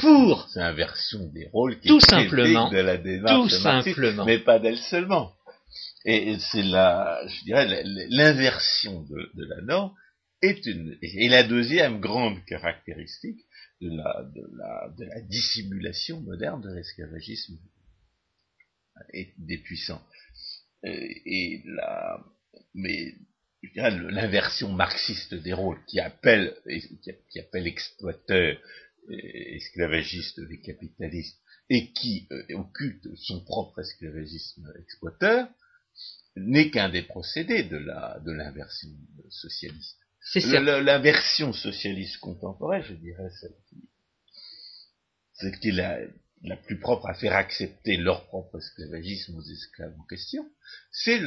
pour 0.00 0.48
c'est 0.48 0.60
inversion 0.60 1.26
des 1.28 1.48
rôles 1.48 1.78
qui 1.80 1.88
tout 1.88 2.00
simplement, 2.00 2.70
de 2.70 2.78
la 2.78 2.96
démarche 2.96 3.52
tout 3.52 3.58
simplement, 3.58 4.24
mais 4.24 4.38
pas 4.38 4.58
d'elle 4.58 4.78
seulement. 4.78 5.32
Et 6.04 6.38
c'est 6.38 6.62
la, 6.62 7.20
je 7.26 7.44
dirais, 7.44 7.82
l'inversion 7.84 9.02
de, 9.02 9.30
de, 9.34 9.44
la 9.44 9.60
norme 9.62 9.94
est 10.42 10.64
une, 10.66 10.96
et 11.02 11.28
la 11.28 11.42
deuxième 11.42 12.00
grande 12.00 12.44
caractéristique 12.46 13.40
de 13.80 13.90
la, 13.90 14.24
de 14.34 14.42
la, 14.56 14.94
de 14.96 15.04
la 15.04 15.20
dissimulation 15.22 16.20
moderne 16.20 16.62
de 16.62 16.74
l'esclavagisme 16.74 17.58
et 19.12 19.34
des 19.38 19.58
puissants. 19.58 20.02
Et 20.82 21.62
la, 21.66 22.24
mais 22.74 23.14
l'inversion 23.74 24.72
marxiste 24.72 25.34
des 25.34 25.52
rôles 25.52 25.80
qui 25.86 26.00
appelle, 26.00 26.56
qui 27.30 27.40
appelle 27.40 27.66
exploiteur, 27.66 28.56
esclavagiste 29.10 30.38
les 30.48 30.60
capitalistes, 30.60 31.38
et 31.70 31.92
qui 31.92 32.26
euh, 32.30 32.44
occulte 32.54 33.06
son 33.16 33.44
propre 33.44 33.80
esclavagisme 33.80 34.72
exploiteur, 34.80 35.48
n'est 36.36 36.70
qu'un 36.70 36.88
des 36.88 37.02
procédés 37.02 37.64
de 37.64 37.76
la 37.76 38.20
de 38.24 38.32
l'inversion 38.32 38.90
socialiste. 39.28 39.98
La, 40.34 40.98
version 40.98 41.52
socialiste 41.52 42.18
contemporaine, 42.18 42.82
je 42.82 42.94
dirais, 42.94 43.30
celle 45.32 45.58
qui, 45.58 45.68
est 45.68 45.72
la, 46.42 46.56
plus 46.56 46.78
propre 46.78 47.08
à 47.08 47.14
faire 47.14 47.34
accepter 47.34 47.96
leur 47.96 48.26
propre 48.26 48.58
esclavagisme 48.58 49.36
aux 49.36 49.42
esclaves 49.42 49.94
en 49.98 50.04
question, 50.04 50.46
c'est 50.90 51.20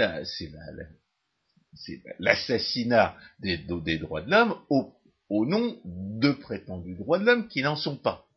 l'assassinat 2.19 3.17
des, 3.39 3.57
des, 3.57 3.97
droits 3.97 4.21
de 4.21 4.29
l'homme 4.29 4.55
au, 4.69 4.93
au 5.31 5.45
nom 5.45 5.79
de 5.85 6.31
prétendus 6.31 6.95
droits 6.95 7.17
de 7.17 7.23
l'homme 7.23 7.47
qui 7.47 7.63
n'en 7.63 7.77
sont 7.77 7.95
pas. 7.95 8.27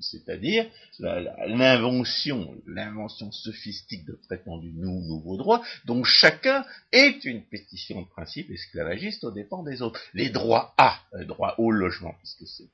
C'est-à-dire 0.00 0.68
l'invention, 0.98 2.60
l'invention 2.66 3.30
sophistique 3.30 4.04
de 4.06 4.18
prétendus 4.26 4.72
nouveaux 4.72 5.36
droits, 5.36 5.62
dont 5.84 6.02
chacun 6.02 6.64
est 6.90 7.24
une 7.24 7.44
pétition 7.44 8.02
de 8.02 8.08
principe 8.08 8.50
esclavagiste 8.50 9.22
aux 9.22 9.30
dépens 9.30 9.62
des 9.62 9.82
autres. 9.82 10.00
Les 10.14 10.30
droits 10.30 10.74
A, 10.78 10.98
le 11.12 11.26
droit 11.26 11.54
au 11.58 11.70
logement, 11.70 12.14
puisque 12.18 12.46
c'est 12.48 12.70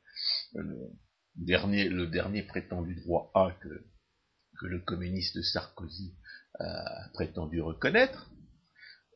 le 0.54 0.88
dernier, 1.34 1.90
le 1.90 2.06
dernier 2.06 2.42
prétendu 2.42 2.94
droit 2.94 3.30
A 3.34 3.50
que, 3.60 3.84
que 4.58 4.66
le 4.66 4.78
communiste 4.78 5.42
Sarkozy 5.42 6.14
a 6.58 7.10
prétendu 7.12 7.60
reconnaître, 7.60 8.30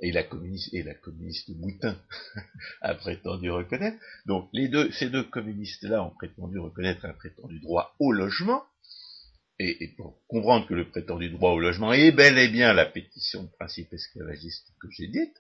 et 0.01 0.13
la 0.13 0.23
communiste, 0.23 0.73
et 0.73 0.83
la 0.83 0.95
communiste 0.95 1.49
Moutin 1.57 1.97
a 2.81 2.95
prétendu 2.95 3.51
reconnaître. 3.51 3.99
Donc 4.27 4.49
les 4.53 4.69
deux, 4.69 4.91
ces 4.93 5.11
deux 5.11 5.25
communistes-là 5.25 6.03
ont 6.03 6.11
prétendu 6.11 6.59
reconnaître 6.59 7.05
un 7.05 7.13
prétendu 7.13 7.61
droit 7.61 7.95
au 7.99 8.13
logement, 8.13 8.65
et, 9.63 9.89
pour 9.99 10.19
comprendre 10.27 10.67
que 10.67 10.75
le 10.75 10.89
prétendu 10.89 11.29
droit 11.29 11.51
au 11.51 11.61
logement 11.61 11.93
est 11.93 12.13
bel 12.13 12.39
et 12.39 12.49
bien 12.49 12.73
la 12.73 12.87
pétition 12.87 13.43
de 13.43 13.51
principe 13.51 13.93
esclavagiste 13.93 14.73
que 14.81 14.89
j'ai 14.91 15.07
dite, 15.09 15.37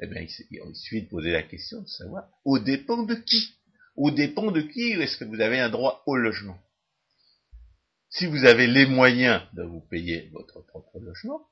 eh 0.00 0.06
bien, 0.06 0.22
il, 0.22 0.76
suffit 0.76 1.02
de 1.02 1.08
poser 1.08 1.32
la 1.32 1.42
question 1.42 1.82
de 1.82 1.88
savoir 1.88 2.28
au 2.44 2.60
dépend 2.60 3.02
de 3.02 3.16
qui? 3.16 3.54
Au 3.96 4.12
dépend 4.12 4.52
de 4.52 4.60
qui 4.60 4.92
est-ce 4.92 5.16
que 5.16 5.24
vous 5.24 5.40
avez 5.40 5.58
un 5.58 5.70
droit 5.70 6.04
au 6.06 6.16
logement? 6.16 6.58
Si 8.10 8.26
vous 8.26 8.44
avez 8.44 8.68
les 8.68 8.86
moyens 8.86 9.42
de 9.54 9.64
vous 9.64 9.80
payer 9.80 10.30
votre 10.32 10.60
propre 10.60 11.00
logement, 11.00 11.48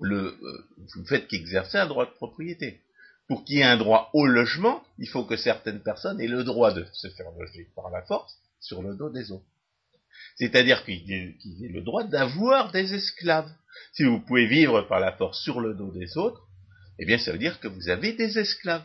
le, 0.00 0.38
euh, 0.42 0.64
vous 0.96 1.04
faites 1.04 1.28
qu'exercer 1.28 1.78
un 1.78 1.86
droit 1.86 2.06
de 2.06 2.10
propriété. 2.10 2.80
Pour 3.28 3.44
qu'il 3.44 3.58
y 3.58 3.60
ait 3.60 3.64
un 3.64 3.76
droit 3.76 4.10
au 4.12 4.26
logement, 4.26 4.82
il 4.98 5.08
faut 5.08 5.24
que 5.24 5.36
certaines 5.36 5.82
personnes 5.82 6.20
aient 6.20 6.26
le 6.26 6.42
droit 6.42 6.72
de 6.72 6.84
se 6.92 7.08
faire 7.10 7.30
loger 7.38 7.68
par 7.76 7.90
la 7.90 8.02
force 8.02 8.36
sur 8.60 8.82
le 8.82 8.96
dos 8.96 9.10
des 9.10 9.30
autres. 9.30 9.46
C'est-à-dire 10.36 10.84
qu'ils 10.84 11.12
aient 11.12 11.68
le 11.68 11.82
droit 11.82 12.04
d'avoir 12.04 12.72
des 12.72 12.94
esclaves. 12.94 13.50
Si 13.92 14.04
vous 14.04 14.20
pouvez 14.20 14.46
vivre 14.46 14.82
par 14.82 15.00
la 15.00 15.12
force 15.12 15.40
sur 15.42 15.60
le 15.60 15.74
dos 15.74 15.92
des 15.92 16.16
autres, 16.16 16.48
eh 16.98 17.06
bien 17.06 17.18
ça 17.18 17.32
veut 17.32 17.38
dire 17.38 17.60
que 17.60 17.68
vous 17.68 17.88
avez 17.88 18.12
des 18.12 18.38
esclaves. 18.38 18.84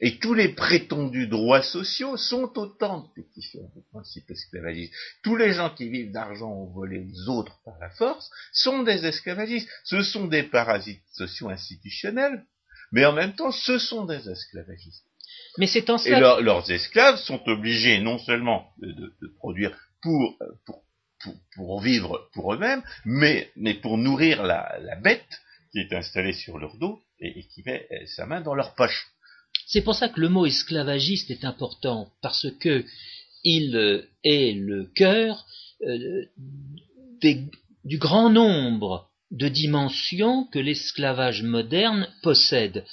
Et 0.00 0.18
tous 0.18 0.34
les 0.34 0.48
prétendus 0.48 1.26
droits 1.26 1.62
sociaux 1.62 2.16
sont 2.16 2.52
autant 2.58 3.00
de 3.00 3.22
pétitions 3.22 3.70
du 3.74 3.82
principe 3.90 4.30
esclavagiste. 4.30 4.92
Tous 5.22 5.36
les 5.36 5.52
gens 5.52 5.70
qui 5.70 5.88
vivent 5.88 6.12
d'argent 6.12 6.52
ou 6.52 6.70
volé 6.72 6.98
aux 6.98 7.30
autres 7.30 7.58
par 7.64 7.78
la 7.78 7.90
force 7.90 8.30
sont 8.52 8.82
des 8.82 9.06
esclavagistes. 9.06 9.68
Ce 9.84 10.02
sont 10.02 10.26
des 10.26 10.42
parasites 10.42 11.02
sociaux 11.12 11.48
institutionnels, 11.48 12.44
mais 12.92 13.06
en 13.06 13.12
même 13.12 13.34
temps, 13.34 13.52
ce 13.52 13.78
sont 13.78 14.04
des 14.04 14.28
esclavagistes. 14.28 15.04
Mais 15.58 15.66
c'est 15.66 15.88
en 15.88 15.96
Et 15.98 16.20
leurs 16.20 16.70
esclaves 16.70 17.16
sont 17.16 17.42
obligés 17.48 17.98
non 18.00 18.18
seulement 18.18 18.72
de, 18.78 19.14
produire 19.38 19.76
pour, 20.02 20.38
pour, 20.66 20.84
pour, 21.54 21.80
vivre 21.80 22.28
pour 22.34 22.52
eux-mêmes, 22.52 22.82
mais, 23.06 23.50
mais 23.56 23.74
pour 23.74 23.96
nourrir 23.96 24.42
la, 24.42 24.78
la, 24.80 24.96
bête 24.96 25.40
qui 25.72 25.80
est 25.80 25.92
installée 25.94 26.34
sur 26.34 26.58
leur 26.58 26.76
dos 26.76 27.00
et 27.18 27.46
qui 27.48 27.62
met 27.64 27.88
sa 28.06 28.26
main 28.26 28.42
dans 28.42 28.54
leur 28.54 28.74
poche. 28.74 29.10
C'est 29.66 29.82
pour 29.82 29.96
ça 29.96 30.08
que 30.08 30.20
le 30.20 30.28
mot 30.28 30.46
esclavagiste 30.46 31.30
est 31.30 31.44
important, 31.44 32.08
parce 32.22 32.46
que 32.60 32.84
il 33.42 33.76
euh, 33.76 34.02
est 34.24 34.52
le 34.52 34.86
cœur 34.94 35.44
euh, 35.82 36.24
du 37.84 37.98
grand 37.98 38.30
nombre 38.30 39.08
de 39.32 39.48
dimensions 39.48 40.44
que 40.52 40.60
l'esclavage 40.60 41.42
moderne 41.42 42.08
possède. 42.22 42.84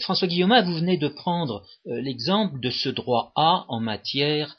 François 0.00 0.28
Guillaume, 0.28 0.54
vous 0.66 0.74
venez 0.74 0.98
de 0.98 1.08
prendre 1.08 1.64
euh, 1.86 2.00
l'exemple 2.02 2.60
de 2.60 2.68
ce 2.68 2.90
droit 2.90 3.32
A 3.34 3.64
en 3.68 3.80
matière 3.80 4.56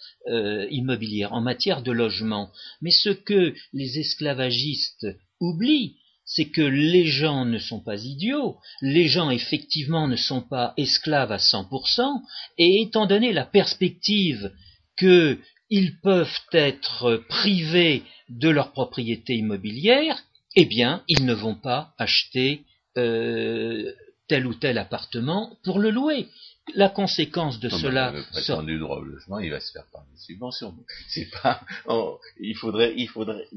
immobilière, 0.70 1.34
en 1.34 1.42
matière 1.42 1.82
de 1.82 1.92
logement. 1.92 2.52
Mais 2.82 2.92
ce 2.92 3.10
que 3.10 3.56
les 3.74 3.98
esclavagistes 3.98 5.08
oublient, 5.40 5.96
c'est 6.30 6.46
que 6.46 6.62
les 6.62 7.08
gens 7.08 7.44
ne 7.44 7.58
sont 7.58 7.80
pas 7.80 8.06
idiots, 8.06 8.58
les 8.82 9.08
gens 9.08 9.32
effectivement 9.32 10.08
ne 10.08 10.16
sont 10.16 10.42
pas 10.42 10.74
esclaves 10.78 11.32
à 11.32 11.38
100%, 11.38 12.22
et 12.60 12.84
étant 12.84 13.08
donné 13.08 13.34
la 13.34 13.46
perspective 13.46 14.52
qu'ils 14.96 16.00
peuvent 16.04 16.40
être 16.54 17.24
privés 17.30 18.04
de 18.30 18.48
leur 18.48 18.72
propriété 18.74 19.36
immobilière, 19.38 20.24
eh 20.56 20.66
bien, 20.66 21.04
ils 21.08 21.26
ne 21.26 21.34
vont 21.34 21.56
pas 21.56 21.96
acheter 21.98 22.64
euh, 22.98 23.92
tel 24.28 24.46
ou 24.46 24.54
tel 24.54 24.78
appartement 24.78 25.58
pour 25.64 25.80
le 25.80 25.90
louer. 25.90 26.28
La 26.76 26.90
conséquence 26.90 27.60
de 27.60 27.70
cela. 27.70 28.12
Le 28.12 28.22
prétendu 28.32 28.78
droit 28.78 28.98
au 28.98 29.04
logement, 29.04 29.40
il 29.40 29.50
va 29.50 29.60
se 29.60 29.72
faire 29.72 29.86
par 29.92 30.04
des 30.12 30.20
subventions. 30.20 30.76
C'est 31.08 31.30
pas. 31.42 31.62
Oh, 31.88 32.20
il 32.40 32.56
faudrait, 32.56 32.94
il 32.96 33.08
faudrait 33.08 33.48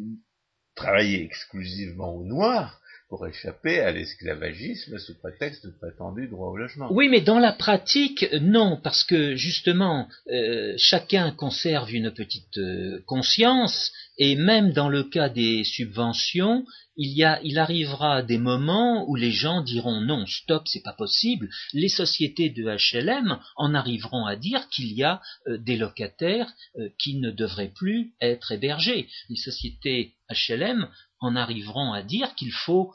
travailler 0.74 1.22
exclusivement 1.22 2.14
au 2.14 2.24
noir 2.24 2.80
pour 3.12 3.26
échapper 3.26 3.78
à 3.80 3.92
l'esclavagisme 3.92 4.98
sous 4.98 5.14
prétexte 5.18 5.66
de 5.66 5.70
prétendu 5.70 6.28
droit 6.28 6.48
au 6.48 6.56
logement. 6.56 6.88
Oui, 6.90 7.10
mais 7.10 7.20
dans 7.20 7.38
la 7.38 7.52
pratique, 7.52 8.26
non, 8.40 8.80
parce 8.82 9.04
que 9.04 9.36
justement, 9.36 10.08
euh, 10.30 10.72
chacun 10.78 11.30
conserve 11.30 11.94
une 11.94 12.10
petite 12.10 12.56
euh, 12.56 13.02
conscience, 13.04 13.92
et 14.16 14.34
même 14.34 14.72
dans 14.72 14.88
le 14.88 15.04
cas 15.04 15.28
des 15.28 15.62
subventions, 15.62 16.64
il, 16.96 17.16
y 17.16 17.24
a, 17.24 17.40
il 17.42 17.58
arrivera 17.58 18.22
des 18.22 18.38
moments 18.38 19.08
où 19.08 19.16
les 19.16 19.30
gens 19.30 19.62
diront 19.62 20.00
non, 20.00 20.26
stop, 20.26 20.66
c'est 20.66 20.82
pas 20.82 20.92
possible. 20.92 21.48
Les 21.72 21.88
sociétés 21.88 22.50
de 22.50 22.64
HLM 22.64 23.38
en 23.56 23.74
arriveront 23.74 24.26
à 24.26 24.36
dire 24.36 24.68
qu'il 24.68 24.92
y 24.92 25.02
a 25.02 25.20
euh, 25.46 25.58
des 25.58 25.76
locataires 25.76 26.52
qui 26.98 27.16
ne 27.18 27.30
devraient 27.30 27.72
plus 27.74 28.12
être 28.20 28.52
hébergés. 28.52 29.08
Les 29.28 29.36
sociétés 29.36 30.14
HLM 30.30 30.88
en 31.20 31.36
arriveront 31.36 31.92
à 31.92 32.02
dire 32.02 32.34
qu'il 32.34 32.52
faut 32.52 32.92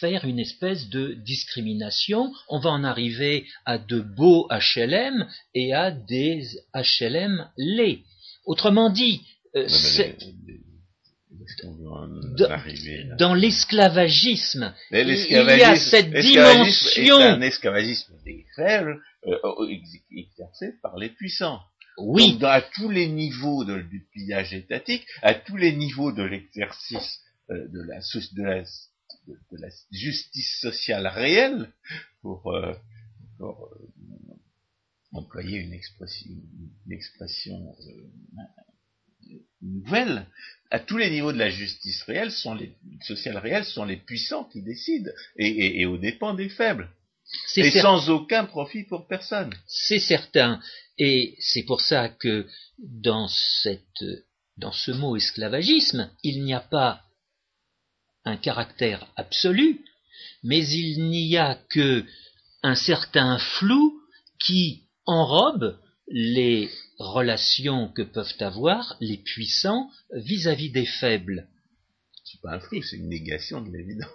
faire 0.00 0.24
une 0.24 0.38
espèce 0.38 0.88
de 0.88 1.14
discrimination. 1.14 2.32
On 2.48 2.58
va 2.58 2.70
en 2.70 2.84
arriver 2.84 3.46
à 3.64 3.78
de 3.78 4.00
beaux 4.00 4.48
HLM 4.50 5.26
et 5.54 5.72
à 5.72 5.90
des 5.90 6.46
HLM 6.74 7.48
laids. 7.56 8.02
Autrement 8.44 8.90
dit, 8.90 9.22
euh, 9.56 9.66
dans 13.18 13.34
l'esclavagisme, 13.34 14.74
il 14.90 15.08
y 15.28 15.62
a 15.62 15.76
cette 15.76 16.10
dimension. 16.10 17.18
un 17.18 17.40
esclavagisme 17.40 18.14
des 18.24 18.46
faibles 18.54 19.00
euh, 19.26 19.36
exercé 20.10 20.74
par 20.82 20.96
les 20.96 21.08
puissants. 21.08 21.60
Oui. 22.00 22.38
à 22.42 22.62
tous 22.62 22.90
les 22.90 23.08
niveaux 23.08 23.64
du 23.64 24.06
pillage 24.12 24.54
étatique, 24.54 25.06
à 25.22 25.34
tous 25.34 25.56
les 25.56 25.74
niveaux 25.74 26.12
de 26.12 26.22
l'exercice 26.22 27.20
euh, 27.50 27.66
de, 27.68 27.82
la, 27.82 27.98
de, 27.98 29.56
la, 29.58 29.68
justice 29.90 30.60
sociale 30.60 31.06
réelle, 31.06 31.72
pour, 32.22 32.52
euh, 32.52 32.74
pour 33.38 33.66
euh, 33.72 33.88
employer 35.12 35.58
une 35.58 35.72
expression, 35.72 36.30
une 36.86 36.92
expression 36.92 37.74
nouvelle, 39.62 40.26
à 40.70 40.78
tous 40.78 40.98
les 40.98 41.10
niveaux 41.10 41.32
de 41.32 41.38
la 41.38 41.50
justice 41.50 42.02
réelle, 42.02 42.30
sont 42.30 42.54
les, 42.54 42.76
sociale 43.02 43.38
réelle, 43.38 43.64
sont 43.64 43.84
les 43.84 43.96
puissants 43.96 44.44
qui 44.44 44.62
décident, 44.62 45.10
et, 45.36 45.48
et, 45.48 45.80
et 45.80 45.86
aux 45.86 45.98
dépens 45.98 46.34
des 46.34 46.48
faibles. 46.48 46.90
Et 47.56 47.70
sans 47.70 48.08
aucun 48.08 48.44
profit 48.44 48.84
pour 48.84 49.06
personne. 49.06 49.52
C'est 49.66 49.98
certain. 49.98 50.60
Et 50.98 51.36
c'est 51.40 51.64
pour 51.64 51.80
ça 51.80 52.08
que 52.08 52.46
dans, 52.78 53.28
cette, 53.28 54.04
dans 54.56 54.72
ce 54.72 54.90
mot 54.92 55.16
esclavagisme, 55.16 56.10
il 56.22 56.42
n'y 56.42 56.54
a 56.54 56.60
pas 56.60 57.02
un 58.24 58.36
caractère 58.36 59.06
absolu, 59.16 59.84
mais 60.42 60.66
il 60.66 61.08
n'y 61.08 61.36
a 61.36 61.58
que 61.70 62.04
un 62.62 62.74
certain 62.74 63.38
flou 63.38 64.00
qui 64.38 64.84
enrobe 65.06 65.78
les 66.08 66.70
relations 66.98 67.88
que 67.88 68.02
peuvent 68.02 68.36
avoir 68.40 68.96
les 69.00 69.18
puissants 69.18 69.90
vis-à-vis 70.12 70.70
des 70.70 70.86
faibles. 70.86 71.46
C'est 72.24 72.40
pas 72.40 72.54
un 72.54 72.60
flou, 72.60 72.82
c'est 72.82 72.96
une 72.96 73.08
négation 73.08 73.60
de 73.60 73.70
l'évidence. 73.70 74.08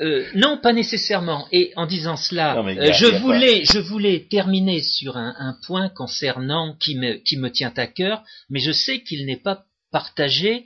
Euh, 0.00 0.26
non, 0.34 0.58
pas 0.58 0.72
nécessairement. 0.72 1.46
Et 1.52 1.72
en 1.76 1.86
disant 1.86 2.16
cela, 2.16 2.58
euh, 2.58 2.92
je, 2.92 3.06
voulais, 3.20 3.64
je 3.64 3.78
voulais 3.78 4.26
terminer 4.28 4.80
sur 4.80 5.16
un, 5.16 5.56
point 5.66 5.88
concernant 5.88 6.74
qui 6.74 6.96
me, 6.96 7.14
qui 7.18 7.36
me 7.36 7.50
tient 7.50 7.72
à 7.76 7.86
cœur, 7.86 8.24
mais 8.50 8.58
je 8.58 8.72
sais 8.72 9.02
qu'il 9.02 9.26
n'est 9.26 9.40
pas 9.40 9.64
partagé 9.92 10.64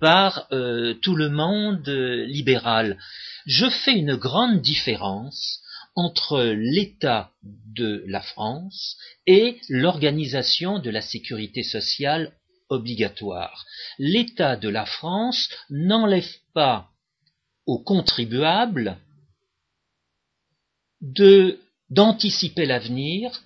par 0.00 0.46
euh, 0.52 0.94
tout 0.94 1.14
le 1.14 1.28
monde 1.28 1.86
euh, 1.88 2.24
libéral. 2.24 2.98
Je 3.46 3.68
fais 3.68 3.92
une 3.92 4.16
grande 4.16 4.62
différence 4.62 5.60
entre 5.94 6.42
l'État 6.56 7.32
de 7.42 8.04
la 8.06 8.20
France 8.20 8.96
et 9.26 9.58
l'organisation 9.68 10.78
de 10.78 10.90
la 10.90 11.00
sécurité 11.00 11.62
sociale 11.62 12.32
obligatoire. 12.68 13.66
L'État 13.98 14.56
de 14.56 14.68
la 14.68 14.86
France 14.86 15.48
n'enlève 15.68 16.32
pas 16.54 16.90
aux 17.66 17.82
contribuables 17.82 18.98
de 21.00 21.58
d'anticiper 21.90 22.66
l'avenir, 22.66 23.42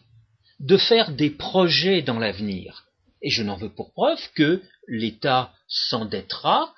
de 0.61 0.77
faire 0.77 1.13
des 1.13 1.31
projets 1.31 2.03
dans 2.03 2.19
l'avenir. 2.19 2.85
Et 3.23 3.31
je 3.31 3.43
n'en 3.43 3.57
veux 3.57 3.71
pour 3.71 3.95
preuve 3.95 4.21
que 4.35 4.63
l'État 4.87 5.55
s'endettera 5.67 6.75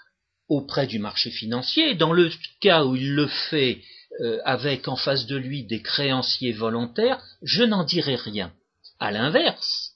auprès 0.48 0.87
du 0.87 1.00
marché 1.00 1.31
financier. 1.31 1.94
Dans 1.96 2.12
le 2.12 2.31
cas 2.61 2.85
où 2.85 2.94
il 2.94 3.14
le 3.14 3.26
fait 3.26 3.83
euh, 4.20 4.38
avec 4.44 4.88
en 4.88 4.96
face 4.96 5.26
de 5.26 5.37
lui 5.37 5.64
des 5.64 5.83
créanciers 5.83 6.52
volontaires, 6.52 7.22
je 7.42 7.62
n'en 7.62 7.85
dirai 7.85 8.16
rien. 8.16 8.52
À 8.98 9.11
l'inverse, 9.11 9.92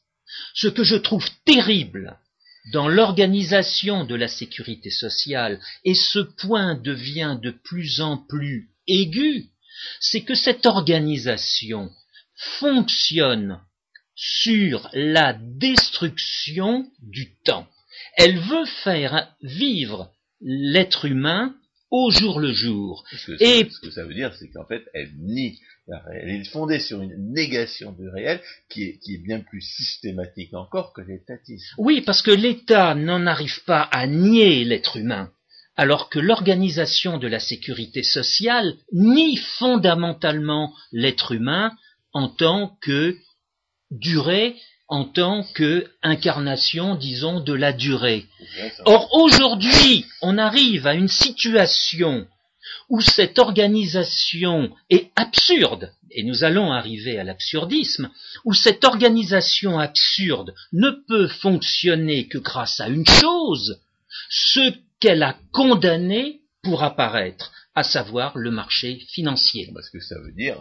ce 0.55 0.69
que 0.69 0.85
je 0.85 0.97
trouve 0.97 1.27
terrible 1.45 2.19
dans 2.73 2.89
l'organisation 2.89 4.05
de 4.05 4.15
la 4.15 4.29
sécurité 4.29 4.91
sociale, 4.91 5.61
et 5.85 5.95
ce 5.95 6.19
point 6.19 6.75
devient 6.75 7.39
de 7.41 7.51
plus 7.51 8.01
en 8.01 8.19
plus 8.19 8.69
aigu, 8.87 9.47
c'est 10.01 10.23
que 10.23 10.35
cette 10.35 10.67
organisation 10.67 11.91
fonctionne 12.59 13.61
sur 14.15 14.89
la 14.93 15.33
destruction 15.33 16.87
du 17.01 17.35
temps. 17.45 17.67
Elle 18.17 18.39
veut 18.39 18.67
faire 18.67 19.35
vivre 19.43 20.11
l'être 20.43 21.07
humain 21.07 21.55
au 21.91 22.11
jour 22.11 22.41
le 22.41 22.53
jour. 22.53 23.05
et 23.41 23.69
ce 23.69 23.81
que 23.81 23.91
ça 23.91 24.05
veut 24.05 24.15
dire, 24.15 24.35
c'est 24.35 24.49
qu'en 24.51 24.65
fait, 24.65 24.85
elle 24.95 25.13
nie 25.19 25.61
la 25.89 26.03
Elle 26.13 26.31
est 26.31 26.45
fondée 26.45 26.79
sur 26.79 27.03
une 27.03 27.33
négation 27.33 27.93
du 27.93 28.09
réel 28.09 28.41
qui 28.69 28.85
est, 28.85 28.99
qui 28.99 29.15
est 29.15 29.23
bien 29.23 29.41
plus 29.41 29.61
systématique 29.61 30.55
encore 30.55 30.93
que 30.93 31.01
l'étatisme. 31.01 31.75
Oui, 31.79 32.01
parce 32.01 32.23
que 32.23 32.31
l'État 32.31 32.95
n'en 32.95 33.27
arrive 33.27 33.65
pas 33.65 33.83
à 33.83 34.07
nier 34.07 34.65
l'être 34.65 34.97
humain, 34.97 35.33
alors 35.77 36.09
que 36.09 36.19
l'organisation 36.19 37.19
de 37.19 37.27
la 37.27 37.41
sécurité 37.41 38.03
sociale 38.03 38.77
nie 38.93 39.37
fondamentalement 39.37 40.75
l'être 40.93 41.33
humain 41.33 41.73
en 42.13 42.29
tant 42.29 42.77
que 42.81 43.17
durée 43.91 44.57
en 44.91 45.05
tant 45.05 45.45
que 45.55 45.87
incarnation, 46.03 46.97
disons, 46.97 47.41
de 47.41 47.53
la 47.53 47.73
durée. 47.73 48.27
Or, 48.85 49.09
aujourd'hui, 49.15 50.05
on 50.21 50.37
arrive 50.37 50.87
à 50.87 50.95
une 50.95 51.09
situation 51.09 52.27
où 52.89 53.01
cette 53.01 53.39
organisation 53.39 54.75
est 54.91 55.11
absurde, 55.15 55.93
et 56.11 56.25
nous 56.25 56.43
allons 56.43 56.73
arriver 56.73 57.21
à 57.21 57.25
l'absurdisme, 57.25 58.11
où 58.45 58.53
cette 58.53 58.85
organisation 58.85 59.79
absurde 59.79 60.55
ne 60.73 60.91
peut 60.91 61.29
fonctionner 61.29 62.27
que 62.27 62.39
grâce 62.39 62.81
à 62.81 62.89
une 62.89 63.07
chose, 63.07 63.81
ce 64.29 64.73
qu'elle 64.99 65.23
a 65.23 65.37
condamné 65.53 66.41
pour 66.63 66.83
apparaître, 66.83 67.53
à 67.77 67.85
savoir 67.85 68.37
le 68.37 68.51
marché 68.51 68.99
financier. 69.09 69.71
Parce 69.73 69.89
que 69.89 70.01
ça 70.01 70.19
veut 70.19 70.33
dire, 70.33 70.59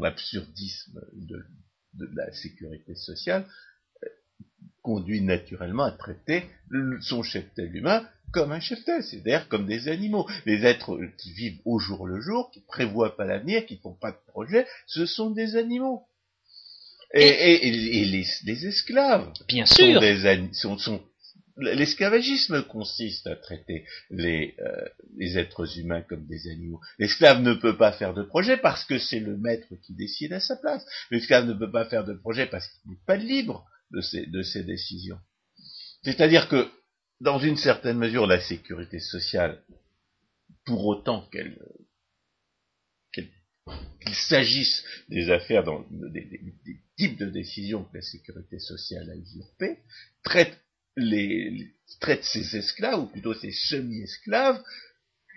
l'absurdisme 0.00 1.00
de, 1.12 1.44
de, 1.94 2.08
la 2.14 2.32
sécurité 2.32 2.94
sociale 2.94 3.46
euh, 4.02 4.08
conduit 4.82 5.20
naturellement 5.20 5.84
à 5.84 5.92
traiter 5.92 6.44
son 7.00 7.22
cheptel 7.22 7.74
humain 7.74 8.06
comme 8.32 8.52
un 8.52 8.60
cheptel, 8.60 9.02
c'est-à-dire 9.04 9.48
comme 9.48 9.66
des 9.66 9.88
animaux. 9.88 10.28
Les 10.44 10.64
êtres 10.64 10.98
qui 11.18 11.32
vivent 11.32 11.60
au 11.64 11.78
jour 11.78 12.06
le 12.06 12.20
jour, 12.20 12.50
qui 12.50 12.60
prévoient 12.60 13.16
pas 13.16 13.24
l'avenir, 13.24 13.64
qui 13.64 13.76
font 13.76 13.94
pas 13.94 14.10
de 14.10 14.18
projet, 14.26 14.66
ce 14.86 15.06
sont 15.06 15.30
des 15.30 15.56
animaux. 15.56 16.02
Et, 17.16 17.70
les, 17.70 18.66
esclaves 18.66 19.32
bien 19.46 19.66
sûr. 19.66 20.02
sont, 20.52 20.78
sont, 20.78 21.00
L'esclavagisme 21.56 22.64
consiste 22.64 23.28
à 23.28 23.36
traiter 23.36 23.86
les, 24.10 24.56
euh, 24.58 24.88
les, 25.16 25.38
êtres 25.38 25.78
humains 25.78 26.02
comme 26.02 26.26
des 26.26 26.48
animaux. 26.48 26.80
L'esclave 26.98 27.42
ne 27.42 27.54
peut 27.54 27.76
pas 27.76 27.92
faire 27.92 28.12
de 28.12 28.24
projet 28.24 28.56
parce 28.56 28.84
que 28.84 28.98
c'est 28.98 29.20
le 29.20 29.36
maître 29.36 29.68
qui 29.82 29.94
décide 29.94 30.32
à 30.32 30.40
sa 30.40 30.56
place. 30.56 30.84
L'esclave 31.10 31.46
ne 31.46 31.54
peut 31.54 31.70
pas 31.70 31.84
faire 31.84 32.04
de 32.04 32.14
projet 32.14 32.46
parce 32.46 32.66
qu'il 32.66 32.90
n'est 32.90 33.04
pas 33.06 33.16
libre 33.16 33.64
de 33.92 34.00
ses, 34.00 34.26
de 34.26 34.42
ses 34.42 34.64
décisions. 34.64 35.20
C'est-à-dire 36.02 36.48
que, 36.48 36.68
dans 37.20 37.38
une 37.38 37.56
certaine 37.56 37.98
mesure, 37.98 38.26
la 38.26 38.40
sécurité 38.40 38.98
sociale, 38.98 39.62
pour 40.64 40.84
autant 40.86 41.28
qu'elle 41.30 41.56
qu'il 44.00 44.14
s'agisse 44.14 44.84
des 45.08 45.30
affaires, 45.30 45.64
dans, 45.64 45.86
des, 45.90 46.24
des, 46.64 46.80
types 46.96 47.18
de 47.18 47.30
décisions 47.30 47.84
que 47.84 47.96
la 47.96 48.02
sécurité 48.02 48.58
sociale 48.58 49.10
a 49.10 49.16
usurpées, 49.16 49.78
traite 50.22 50.58
les, 50.96 51.72
traite 52.00 52.24
ses 52.24 52.56
esclaves, 52.56 53.00
ou 53.00 53.06
plutôt 53.06 53.34
ses 53.34 53.52
semi-esclaves, 53.52 54.62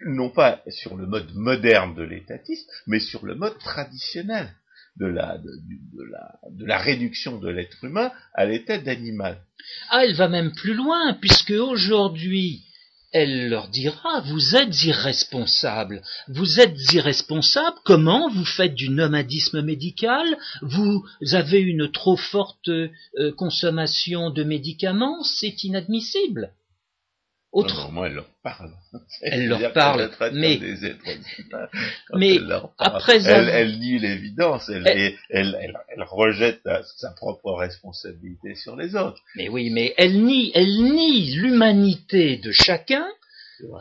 non 0.06 0.30
pas 0.30 0.62
sur 0.70 0.96
le 0.96 1.08
mode 1.08 1.34
moderne 1.34 1.96
de 1.96 2.04
l'étatisme, 2.04 2.70
mais 2.86 3.00
sur 3.00 3.26
le 3.26 3.36
mode 3.36 3.58
traditionnel 3.60 4.54
de 4.98 5.06
la, 5.06 5.38
de, 5.38 6.04
la, 6.12 6.40
de 6.52 6.66
la 6.66 6.78
réduction 6.78 7.40
de 7.40 7.50
l'être 7.50 7.84
humain 7.84 8.12
à 8.34 8.46
l'état 8.46 8.78
d'animal. 8.78 9.40
Ah, 9.90 10.06
elle 10.06 10.16
va 10.16 10.28
même 10.28 10.54
plus 10.54 10.74
loin, 10.74 11.14
puisque 11.14 11.52
aujourd'hui, 11.52 12.64
elle 13.12 13.50
leur 13.50 13.70
dira, 13.70 14.22
vous 14.22 14.56
êtes 14.56 14.84
irresponsables. 14.84 16.02
Vous 16.28 16.60
êtes 16.60 16.78
irresponsables. 16.94 17.78
Comment 17.84 18.30
vous 18.30 18.46
faites 18.46 18.76
du 18.76 18.90
nomadisme 18.90 19.62
médical? 19.62 20.38
Vous 20.62 21.06
avez 21.32 21.60
une 21.60 21.92
trop 21.92 22.18
forte 22.18 22.70
euh, 22.70 22.92
consommation 23.38 24.30
de 24.30 24.44
médicaments 24.44 25.24
C'est 25.24 25.64
inadmissible. 25.64 26.52
Autrement, 27.54 28.06
elle 28.06 28.14
leur 28.14 28.30
parle. 28.44 28.72
Elle 29.22 29.48
leur 29.48 29.74
parle, 29.74 30.12
mais, 30.34 30.60
mais 32.14 32.36
elle 32.36 32.44
leur 32.44 32.74
après 32.78 33.26
elle, 33.26 33.50
elle, 33.50 33.80
nie 33.80 33.98
l'évidence, 33.98 34.70
elle, 34.70 34.86
elle, 35.30 35.58
elle, 35.90 36.04
rejette 36.04 36.62
sa 36.98 37.12
propre 37.12 37.54
responsabilité 37.54 38.54
sur 38.56 38.76
les 38.76 38.96
autres. 38.96 39.22
Mais 39.36 39.50
oui, 39.50 39.70
mais 39.70 39.94
elle 39.98 40.24
nie, 40.24 40.52
elle 40.54 40.84
nie 40.84 41.36
l'humanité 41.36 42.38
de 42.38 42.52
chacun 42.52 43.08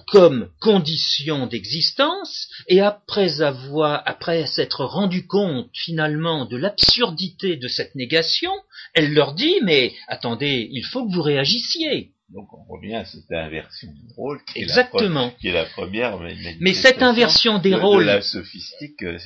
comme 0.07 0.49
condition 0.61 1.47
d'existence, 1.47 2.49
et 2.69 2.81
après 2.81 3.43
avoir, 3.43 4.03
après 4.07 4.47
s'être 4.47 4.85
rendu 4.85 5.27
compte 5.27 5.71
finalement 5.75 6.47
de 6.47 6.57
l'absurdité 6.57 7.57
de 7.57 7.69
cette 7.69 7.95
négation, 7.95 8.53
elle 8.95 9.13
leur 9.13 9.35
dit, 9.35 9.57
mais 9.63 9.93
attendez, 10.09 10.69
il 10.71 10.85
faut 10.85 11.07
que 11.07 11.13
vous 11.13 11.23
réagissiez. 11.23 12.13
Donc 12.29 12.49
on 12.53 12.65
revient 12.65 12.97
à 12.97 13.05
cette 13.05 13.31
inversion 13.31 13.89
des 13.89 14.15
rôles 14.17 14.43
qui, 14.45 14.59
Exactement. 14.59 15.27
Est, 15.27 15.31
la, 15.31 15.31
qui 15.31 15.49
est 15.49 15.53
la 15.53 15.65
première. 15.65 16.19
Mais 16.59 16.75
cette 16.75 17.01
inversion 17.01 17.59
des 17.59 17.75
rôles. 17.75 18.03
De 18.03 18.09
la 18.09 18.21
sophistique 18.21 19.01
euh, 19.05 19.17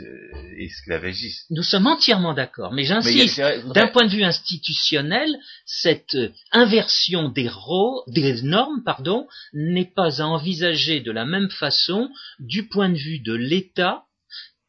esclavagiste. 0.59 1.47
Nous 1.51 1.63
sommes 1.63 1.87
entièrement 1.87 2.35
d'accord. 2.35 2.75
Mais 2.75 2.85
j'insiste, 2.85 3.41
d'un 3.75 3.89
point 3.89 4.05
de 4.05 4.11
vue 4.11 4.23
institutionnel, 4.23 5.35
cette 5.65 6.15
euh, 6.15 6.31
inversion 6.53 7.31
des 7.31 7.49
rôles, 7.49 8.03
des 8.09 8.43
normes, 8.43 8.83
pardon, 8.85 9.27
n'est 9.55 9.91
pas 9.91 10.21
à 10.21 10.27
envisager 10.27 11.01
de 11.01 11.11
la 11.11 11.25
même 11.25 11.49
façon 11.49 12.11
du 12.39 12.69
point 12.69 12.91
de 12.91 12.99
vue 12.99 13.21
de 13.21 13.33
l'État 13.33 14.05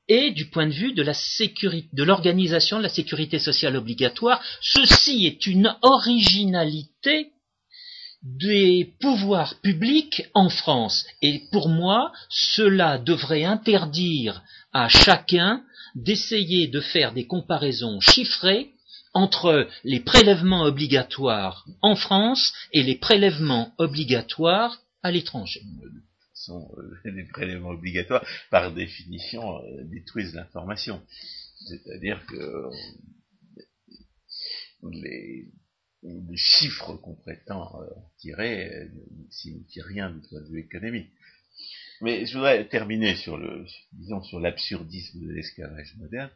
et 0.07 0.31
du 0.31 0.45
point 0.45 0.67
de 0.67 0.73
vue 0.73 0.93
de 0.93 1.03
la 1.03 1.13
sécurité, 1.13 1.89
de 1.91 2.03
l'organisation 2.03 2.77
de 2.77 2.83
la 2.83 2.89
sécurité 2.89 3.39
sociale 3.39 3.75
obligatoire. 3.75 4.41
Ceci 4.61 5.25
est 5.25 5.47
une 5.47 5.75
originalité 5.81 7.31
des 8.23 8.93
pouvoirs 8.99 9.59
publics 9.61 10.23
en 10.33 10.49
France. 10.49 11.05
Et 11.21 11.43
pour 11.51 11.69
moi, 11.69 12.11
cela 12.29 12.97
devrait 12.97 13.43
interdire 13.43 14.43
à 14.73 14.87
chacun 14.89 15.63
d'essayer 15.95 16.67
de 16.67 16.79
faire 16.79 17.13
des 17.13 17.25
comparaisons 17.25 17.99
chiffrées 17.99 18.71
entre 19.13 19.67
les 19.83 19.99
prélèvements 19.99 20.63
obligatoires 20.63 21.65
en 21.81 21.95
France 21.95 22.53
et 22.71 22.83
les 22.83 22.95
prélèvements 22.95 23.73
obligatoires 23.77 24.81
à 25.03 25.11
l'étranger. 25.11 25.61
Euh, 26.49 26.55
les 27.05 27.25
prélèvements 27.25 27.69
obligatoires, 27.69 28.25
par 28.49 28.73
définition, 28.73 29.57
euh, 29.57 29.83
détruisent 29.83 30.33
l'information. 30.33 31.01
C'est-à-dire 31.67 32.25
que 32.25 32.35
euh, 32.35 32.71
les, 36.03 36.21
les 36.29 36.37
chiffres 36.37 36.95
qu'on 36.95 37.15
prétend 37.15 37.81
euh, 37.81 37.85
tirer 38.17 38.73
euh, 38.73 38.85
ne 38.85 39.31
signifient 39.31 39.81
rien 39.81 40.09
du 40.09 40.19
point 40.27 40.41
de 40.41 40.49
vue 40.49 40.59
économique. 40.59 41.11
Mais 42.01 42.25
je 42.25 42.33
voudrais 42.33 42.67
terminer 42.67 43.15
sur 43.15 43.37
le, 43.37 43.65
disons, 43.93 44.23
sur 44.23 44.39
l'absurdisme 44.39 45.19
de 45.19 45.31
l'esclavage 45.31 45.95
moderne, 45.97 46.31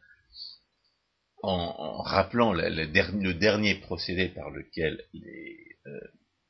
en, 1.41 2.01
rappelant 2.01 2.53
le 2.53 3.33
dernier 3.33 3.75
procédé 3.75 4.29
par 4.29 4.49
lequel 4.49 5.03
les, 5.13 5.77
euh, 5.85 5.99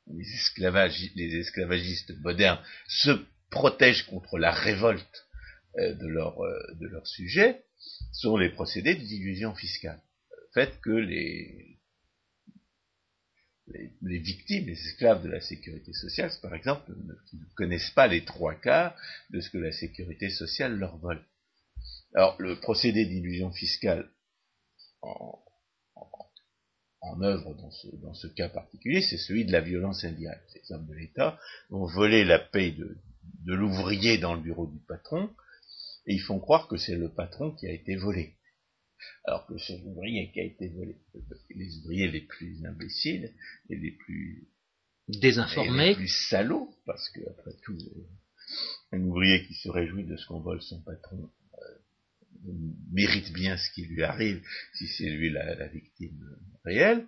les, 0.06 1.36
esclavagistes 1.38 2.18
modernes 2.20 2.60
se 2.88 3.10
protègent 3.50 4.06
contre 4.06 4.38
la 4.38 4.52
révolte 4.52 5.26
de 5.76 6.06
leur, 6.06 6.38
de 6.80 6.86
leur 6.86 7.06
sujet, 7.06 7.62
sont 8.12 8.38
les 8.38 8.48
procédés 8.48 8.94
de 8.94 9.04
division 9.04 9.54
fiscale. 9.54 10.00
Le 10.30 10.48
fait 10.54 10.80
que 10.80 10.90
les, 10.90 11.75
les, 14.02 14.18
victimes, 14.18 14.66
les 14.66 14.78
esclaves 14.86 15.22
de 15.22 15.28
la 15.28 15.40
sécurité 15.40 15.92
sociale, 15.92 16.30
par 16.40 16.54
exemple, 16.54 16.92
ne, 17.04 17.14
qui 17.28 17.36
ne 17.36 17.44
connaissent 17.54 17.90
pas 17.90 18.06
les 18.06 18.24
trois 18.24 18.54
quarts 18.54 18.96
de 19.30 19.40
ce 19.40 19.50
que 19.50 19.58
la 19.58 19.72
sécurité 19.72 20.30
sociale 20.30 20.76
leur 20.76 20.96
vole. 20.98 21.24
Alors, 22.14 22.36
le 22.40 22.58
procédé 22.60 23.04
d'illusion 23.06 23.50
fiscale 23.50 24.08
en, 25.02 25.42
œuvre 27.22 27.54
dans 27.54 27.70
ce, 27.70 27.88
dans 27.96 28.14
ce, 28.14 28.26
cas 28.26 28.48
particulier, 28.48 29.00
c'est 29.00 29.16
celui 29.16 29.44
de 29.44 29.52
la 29.52 29.60
violence 29.60 30.04
indirecte. 30.04 30.54
Les 30.54 30.72
hommes 30.72 30.86
de 30.86 30.94
l'État 30.94 31.38
vont 31.70 31.86
voler 31.86 32.24
la 32.24 32.38
paye 32.38 32.72
de, 32.72 32.98
de 33.44 33.54
l'ouvrier 33.54 34.18
dans 34.18 34.34
le 34.34 34.40
bureau 34.40 34.66
du 34.66 34.78
patron, 34.80 35.30
et 36.06 36.14
ils 36.14 36.20
font 36.20 36.38
croire 36.38 36.68
que 36.68 36.76
c'est 36.76 36.96
le 36.96 37.08
patron 37.08 37.52
qui 37.52 37.66
a 37.66 37.72
été 37.72 37.96
volé 37.96 38.35
alors 39.24 39.46
que 39.46 39.58
c'est 39.58 39.78
l'ouvrier 39.78 40.30
qui 40.32 40.40
a 40.40 40.44
été 40.44 40.68
volé. 40.68 40.96
Les 41.50 41.78
ouvriers 41.78 42.08
les 42.08 42.22
plus 42.22 42.64
imbéciles 42.64 43.32
et 43.70 43.76
les 43.76 43.92
plus 43.92 44.48
désinformés, 45.08 45.90
les 45.90 45.94
plus 45.94 46.28
salauds, 46.28 46.74
parce 46.84 47.08
que 47.10 47.20
après 47.30 47.52
tout, 47.62 47.78
un 48.92 49.00
ouvrier 49.00 49.46
qui 49.46 49.54
se 49.54 49.68
réjouit 49.68 50.04
de 50.04 50.16
ce 50.16 50.26
qu'on 50.26 50.40
vole 50.40 50.62
son 50.62 50.80
patron 50.82 51.30
euh, 51.54 52.52
mérite 52.92 53.32
bien 53.32 53.56
ce 53.56 53.70
qui 53.72 53.84
lui 53.86 54.02
arrive 54.02 54.42
si 54.74 54.86
c'est 54.86 55.10
lui 55.10 55.30
la, 55.30 55.66
victime 55.68 56.38
réelle, 56.64 57.06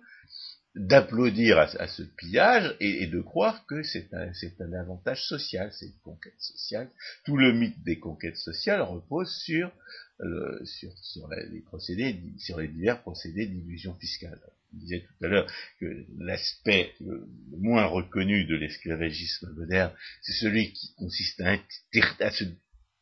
d'applaudir 0.75 1.57
à, 1.57 1.87
ce 1.87 2.03
pillage 2.03 2.75
et, 2.79 3.07
de 3.07 3.21
croire 3.21 3.65
que 3.65 3.83
c'est 3.83 4.13
un, 4.13 4.31
un, 4.59 4.73
avantage 4.73 5.23
social, 5.25 5.71
c'est 5.73 5.87
une 5.87 5.99
conquête 6.03 6.39
sociale. 6.39 6.89
Tout 7.25 7.37
le 7.37 7.53
mythe 7.53 7.83
des 7.83 7.99
conquêtes 7.99 8.37
sociales 8.37 8.81
repose 8.81 9.31
sur 9.43 9.71
sur, 10.65 10.91
sur 10.97 11.29
les 11.29 11.61
procédés, 11.61 12.19
sur 12.39 12.59
les 12.59 12.67
divers 12.67 13.01
procédés 13.01 13.45
d'illusion 13.45 13.95
fiscale. 13.95 14.37
Je 14.73 14.79
disais 14.79 14.99
tout 15.01 15.25
à 15.25 15.27
l'heure 15.27 15.51
que 15.79 16.05
l'aspect 16.17 16.93
le, 16.99 17.27
moins 17.57 17.85
reconnu 17.85 18.45
de 18.45 18.55
l'esclavagisme 18.55 19.51
moderne, 19.53 19.91
c'est 20.21 20.33
celui 20.33 20.73
qui 20.73 20.93
consiste 20.95 21.41
à, 21.41 21.57
à, 22.19 22.31
se 22.31 22.43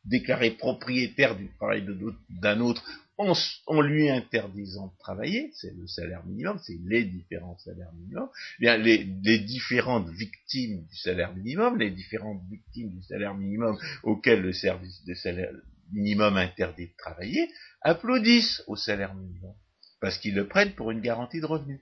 déclaré 0.04 0.52
propriétaire 0.52 1.36
du 1.36 1.48
travail 1.56 1.86
d'un 2.30 2.60
autre 2.60 2.82
en, 3.18 3.80
lui 3.80 4.08
interdisant 4.08 4.86
de 4.86 4.98
travailler, 4.98 5.50
c'est 5.54 5.74
le 5.74 5.86
salaire 5.88 6.24
minimum, 6.24 6.58
c'est 6.64 6.78
les 6.86 7.04
différents 7.04 7.58
salaires 7.58 7.92
minimums, 7.94 8.28
eh 8.58 8.60
bien 8.60 8.76
les, 8.76 9.04
différentes 9.40 10.08
victimes 10.10 10.84
du 10.86 10.96
salaire 10.96 11.34
minimum, 11.34 11.78
les 11.78 11.90
différentes 11.90 12.42
victimes 12.48 12.90
du 12.90 13.02
salaire 13.02 13.34
minimum 13.34 13.76
auquel 14.04 14.40
le 14.40 14.52
service 14.52 15.04
de 15.04 15.14
salaire 15.14 15.50
minimum 15.92 16.36
interdit 16.36 16.86
de 16.86 16.96
travailler, 16.96 17.50
applaudissent 17.82 18.62
au 18.68 18.76
salaire 18.76 19.14
minimum, 19.14 19.54
parce 20.00 20.18
qu'ils 20.18 20.34
le 20.34 20.46
prennent 20.46 20.74
pour 20.74 20.92
une 20.92 21.00
garantie 21.00 21.40
de 21.40 21.46
revenus. 21.46 21.80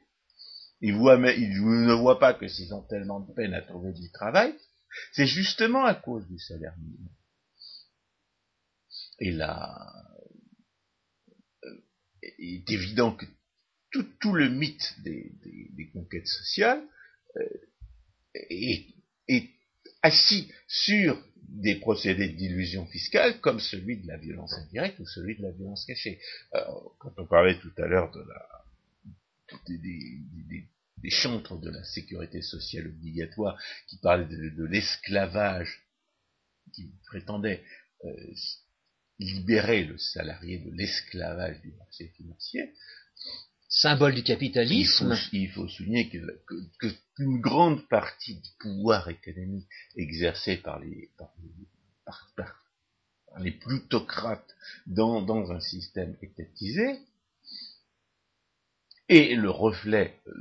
Ils, 0.80 0.94
ils 0.94 1.62
ne 1.62 1.92
voient 1.94 2.18
pas 2.18 2.34
que 2.34 2.48
s'ils 2.48 2.72
ont 2.72 2.82
tellement 2.82 3.20
de 3.20 3.32
peine 3.32 3.52
à 3.52 3.62
trouver 3.62 3.92
du 3.92 4.10
travail, 4.10 4.54
c'est 5.12 5.26
justement 5.26 5.84
à 5.84 5.94
cause 5.94 6.26
du 6.28 6.38
salaire 6.38 6.74
minimum. 6.78 7.10
Et 9.18 9.32
là, 9.32 9.92
il 12.38 12.56
est 12.56 12.70
évident 12.70 13.14
que 13.14 13.26
tout, 14.20 14.34
le 14.34 14.50
mythe 14.50 14.94
des, 15.02 15.90
conquêtes 15.92 16.26
sociales 16.26 16.82
euh, 17.36 17.44
est, 18.34 18.94
assis 20.02 20.52
sur 20.68 21.20
des 21.48 21.76
procédés 21.76 22.28
d'illusion 22.28 22.86
fiscale 22.86 23.40
comme 23.40 23.58
celui 23.58 23.96
de 24.02 24.06
la 24.06 24.18
violence 24.18 24.52
indirecte 24.52 24.98
ou 25.00 25.06
celui 25.06 25.36
de 25.36 25.42
la 25.42 25.52
violence 25.52 25.84
cachée. 25.86 26.20
quand 26.98 27.12
on 27.16 27.26
parlait 27.26 27.58
tout 27.58 27.72
à 27.78 27.86
l'heure 27.86 28.10
de 28.10 28.20
la, 28.20 28.56
des, 29.68 31.10
chantres 31.10 31.58
de 31.58 31.70
la 31.70 31.84
sécurité 31.84 32.42
sociale 32.42 32.88
obligatoire 32.88 33.60
qui 33.86 33.98
parlaient 33.98 34.26
de, 34.26 34.64
l'esclavage, 34.64 35.82
qui 36.72 36.90
prétendaient 37.06 37.62
euh, 38.04 38.34
libérer 39.18 39.84
le 39.84 39.98
salarié 39.98 40.58
de 40.58 40.70
l'esclavage 40.70 41.60
du 41.62 41.72
marché 41.72 42.08
financier. 42.16 42.72
Symbole 43.68 44.14
du 44.14 44.22
capitalisme. 44.22 45.16
Il 45.32 45.50
faut, 45.50 45.68
souligner 45.68 46.08
que, 46.08 46.18
qu'une 47.16 47.40
grande 47.40 47.88
partie 47.88 48.36
du 48.36 48.50
pouvoir 48.60 49.08
économique 49.08 49.68
exercé 49.96 50.56
par 50.56 50.78
les, 50.78 51.10
par 51.16 51.34
les, 53.40 53.50
plutocrates 53.50 54.56
dans, 54.86 55.20
dans 55.20 55.50
un 55.50 55.60
système 55.60 56.16
étatisé 56.22 57.00
est 59.08 59.34
le 59.34 59.50
reflet 59.50 60.20
euh, 60.26 60.32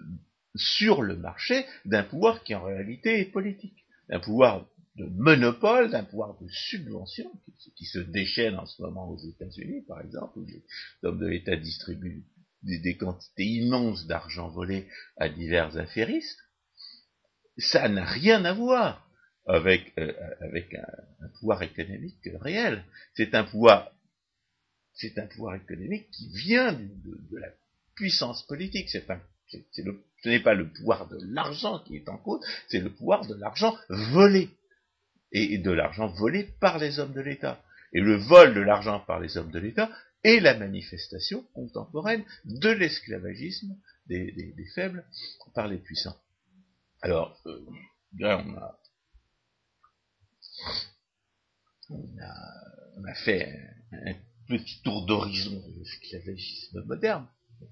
sur 0.56 1.02
le 1.02 1.16
marché 1.16 1.66
d'un 1.86 2.04
pouvoir 2.04 2.44
qui 2.44 2.56
en 2.56 2.64
réalité 2.64 3.20
est 3.20 3.26
politique, 3.26 3.86
d'un 4.10 4.20
pouvoir 4.20 4.66
de 4.96 5.06
monopole, 5.06 5.92
d'un 5.92 6.04
pouvoir 6.04 6.40
de 6.40 6.48
subvention 6.50 7.30
qui, 7.76 7.86
se 7.86 8.00
déchaîne 8.00 8.56
en 8.56 8.66
ce 8.66 8.82
moment 8.82 9.10
aux 9.10 9.20
États-Unis, 9.20 9.82
par 9.88 10.02
exemple, 10.02 10.40
où 10.40 10.46
les 10.46 10.64
hommes 11.04 11.20
de 11.20 11.28
l'État 11.28 11.56
distribuent 11.56 12.24
des, 12.64 12.98
quantités 12.98 13.46
immenses 13.46 14.08
d'argent 14.08 14.50
volé 14.50 14.88
à 15.18 15.30
divers 15.30 15.78
affairistes, 15.78 16.40
ça 17.58 17.88
n'a 17.90 18.06
rien 18.06 18.44
à 18.46 18.54
voir 18.54 19.10
avec, 19.46 19.94
euh, 19.98 20.12
un, 21.22 21.28
pouvoir 21.40 21.62
économique 21.62 22.28
réel. 22.42 22.84
C'est 23.16 23.36
un 23.36 23.44
pouvoir, 23.44 23.92
c'est 24.94 25.18
un 25.20 25.28
pouvoir 25.28 25.56
économique 25.56 26.10
qui 26.12 26.30
vient 26.30 26.74
de, 26.74 27.38
la 27.38 27.50
puissance 27.96 28.46
politique. 28.48 28.90
Ce 28.90 29.00
n'est 30.26 30.40
pas 30.40 30.54
le 30.54 30.72
pouvoir 30.72 31.08
de 31.08 31.18
l'argent 31.22 31.80
qui 31.80 31.98
est 31.98 32.10
en 32.10 32.18
cause, 32.18 32.44
c'est 32.70 32.80
le 32.80 32.90
pouvoir 32.90 33.28
de 33.28 33.36
l'argent 33.36 33.78
volé 33.90 34.50
et 35.32 35.58
de 35.58 35.72
l'argent 35.72 36.08
volé 36.08 36.44
par 36.60 36.78
les 36.78 37.00
hommes 37.00 37.14
de 37.14 37.22
l'État. 37.22 37.62
Et 37.94 38.02
le 38.02 38.16
vol 38.16 38.54
de 38.54 38.62
l'argent 38.62 39.00
par 39.00 39.20
les 39.20 39.38
hommes 39.38 39.52
de 39.52 39.60
l'État 39.60 39.90
est 40.24 40.40
la 40.40 40.58
manifestation 40.58 41.44
contemporaine 41.54 42.26
de 42.46 42.70
l'esclavagisme 42.70 43.78
des, 44.08 44.56
faibles 44.74 45.06
par 45.54 45.68
les 45.68 45.78
puissants. 45.78 46.18
Alors, 47.02 47.40
euh, 47.46 47.66
là, 48.18 48.44
on 48.44 48.58
a, 48.58 48.80
on 52.98 53.04
a, 53.06 53.14
fait 53.14 53.56
un, 53.92 54.16
petit 54.48 54.82
tour 54.84 55.06
d'horizon 55.06 55.62
de 55.68 55.80
l'esclavagisme 55.80 56.84
moderne. 56.86 57.28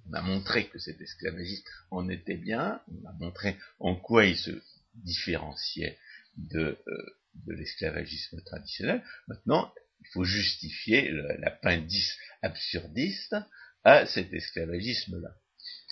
On 0.10 0.14
a 0.14 0.22
montré 0.22 0.70
que 0.70 0.80
cet 0.80 1.02
esclavagisme 1.02 1.66
en 1.92 2.08
était 2.10 2.38
bien, 2.38 2.82
on 2.88 3.08
a 3.08 3.14
montré 3.14 3.58
en 3.80 3.96
quoi 3.96 4.26
il 4.26 4.38
se 4.38 4.52
différenciait 4.94 5.98
de, 6.38 6.78
euh, 6.88 7.18
de 7.46 7.54
l'esclavagisme 7.54 8.42
traditionnel. 8.44 9.04
Maintenant, 9.28 9.74
il 10.02 10.08
faut 10.14 10.24
justifier 10.24 11.10
l'appendice 11.40 12.18
absurdiste 12.42 13.36
à 13.84 14.06
cet 14.06 14.34
esclavagisme-là. 14.34 15.36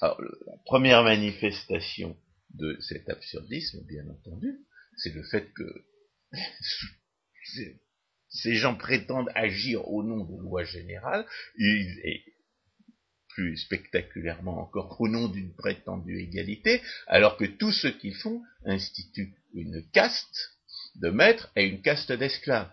Alors, 0.01 0.21
la 0.21 0.57
première 0.65 1.03
manifestation 1.03 2.17
de 2.53 2.77
cet 2.81 3.09
absurdisme, 3.09 3.85
bien 3.87 4.07
entendu, 4.09 4.65
c'est 4.97 5.13
le 5.13 5.23
fait 5.23 5.51
que 5.53 5.85
ces 8.29 8.55
gens 8.55 8.75
prétendent 8.75 9.31
agir 9.35 9.87
au 9.87 10.03
nom 10.03 10.25
de 10.25 10.41
lois 10.41 10.63
générales, 10.63 11.25
et 11.57 12.23
plus 13.29 13.57
spectaculairement 13.57 14.59
encore 14.59 14.99
au 14.99 15.07
nom 15.07 15.27
d'une 15.27 15.53
prétendue 15.53 16.19
égalité, 16.19 16.81
alors 17.07 17.37
que 17.37 17.45
tout 17.45 17.71
ce 17.71 17.87
qu'ils 17.87 18.15
font 18.15 18.41
institue 18.65 19.33
une 19.53 19.89
caste 19.91 20.57
de 20.95 21.09
maîtres 21.09 21.51
et 21.55 21.65
une 21.65 21.81
caste 21.81 22.11
d'esclaves. 22.11 22.71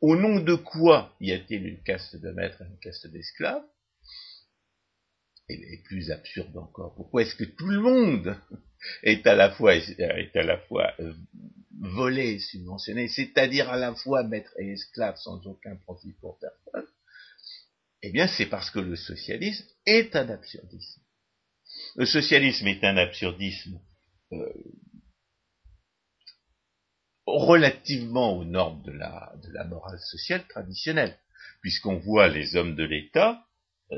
Au 0.00 0.16
nom 0.16 0.40
de 0.40 0.54
quoi 0.54 1.14
y 1.20 1.32
a-t-il 1.32 1.66
une 1.66 1.82
caste 1.82 2.16
de 2.16 2.30
maîtres 2.30 2.62
et 2.62 2.66
une 2.66 2.78
caste 2.78 3.06
d'esclaves? 3.06 3.64
Et 5.48 5.80
plus 5.84 6.10
absurde 6.10 6.56
encore, 6.56 6.94
pourquoi 6.96 7.22
est-ce 7.22 7.36
que 7.36 7.44
tout 7.44 7.68
le 7.68 7.80
monde 7.80 8.36
est 9.04 9.26
à 9.26 9.36
la 9.36 9.50
fois, 9.50 9.76
est 9.76 10.36
à 10.36 10.42
la 10.42 10.58
fois 10.58 10.92
euh, 10.98 11.14
volé 11.80 12.40
subventionné, 12.40 13.08
c'est-à-dire 13.08 13.70
à 13.70 13.76
la 13.76 13.94
fois 13.94 14.24
maître 14.24 14.52
et 14.58 14.72
esclave 14.72 15.16
sans 15.18 15.46
aucun 15.46 15.76
profit 15.76 16.14
pour 16.20 16.38
personne? 16.40 16.88
Eh 18.02 18.10
bien, 18.10 18.26
c'est 18.26 18.46
parce 18.46 18.70
que 18.70 18.80
le 18.80 18.96
socialisme 18.96 19.66
est 19.86 20.14
un 20.16 20.28
absurdisme. 20.28 21.00
Le 21.96 22.06
socialisme 22.06 22.66
est 22.66 22.84
un 22.84 22.96
absurdisme 22.96 23.80
euh, 24.32 24.52
relativement 27.26 28.36
aux 28.36 28.44
normes 28.44 28.82
de 28.82 28.92
la, 28.92 29.64
morale 29.64 29.98
sociale 30.00 30.46
traditionnelle, 30.46 31.18
puisqu'on 31.60 31.98
voit 31.98 32.28
les 32.28 32.56
hommes 32.56 32.76
de 32.76 32.84
l'État 32.84 33.44
euh, 33.92 33.96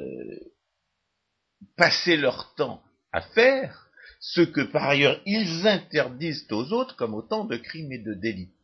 passer 1.77 2.17
leur 2.17 2.55
temps 2.55 2.83
à 3.13 3.21
faire 3.21 3.91
ce 4.21 4.41
que 4.41 4.61
par 4.61 4.85
ailleurs 4.85 5.21
ils 5.27 5.67
interdisent 5.67 6.47
aux 6.51 6.73
autres 6.73 6.97
comme 6.97 7.15
autant 7.15 7.45
de 7.45 7.57
crimes 7.57 7.93
et 7.93 7.99
de 7.99 8.15
délits. 8.15 8.55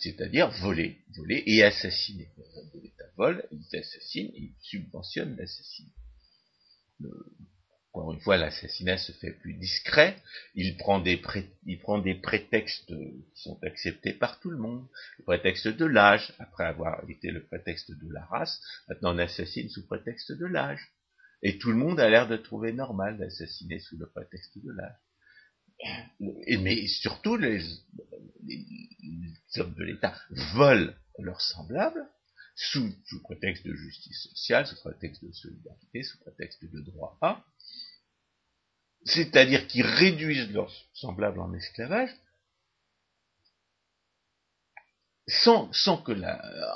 C'est-à-dire 0.00 0.50
voler, 0.62 0.98
voler 1.16 1.42
et 1.46 1.62
assassiner. 1.62 2.28
Les 2.36 2.58
hommes 2.58 2.70
de 2.74 2.80
l'État 2.80 3.04
volent, 3.16 3.42
ils 3.52 3.76
assassinent, 3.76 4.32
ils 4.34 4.54
subventionnent 4.60 5.36
l'assassinat 5.36 5.92
encore 7.98 8.12
une 8.12 8.20
fois, 8.20 8.36
l'assassinat 8.36 8.96
se 8.96 9.10
fait 9.10 9.32
plus 9.32 9.54
discret, 9.54 10.22
il 10.54 10.76
prend, 10.76 11.00
des 11.00 11.16
prétextes 12.14 12.86
qui 12.86 13.42
sont 13.42 13.58
acceptés 13.64 14.12
par 14.12 14.38
tout 14.38 14.50
le 14.50 14.56
monde, 14.56 14.86
le 15.18 15.24
prétexte 15.24 15.66
de 15.66 15.84
l'âge, 15.84 16.32
après 16.38 16.64
avoir 16.64 17.02
été 17.10 17.32
le 17.32 17.44
prétexte 17.44 17.90
de 17.90 18.12
la 18.12 18.24
race, 18.26 18.60
maintenant 18.88 19.16
on 19.16 19.18
assassine 19.18 19.68
sous 19.68 19.84
prétexte 19.84 20.30
de 20.32 20.46
l'âge. 20.46 20.92
Et 21.42 21.58
tout 21.58 21.70
le 21.70 21.76
monde 21.76 21.98
a 21.98 22.08
l'air 22.08 22.28
de 22.28 22.36
trouver 22.36 22.72
normal 22.72 23.18
d'assassiner 23.18 23.80
sous 23.80 23.96
le 23.98 24.06
prétexte 24.06 24.58
de 24.58 24.72
l'âge. 24.72 24.96
Mais 26.60 26.86
surtout, 26.86 27.36
les, 27.36 27.58
les, 28.44 28.66
hommes 29.56 29.74
de 29.74 29.84
l'État 29.84 30.14
volent 30.30 30.92
leurs 31.18 31.40
semblables, 31.40 32.06
sous, 32.54 32.92
sous, 33.06 33.22
prétexte 33.22 33.64
de 33.66 33.74
justice 33.74 34.28
sociale, 34.30 34.66
sous 34.66 34.76
prétexte 34.76 35.24
de 35.24 35.32
solidarité, 35.32 36.02
sous 36.02 36.18
prétexte 36.18 36.64
de 36.64 36.80
droit 36.80 37.16
à, 37.20 37.44
c'est-à-dire 39.08 39.66
qu'ils 39.66 39.86
réduisent 39.86 40.52
leurs 40.52 40.72
semblables 40.92 41.40
en 41.40 41.52
esclavage, 41.54 42.10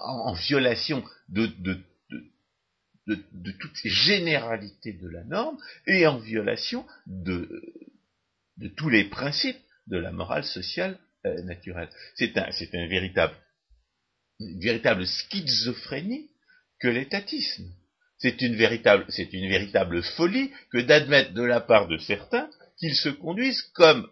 en, 0.04 0.32
violation 0.34 1.04
de, 1.28 1.46
de, 1.46 1.80
de, 3.06 3.50
toutes 3.52 3.76
ces 3.76 3.90
généralités 3.90 4.92
de 4.92 5.08
la 5.08 5.24
norme 5.24 5.58
et 5.86 6.06
en 6.06 6.18
violation 6.18 6.86
de, 7.06 7.62
de 8.58 8.68
tous 8.68 8.88
les 8.88 9.04
principes 9.04 9.60
de 9.86 9.96
la 9.98 10.12
morale 10.12 10.44
sociale 10.44 10.98
euh, 11.26 11.42
naturelle. 11.42 11.88
C'est 12.14 12.36
un, 12.38 12.50
c'est 12.52 12.74
un 12.74 12.86
véritable, 12.86 13.34
une 14.40 14.60
véritable 14.60 15.06
schizophrénie 15.06 16.30
que 16.78 16.88
l'étatisme. 16.88 17.72
C'est 18.22 18.40
une 18.40 18.54
véritable, 18.54 20.02
folie 20.16 20.52
que 20.70 20.78
d'admettre 20.78 21.34
de 21.34 21.42
la 21.42 21.60
part 21.60 21.88
de 21.88 21.98
certains 21.98 22.48
qu'ils 22.78 22.94
se 22.94 23.08
conduisent 23.08 23.62
comme 23.74 24.08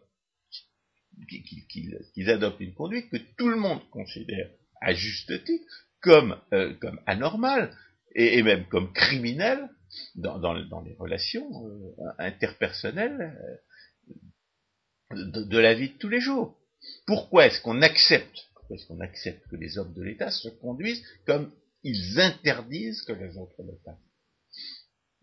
qu'ils 1.28 2.30
adoptent 2.30 2.60
une 2.60 2.74
conduite 2.74 3.08
que 3.08 3.18
tout 3.36 3.48
le 3.48 3.56
monde 3.56 3.80
considère 3.90 4.50
à 4.80 4.94
juste 4.94 5.44
titre 5.44 5.64
comme, 6.00 6.36
euh, 6.52 6.74
anormale 7.06 7.76
et, 8.14 8.42
même 8.42 8.66
comme 8.66 8.92
criminelle 8.92 9.68
dans, 10.16 10.52
les 10.54 10.94
relations 10.94 11.48
euh, 11.68 12.04
interpersonnelles 12.18 13.38
euh, 15.12 15.24
de, 15.24 15.58
la 15.58 15.74
vie 15.74 15.90
de 15.90 15.98
tous 15.98 16.08
les 16.08 16.20
jours. 16.20 16.58
Pourquoi 17.06 17.46
est-ce 17.46 17.60
qu'on 17.60 17.82
accepte, 17.82 18.48
pourquoi 18.54 18.76
est-ce 18.76 18.86
qu'on 18.86 19.00
accepte 19.00 19.46
que 19.48 19.56
les 19.56 19.78
hommes 19.78 19.94
de 19.94 20.02
l'État 20.02 20.30
se 20.30 20.48
conduisent 20.48 21.04
comme 21.26 21.52
ils 21.82 22.20
interdisent 22.20 23.02
que 23.02 23.12
les 23.12 23.36
autres 23.36 23.62
le 23.62 23.78
fassent 23.84 24.10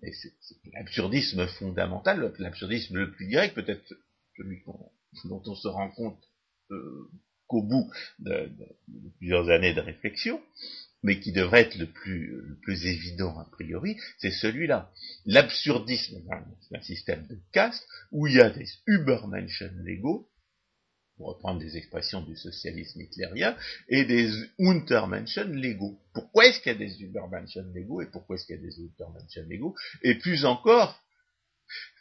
et 0.04 0.12
c'est 0.14 0.34
l'absurdisme 0.74 1.48
fondamental, 1.48 2.34
l'absurdisme 2.40 2.98
le 2.98 3.12
plus 3.12 3.28
direct, 3.28 3.56
peut-être 3.56 3.94
celui 4.36 4.64
dont 5.26 5.42
on 5.46 5.56
se 5.56 5.68
rend 5.68 5.90
compte 5.90 6.24
euh, 6.72 7.10
qu'au 7.48 7.64
bout 7.64 7.92
de, 8.20 8.52
plusieurs 9.18 9.50
années 9.50 9.74
de 9.74 9.82
réflexion, 9.82 10.40
mais 11.02 11.20
qui 11.20 11.32
devrait 11.32 11.62
être 11.62 11.78
le 11.78 11.88
plus, 11.88 12.86
évident 12.86 13.40
a 13.40 13.46
priori, 13.46 13.98
c'est 14.20 14.32
celui-là. 14.32 14.92
L'absurdisme 15.26 16.22
d'un 16.72 16.82
système 16.82 17.26
de 17.28 17.40
caste 17.52 17.88
où 18.12 18.28
il 18.28 18.36
y 18.36 18.42
a 18.42 18.50
des 18.50 18.68
Übermenschen 18.86 19.84
légaux 19.84 20.30
pour 21.18 21.30
reprendre 21.30 21.60
des 21.60 21.78
expressions 21.78 22.22
du 22.22 22.36
socialisme 22.38 23.02
hitlérien, 23.02 23.58
et 23.90 24.06
des 24.06 24.32
Untermenschen 24.60 25.52
légaux. 25.54 26.00
Pourquoi 26.14 26.46
est-ce 26.46 26.60
qu'il 26.60 26.72
y 26.72 26.76
a 26.76 26.78
des 26.78 27.02
Übermenschen 27.02 27.74
légaux 27.74 28.02
et 28.02 28.06
pourquoi 28.06 28.36
est-ce 28.36 28.46
qu'il 28.46 28.56
y 28.56 28.60
a 28.60 28.62
des 28.62 28.80
Untermenschen 28.80 29.48
légaux 29.50 29.76
Et 30.04 30.16
plus 30.16 30.46
encore, 30.46 31.02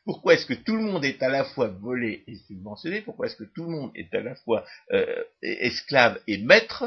pourquoi 0.04 0.34
est-ce 0.34 0.46
que 0.46 0.54
tout 0.54 0.76
le 0.76 0.82
monde 0.82 1.04
est 1.04 1.22
à 1.22 1.28
la 1.28 1.44
fois 1.44 1.68
volé 1.68 2.22
et 2.26 2.36
subventionné? 2.36 3.00
Pourquoi 3.02 3.26
est-ce 3.26 3.36
que 3.36 3.44
tout 3.44 3.64
le 3.64 3.70
monde 3.70 3.90
est 3.94 4.14
à 4.14 4.20
la 4.20 4.36
fois 4.36 4.64
euh, 4.92 5.24
esclave 5.42 6.20
et 6.26 6.38
maître 6.38 6.84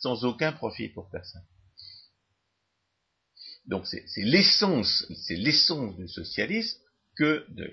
sans 0.00 0.24
aucun 0.24 0.52
profit 0.52 0.88
pour 0.88 1.08
personne? 1.10 1.44
Donc 3.66 3.86
c'est 3.86 4.04
l'essence, 4.22 5.06
c'est 5.26 5.36
l'essence 5.36 5.96
du 5.96 6.08
socialisme 6.08 6.80
que 7.16 7.44
de 7.48 7.70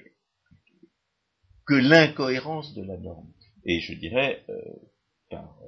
que 1.65 1.75
l'incohérence 1.75 2.73
de 2.73 2.83
la 2.83 2.97
norme. 2.97 3.31
Et 3.65 3.79
je 3.79 3.93
dirais, 3.93 4.43
euh, 4.49 4.61
par, 5.29 5.57
euh, 5.63 5.67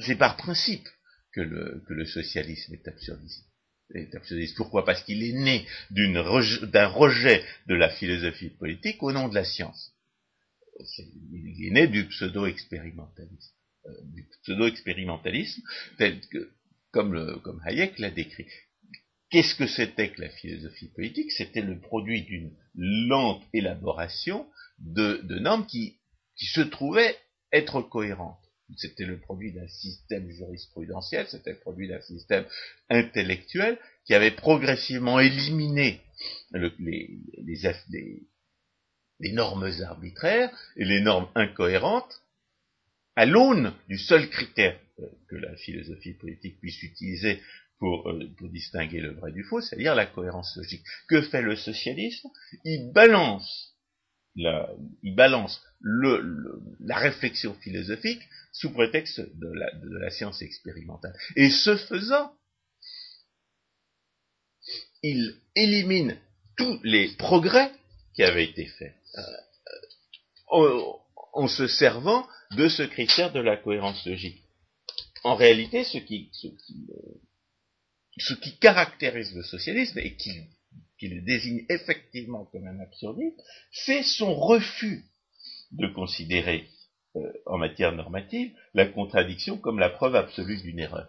c'est 0.00 0.16
par 0.16 0.36
principe 0.36 0.86
que 1.32 1.40
le, 1.40 1.82
que 1.86 1.94
le 1.94 2.04
socialisme 2.04 2.74
est 2.74 2.88
absurdiste. 2.88 3.46
Est 3.94 4.14
absurdiste. 4.14 4.56
Pourquoi? 4.56 4.84
Parce 4.84 5.02
qu'il 5.04 5.22
est 5.22 5.32
né 5.32 5.66
d'un 5.90 6.88
rejet 6.88 7.44
de 7.66 7.74
la 7.74 7.88
philosophie 7.88 8.50
politique 8.50 9.02
au 9.02 9.12
nom 9.12 9.28
de 9.28 9.34
la 9.34 9.44
science. 9.44 9.92
il 11.30 11.66
est 11.66 11.70
né 11.70 11.86
du 11.86 12.06
pseudo-expérimentalisme. 12.08 13.54
Euh, 13.86 13.92
du 14.14 14.24
pseudo-expérimentalisme 14.42 15.62
tel 15.98 16.20
que, 16.28 16.50
comme, 16.90 17.12
le, 17.14 17.36
comme 17.38 17.60
Hayek 17.64 17.98
l'a 17.98 18.10
décrit. 18.10 18.46
Qu'est-ce 19.30 19.54
que 19.54 19.66
c'était 19.66 20.10
que 20.10 20.22
la 20.22 20.30
philosophie 20.30 20.88
politique? 20.88 21.30
C'était 21.32 21.60
le 21.60 21.78
produit 21.78 22.22
d'une 22.22 22.52
lente 22.74 23.42
élaboration 23.52 24.46
de, 24.78 25.38
normes 25.38 25.66
qui, 25.66 25.98
qui 26.36 26.46
se 26.46 26.60
trouvaient 26.60 27.16
être 27.52 27.80
cohérentes. 27.82 28.38
C'était 28.76 29.04
le 29.04 29.20
produit 29.20 29.52
d'un 29.52 29.68
système 29.68 30.28
jurisprudentiel, 30.28 31.26
c'était 31.28 31.52
le 31.52 31.58
produit 31.58 31.86
d'un 31.86 32.00
système 32.00 32.44
intellectuel 32.90 33.78
qui 34.04 34.14
avait 34.14 34.32
progressivement 34.32 35.20
éliminé 35.20 36.00
les, 36.52 36.72
les, 36.80 38.26
les, 39.20 39.32
normes 39.32 39.70
arbitraires 39.84 40.50
et 40.76 40.84
les 40.84 41.00
normes 41.00 41.28
incohérentes 41.36 42.22
à 43.14 43.24
l'aune 43.24 43.72
du 43.88 43.98
seul 43.98 44.28
critère 44.28 44.78
euh, 44.98 45.06
que 45.28 45.36
la 45.36 45.54
philosophie 45.56 46.14
politique 46.14 46.58
puisse 46.58 46.82
utiliser 46.82 47.40
pour, 47.78 48.08
euh, 48.08 48.28
pour 48.36 48.48
distinguer 48.48 49.00
le 49.00 49.12
vrai 49.12 49.32
du 49.32 49.44
faux, 49.44 49.60
c'est-à-dire 49.60 49.94
la 49.94 50.06
cohérence 50.06 50.56
logique. 50.56 50.84
Que 51.08 51.22
fait 51.22 51.42
le 51.42 51.56
socialisme? 51.56 52.28
Il 52.64 52.90
balance 52.92 53.75
il 54.36 55.14
balance 55.14 55.62
la 55.82 56.96
réflexion 56.96 57.54
philosophique 57.54 58.22
sous 58.52 58.72
prétexte 58.72 59.20
de 59.20 59.52
la, 60.00 60.10
science 60.10 60.42
expérimentale. 60.42 61.14
Et 61.36 61.50
ce 61.50 61.76
faisant, 61.76 62.32
il 65.02 65.36
élimine 65.54 66.18
tous 66.56 66.80
les 66.82 67.08
progrès 67.16 67.70
qui 68.14 68.22
avaient 68.22 68.44
été 68.44 68.66
faits 68.66 68.94
euh, 70.52 70.80
en, 71.32 71.48
se 71.48 71.66
servant 71.66 72.26
de 72.52 72.68
ce 72.68 72.82
critère 72.82 73.32
de 73.32 73.40
la 73.40 73.56
cohérence 73.56 74.04
logique. 74.06 74.42
En 75.22 75.34
réalité, 75.34 75.84
ce 75.84 75.98
qui, 75.98 76.30
ce 76.32 76.46
qui, 76.46 76.86
euh, 76.90 77.20
ce 78.18 78.34
qui 78.34 78.56
caractérise 78.58 79.34
le 79.34 79.42
socialisme 79.42 79.98
et 79.98 80.16
qui 80.16 80.30
qui 80.98 81.08
le 81.08 81.20
désigne 81.22 81.64
effectivement 81.68 82.44
comme 82.46 82.66
un 82.66 82.80
absurdiste, 82.80 83.40
c'est 83.70 84.02
son 84.02 84.34
refus 84.34 85.04
de 85.72 85.86
considérer 85.88 86.68
euh, 87.16 87.32
en 87.46 87.58
matière 87.58 87.92
normative 87.92 88.52
la 88.74 88.86
contradiction 88.86 89.58
comme 89.58 89.78
la 89.78 89.90
preuve 89.90 90.16
absolue 90.16 90.60
d'une 90.60 90.78
erreur. 90.78 91.08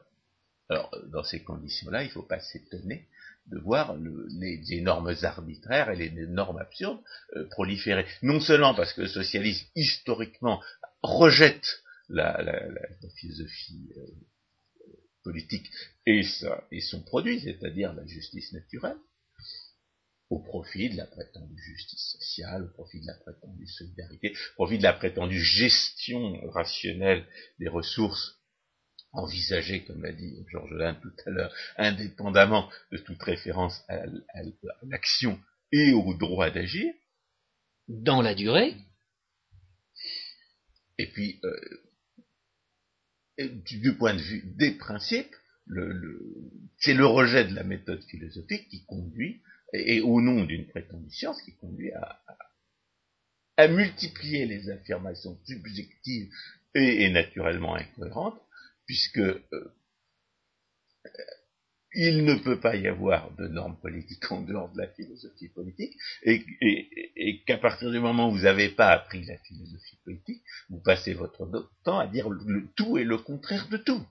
Alors, 0.70 0.94
dans 1.12 1.24
ces 1.24 1.44
conditions-là, 1.44 2.04
il 2.04 2.08
ne 2.08 2.12
faut 2.12 2.24
pas 2.24 2.40
s'étonner 2.40 3.08
de 3.48 3.60
voir 3.60 3.96
les, 3.96 4.82
normes 4.82 5.14
arbitraires 5.22 5.90
et 5.90 5.96
les, 5.96 6.28
normes 6.28 6.58
absurdes 6.58 7.02
euh, 7.36 7.48
proliférer. 7.50 8.06
Non 8.22 8.42
seulement 8.42 8.74
parce 8.74 8.92
que 8.94 9.02
le 9.02 9.08
socialisme, 9.08 9.66
historiquement, 9.76 10.62
rejette 11.02 11.84
la, 12.10 12.38
philosophie 13.16 13.94
euh, 13.96 14.02
politique 15.24 15.70
et, 16.06 16.22
et 16.72 16.82
son 16.82 17.02
produit, 17.04 17.40
c'est-à-dire 17.40 17.94
la 17.94 18.06
justice 18.06 18.52
naturelle, 18.52 18.98
au 20.30 20.40
profit 20.40 20.90
de 20.90 20.98
la 20.98 21.06
prétendue 21.06 21.62
justice 21.62 22.18
sociale, 22.20 22.64
au 22.64 22.74
profit 22.74 23.00
de 23.00 23.08
la 23.08 23.14
prétendue 23.16 23.68
solidarité, 23.68 24.32
au 24.32 24.64
profit 24.64 24.78
de 24.78 24.84
la 24.84 24.94
prétendue 24.94 25.42
gestion 25.42 26.40
rationnelle 26.50 27.26
des 27.60 27.70
ressources 27.70 28.38
envisagées, 29.14 29.86
comme 29.86 30.04
l'a 30.04 30.12
dit 30.12 30.46
Georges 30.50 30.74
Lannes 30.74 31.00
tout 31.02 31.14
à 31.26 31.30
l'heure, 31.30 31.54
indépendamment 31.78 32.70
de 32.92 32.98
toute 32.98 33.22
référence 33.24 33.82
à, 33.88 34.04
l'action 34.84 35.40
et 35.72 35.94
au 35.94 36.14
droit 36.14 36.50
d'agir. 36.50 36.94
Dans 37.88 38.22
la 38.22 38.36
durée. 38.36 38.76
Et 40.98 41.08
puis, 41.08 41.40
euh, 43.40 43.50
du 43.66 43.96
point 43.96 44.14
de 44.14 44.22
vue 44.22 44.44
des 44.58 44.72
principes, 44.72 45.36
c'est 46.80 46.94
le 46.94 47.06
rejet 47.06 47.46
de 47.46 47.56
la 47.56 47.64
méthode 47.64 48.04
philosophique 48.04 48.68
qui 48.70 48.86
conduit 48.86 49.42
et, 49.74 50.02
au 50.02 50.22
nom 50.22 50.44
d'une 50.44 50.68
prétendue 50.68 51.12
science 51.12 51.42
qui 51.42 51.56
conduit 51.56 51.92
à, 51.92 52.22
à, 53.58 53.68
multiplier 53.68 54.46
les 54.46 54.70
affirmations 54.70 55.38
subjectives 55.46 56.32
et, 56.74 57.10
naturellement 57.10 57.76
incohérentes, 57.76 58.40
puisque 58.86 59.18
euh, 59.18 59.74
il 61.94 62.24
ne 62.26 62.36
peut 62.36 62.60
pas 62.60 62.76
y 62.76 62.88
avoir 62.88 63.34
de 63.36 63.48
normes 63.48 63.80
politiques 63.80 64.32
en 64.32 64.42
dehors 64.42 64.72
de 64.72 64.78
la 64.82 64.88
philosophie 64.90 65.50
politique, 65.50 65.96
et, 66.24 67.44
qu'à 67.46 67.58
partir 67.58 67.92
du 67.92 68.00
moment 68.00 68.30
où 68.30 68.34
vous 68.34 68.44
n'avez 68.44 68.70
pas 68.70 68.92
appris 68.92 69.26
la 69.26 69.38
philosophie 69.40 69.98
politique, 70.04 70.44
vous 70.70 70.80
passez 70.80 71.14
votre 71.14 71.50
temps 71.84 72.00
à 72.00 72.08
dire 72.08 72.30
le 72.30 72.68
tout 72.76 72.98
et 72.98 73.04
le 73.04 73.18
contraire 73.18 73.68
de 73.70 73.78
tout. 73.78 74.06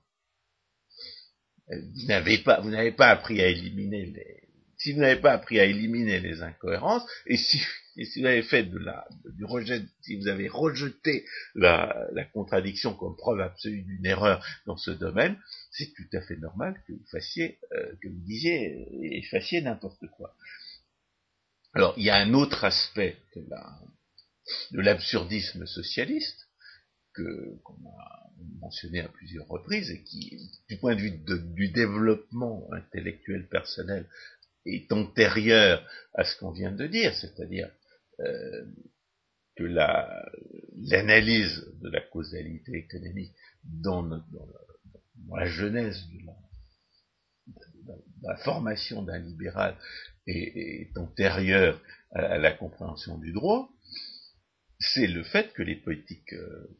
Vous 1.68 2.06
n'avez 2.06 2.38
pas, 2.38 2.60
vous 2.60 2.70
n'avez 2.70 2.92
pas 2.92 3.08
appris 3.08 3.40
à 3.40 3.48
éliminer 3.48 4.06
les, 4.06 4.45
si 4.86 4.92
vous 4.92 5.00
n'avez 5.00 5.20
pas 5.20 5.32
appris 5.32 5.58
à 5.58 5.64
éliminer 5.64 6.20
les 6.20 6.42
incohérences, 6.42 7.02
et 7.26 7.36
si, 7.36 7.60
vous 7.96 8.24
avez 8.24 8.44
fait 8.44 8.62
du 8.62 9.44
rejet, 9.44 9.82
si 10.02 10.14
vous 10.14 10.28
avez 10.28 10.46
rejeté 10.46 11.26
la, 11.56 12.08
contradiction 12.32 12.94
comme 12.94 13.16
preuve 13.16 13.40
absolue 13.40 13.82
d'une 13.82 14.06
erreur 14.06 14.46
dans 14.64 14.76
ce 14.76 14.92
domaine, 14.92 15.36
c'est 15.72 15.92
tout 15.92 16.16
à 16.16 16.20
fait 16.20 16.36
normal 16.36 16.80
que 16.86 16.92
vous 16.92 17.06
fassiez, 17.10 17.58
euh, 17.72 17.96
que 18.00 18.06
vous 18.06 18.20
disiez 18.26 19.16
et 19.16 19.22
fassiez 19.22 19.60
n'importe 19.60 20.06
quoi. 20.16 20.36
Alors, 21.74 21.94
il 21.96 22.04
y 22.04 22.10
a 22.10 22.18
un 22.18 22.32
autre 22.32 22.62
aspect 22.62 23.16
de 23.34 24.80
l'absurdisme 24.80 25.66
socialiste 25.66 26.46
que 27.12 27.58
qu'on 27.64 27.88
a 27.88 28.30
mentionné 28.60 29.00
à 29.00 29.08
plusieurs 29.08 29.48
reprises 29.48 29.90
et 29.90 30.02
qui, 30.02 30.50
du 30.68 30.76
point 30.78 30.94
de 30.94 31.00
vue 31.00 31.18
du 31.54 31.68
développement 31.70 32.68
intellectuel 32.72 33.48
personnel 33.48 34.06
est 34.66 34.92
antérieure 34.92 35.86
à 36.14 36.24
ce 36.24 36.36
qu'on 36.38 36.50
vient 36.50 36.72
de 36.72 36.86
dire, 36.86 37.14
c'est-à-dire 37.14 37.70
euh, 38.20 38.64
que 39.56 39.64
l'analyse 39.64 41.66
de 41.80 41.88
la 41.88 42.00
causalité 42.00 42.76
économique 42.76 43.34
dans, 43.64 44.02
la, 44.02 45.46
genèse 45.46 46.06
de 46.08 46.18
la, 48.22 48.36
formation 48.38 49.02
d'un 49.02 49.18
libéral 49.18 49.76
est, 50.26 50.96
antérieure 50.96 51.80
à, 52.12 52.38
la 52.38 52.52
compréhension 52.52 53.18
du 53.18 53.32
droit, 53.32 53.70
c'est 54.78 55.06
le 55.06 55.22
fait 55.22 55.52
que 55.54 55.62
les 55.62 55.76
politiques, 55.76 56.34
euh, 56.34 56.76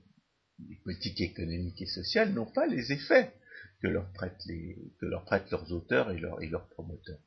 les 0.69 0.77
politiques 0.77 1.21
économiques 1.21 1.81
et 1.81 1.87
sociales 1.87 2.33
n'ont 2.33 2.51
pas 2.51 2.67
les 2.67 2.93
effets 2.93 3.33
que 3.81 3.89
leur 3.89 4.11
prêtent, 4.13 4.45
les, 4.47 4.77
que 5.01 5.07
leur 5.07 5.25
prêtent 5.25 5.51
leurs 5.51 5.73
auteurs 5.73 6.11
et, 6.11 6.21
et 6.43 6.49
leurs 6.49 6.69
promoteurs. 6.69 7.21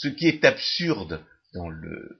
Ce 0.00 0.08
qui 0.08 0.28
est 0.28 0.46
absurde 0.46 1.22
dans 1.52 1.68
le, 1.68 2.18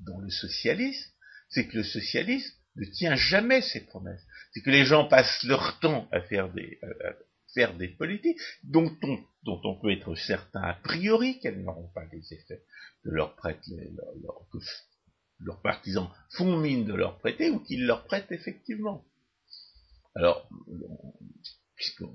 dans 0.00 0.18
le 0.18 0.30
socialisme, 0.30 1.12
c'est 1.48 1.68
que 1.68 1.76
le 1.76 1.84
socialisme 1.84 2.52
ne 2.74 2.86
tient 2.86 3.14
jamais 3.14 3.62
ses 3.62 3.82
promesses. 3.86 4.26
C'est 4.52 4.62
que 4.62 4.70
les 4.70 4.84
gens 4.84 5.06
passent 5.06 5.44
leur 5.44 5.78
temps 5.78 6.08
à 6.10 6.22
faire 6.22 6.52
des, 6.52 6.80
à 6.82 7.12
faire 7.54 7.76
des 7.76 7.86
politiques 7.86 8.40
dont 8.64 8.90
on, 9.04 9.24
dont 9.44 9.60
on 9.62 9.80
peut 9.80 9.92
être 9.92 10.16
certain 10.16 10.60
a 10.62 10.74
priori 10.74 11.38
qu'elles 11.38 11.62
n'auront 11.62 11.88
pas 11.94 12.04
les 12.12 12.34
effets 12.34 12.64
que 13.04 13.10
leur 13.10 13.36
les, 13.68 13.92
que 14.52 14.58
leurs 15.38 15.62
partisans 15.62 16.10
font 16.30 16.58
mine 16.58 16.84
de 16.84 16.94
leur 16.94 17.20
prêter 17.20 17.48
ou 17.48 17.60
qu'ils 17.60 17.86
leur 17.86 18.06
prêtent 18.06 18.32
effectivement. 18.32 19.04
Alors, 20.16 20.48
puisqu'on 21.76 22.12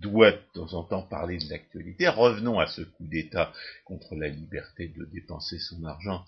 doit 0.00 0.32
de 0.32 0.42
temps 0.54 0.72
en 0.74 0.84
temps 0.84 1.02
parler 1.02 1.38
de 1.38 1.48
l'actualité, 1.50 2.08
revenons 2.08 2.58
à 2.58 2.66
ce 2.66 2.82
coup 2.82 3.06
d'État 3.06 3.52
contre 3.84 4.14
la 4.14 4.28
liberté 4.28 4.88
de 4.88 5.04
dépenser 5.06 5.58
son 5.58 5.84
argent 5.84 6.24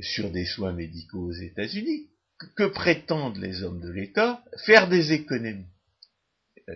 sur 0.00 0.30
des 0.30 0.46
soins 0.46 0.72
médicaux 0.72 1.26
aux 1.26 1.32
États-Unis. 1.32 2.08
Que 2.56 2.64
prétendent 2.64 3.38
les 3.38 3.64
hommes 3.64 3.80
de 3.80 3.90
l'État? 3.90 4.44
Faire 4.64 4.88
des 4.88 5.12
économies. 5.12 5.66
Euh, 6.68 6.74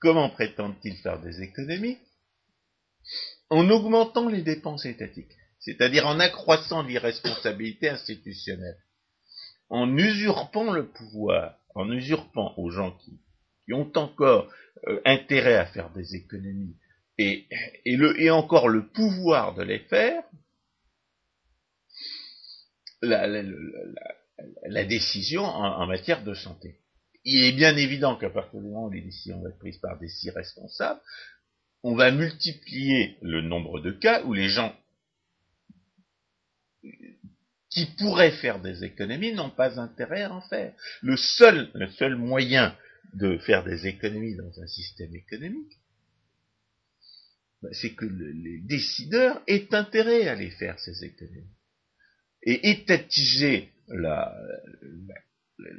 comment 0.00 0.30
prétendent-ils 0.30 0.96
faire 0.96 1.20
des 1.20 1.42
économies? 1.42 1.98
En 3.50 3.68
augmentant 3.68 4.28
les 4.28 4.40
dépenses 4.40 4.86
étatiques, 4.86 5.36
c'est-à-dire 5.60 6.06
en 6.06 6.18
accroissant 6.18 6.82
l'irresponsabilité 6.82 7.90
institutionnelle, 7.90 8.78
en 9.68 9.96
usurpant 9.98 10.72
le 10.72 10.86
pouvoir, 10.86 11.58
en 11.74 11.90
usurpant 11.90 12.54
aux 12.56 12.70
gens 12.70 12.92
qui, 12.92 13.20
ont 13.72 13.90
encore 13.94 14.52
euh, 14.86 15.00
intérêt 15.04 15.56
à 15.56 15.66
faire 15.66 15.90
des 15.90 16.14
économies 16.14 16.76
et, 17.18 17.46
et 17.84 18.30
encore 18.30 18.68
le 18.68 18.88
pouvoir 18.88 19.54
de 19.54 19.62
les 19.62 19.78
faire, 19.80 20.22
la, 23.02 24.84
décision 24.84 25.44
en, 25.44 25.86
matière 25.86 26.24
de 26.24 26.34
santé. 26.34 26.80
Il 27.24 27.44
est 27.44 27.52
bien 27.52 27.76
évident 27.76 28.16
qu'à 28.16 28.30
partir 28.30 28.60
du 28.60 28.66
moment 28.66 28.86
où 28.86 28.90
les 28.90 29.00
décisions 29.00 29.40
vont 29.40 29.48
être 29.48 29.58
prises 29.58 29.78
par 29.78 29.98
des 29.98 30.08
si 30.08 30.30
responsables, 30.30 31.00
on 31.82 31.94
va 31.94 32.10
multiplier 32.10 33.16
le 33.22 33.42
nombre 33.42 33.80
de 33.80 33.92
cas 33.92 34.22
où 34.24 34.32
les 34.32 34.48
gens 34.48 34.74
qui 37.70 37.86
pourraient 37.98 38.38
faire 38.38 38.60
des 38.60 38.84
économies 38.84 39.32
n'ont 39.32 39.50
pas 39.50 39.80
intérêt 39.80 40.22
à 40.22 40.32
en 40.32 40.40
faire. 40.42 40.72
Le 41.02 41.16
seul, 41.16 41.70
le 41.74 41.88
seul 41.92 42.16
moyen 42.16 42.76
de 43.12 43.38
faire 43.38 43.64
des 43.64 43.86
économies 43.86 44.36
dans 44.36 44.60
un 44.60 44.66
système 44.66 45.14
économique, 45.14 45.78
bah, 47.62 47.68
c'est 47.72 47.94
que 47.94 48.06
les 48.06 48.60
décideurs 48.62 49.42
aient 49.46 49.72
intérêt 49.74 50.28
à 50.28 50.34
les 50.34 50.50
faire, 50.50 50.78
ces 50.80 51.04
économies 51.04 51.54
et 52.44 52.70
étatiser 52.70 53.70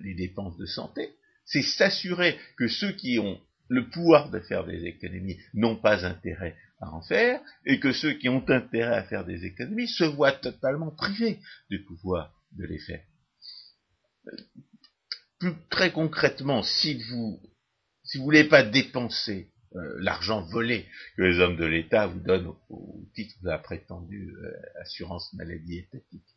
les 0.01 0.15
dépenses 0.15 0.57
de 0.57 0.65
santé, 0.65 1.15
c'est 1.45 1.61
s'assurer 1.61 2.37
que 2.57 2.67
ceux 2.67 2.91
qui 2.91 3.19
ont 3.19 3.39
le 3.67 3.89
pouvoir 3.89 4.29
de 4.29 4.39
faire 4.39 4.65
des 4.65 4.85
économies 4.85 5.39
n'ont 5.53 5.75
pas 5.75 6.05
intérêt 6.05 6.55
à 6.79 6.91
en 6.91 7.01
faire, 7.01 7.41
et 7.65 7.79
que 7.79 7.93
ceux 7.93 8.13
qui 8.13 8.29
ont 8.29 8.47
intérêt 8.49 8.95
à 8.95 9.03
faire 9.03 9.25
des 9.25 9.45
économies 9.45 9.87
se 9.87 10.03
voient 10.03 10.33
totalement 10.33 10.91
privés 10.91 11.39
du 11.69 11.83
pouvoir 11.83 12.33
de 12.51 12.65
les 12.65 12.79
faire. 12.79 13.03
Plus 15.39 15.53
très 15.69 15.91
concrètement, 15.91 16.63
si 16.63 17.01
vous 17.09 17.39
si 18.03 18.17
vous 18.17 18.23
voulez 18.23 18.43
pas 18.43 18.63
dépenser 18.63 19.51
euh, 19.75 19.95
l'argent 19.99 20.41
volé 20.41 20.85
que 21.17 21.23
les 21.23 21.39
hommes 21.39 21.57
de 21.57 21.65
l'État 21.65 22.07
vous 22.07 22.19
donnent 22.19 22.53
au, 22.69 23.03
titre 23.15 23.35
de 23.41 23.49
la 23.49 23.57
prétendue 23.57 24.33
euh, 24.37 24.81
assurance 24.81 25.33
maladie 25.33 25.79
étatique, 25.79 26.27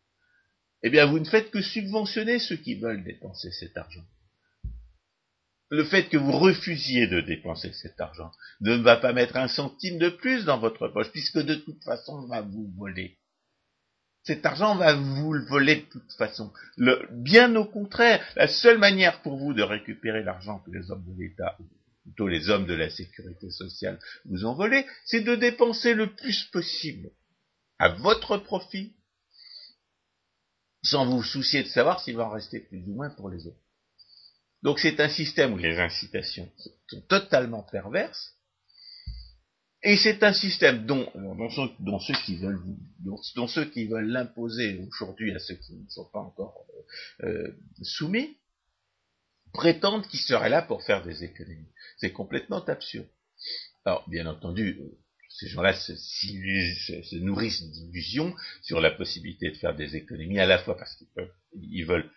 eh 0.83 0.91
bien 0.91 1.07
vous 1.07 1.19
ne 1.19 1.25
faites 1.25 1.51
que 1.51 1.61
subventionner 1.61 2.39
ceux 2.39 2.57
qui 2.57 2.77
veulent 2.77 3.05
dépenser 3.05 3.51
cet 3.53 3.77
argent. 3.77 4.05
Le 5.71 5.85
fait 5.85 6.09
que 6.09 6.17
vous 6.17 6.33
refusiez 6.33 7.07
de 7.07 7.21
dépenser 7.21 7.73
cet 7.75 8.01
argent 8.01 8.33
ne 8.61 8.77
va 8.77 8.97
pas 8.97 9.13
mettre 9.13 9.37
un 9.37 9.49
centime 9.49 9.99
de 9.99 10.09
plus 10.09 10.45
dans 10.47 10.59
votre 10.59 10.89
poche, 10.89 11.11
puisque 11.11 11.39
de 11.39 11.57
toute 11.57 11.85
façon, 11.85 12.25
on 12.25 12.27
va 12.27 12.41
vous 12.41 12.73
voler. 12.77 13.19
Cet 14.29 14.45
argent 14.45 14.77
va 14.77 14.95
vous 14.95 15.33
le 15.33 15.47
voler 15.47 15.77
de 15.77 15.87
toute 15.91 16.13
façon. 16.13 16.53
bien 17.13 17.57
au 17.57 17.65
contraire, 17.65 18.23
la 18.37 18.47
seule 18.47 18.77
manière 18.77 19.23
pour 19.23 19.39
vous 19.39 19.55
de 19.55 19.63
récupérer 19.63 20.23
l'argent 20.23 20.59
que 20.59 20.71
les 20.71 20.91
hommes 20.91 21.03
de 21.07 21.19
l'État, 21.19 21.57
ou 21.59 21.65
plutôt 22.03 22.29
les 22.29 22.51
hommes 22.51 22.67
de 22.67 22.75
la 22.75 22.91
sécurité 22.91 23.51
sociale, 23.51 23.99
vous 24.27 24.45
ont 24.45 24.53
volé, 24.53 24.85
c'est 25.07 25.23
de 25.23 25.35
dépenser 25.35 25.95
le 25.95 26.15
plus 26.15 26.45
possible 26.53 27.09
à 27.79 27.89
votre 27.89 28.37
profit 28.37 28.93
sans 30.83 31.07
vous 31.07 31.23
soucier 31.23 31.63
de 31.63 31.69
savoir 31.69 31.99
s'il 32.01 32.17
va 32.17 32.27
en 32.27 32.31
rester 32.31 32.61
plus 32.61 32.87
ou 32.87 32.93
moins 32.97 33.09
pour 33.09 33.31
les 33.31 33.47
autres. 33.47 33.65
Donc 34.63 34.79
c'est 34.79 35.01
un 35.01 35.09
système 35.09 35.55
où 35.55 35.57
les 35.57 35.79
incitations 35.79 36.53
sont 36.89 37.01
totalement 37.09 37.63
perverses, 37.63 38.35
et 39.83 39.97
c'est 39.97 40.23
un 40.25 40.33
système 40.33 40.87
dont, 40.87 41.09
dont, 41.15 42.01
ceux 42.01 42.15
qui 42.25 42.37
veulent 42.37 42.61
dont, 43.01 43.47
ceux 43.47 43.65
qui 43.67 43.87
veulent 43.87 44.09
l'imposer 44.09 44.81
aujourd'hui 44.89 45.33
à 45.35 45.39
ceux 45.39 45.55
qui 45.55 45.75
ne 45.75 45.89
sont 45.89 46.09
pas 46.13 46.19
encore 46.19 46.67
euh, 47.23 47.29
euh, 47.29 47.57
soumis 47.83 48.37
prétendent 49.53 50.07
qu'ils 50.09 50.21
seraient 50.21 50.49
là 50.49 50.63
pour 50.63 50.83
faire 50.83 51.05
des 51.05 51.25
économies. 51.25 51.69
C'est 51.99 52.13
complètement 52.13 52.65
absurde. 52.65 53.09
Alors, 53.85 54.09
bien 54.09 54.27
entendu, 54.27 54.79
euh, 54.81 54.99
ces 55.29 55.49
gens-là 55.49 55.75
se, 55.75 57.17
nourrissent 57.17 57.63
d'illusions 57.63 58.35
sur 58.63 58.81
la 58.81 58.91
possibilité 58.91 59.51
de 59.51 59.57
faire 59.57 59.77
des 59.77 59.95
économies, 59.95 60.41
à 60.41 60.47
la 60.47 60.59
fois 60.59 60.77
parce 60.77 60.97
qu'ils 60.97 61.87
veulent 61.87 62.11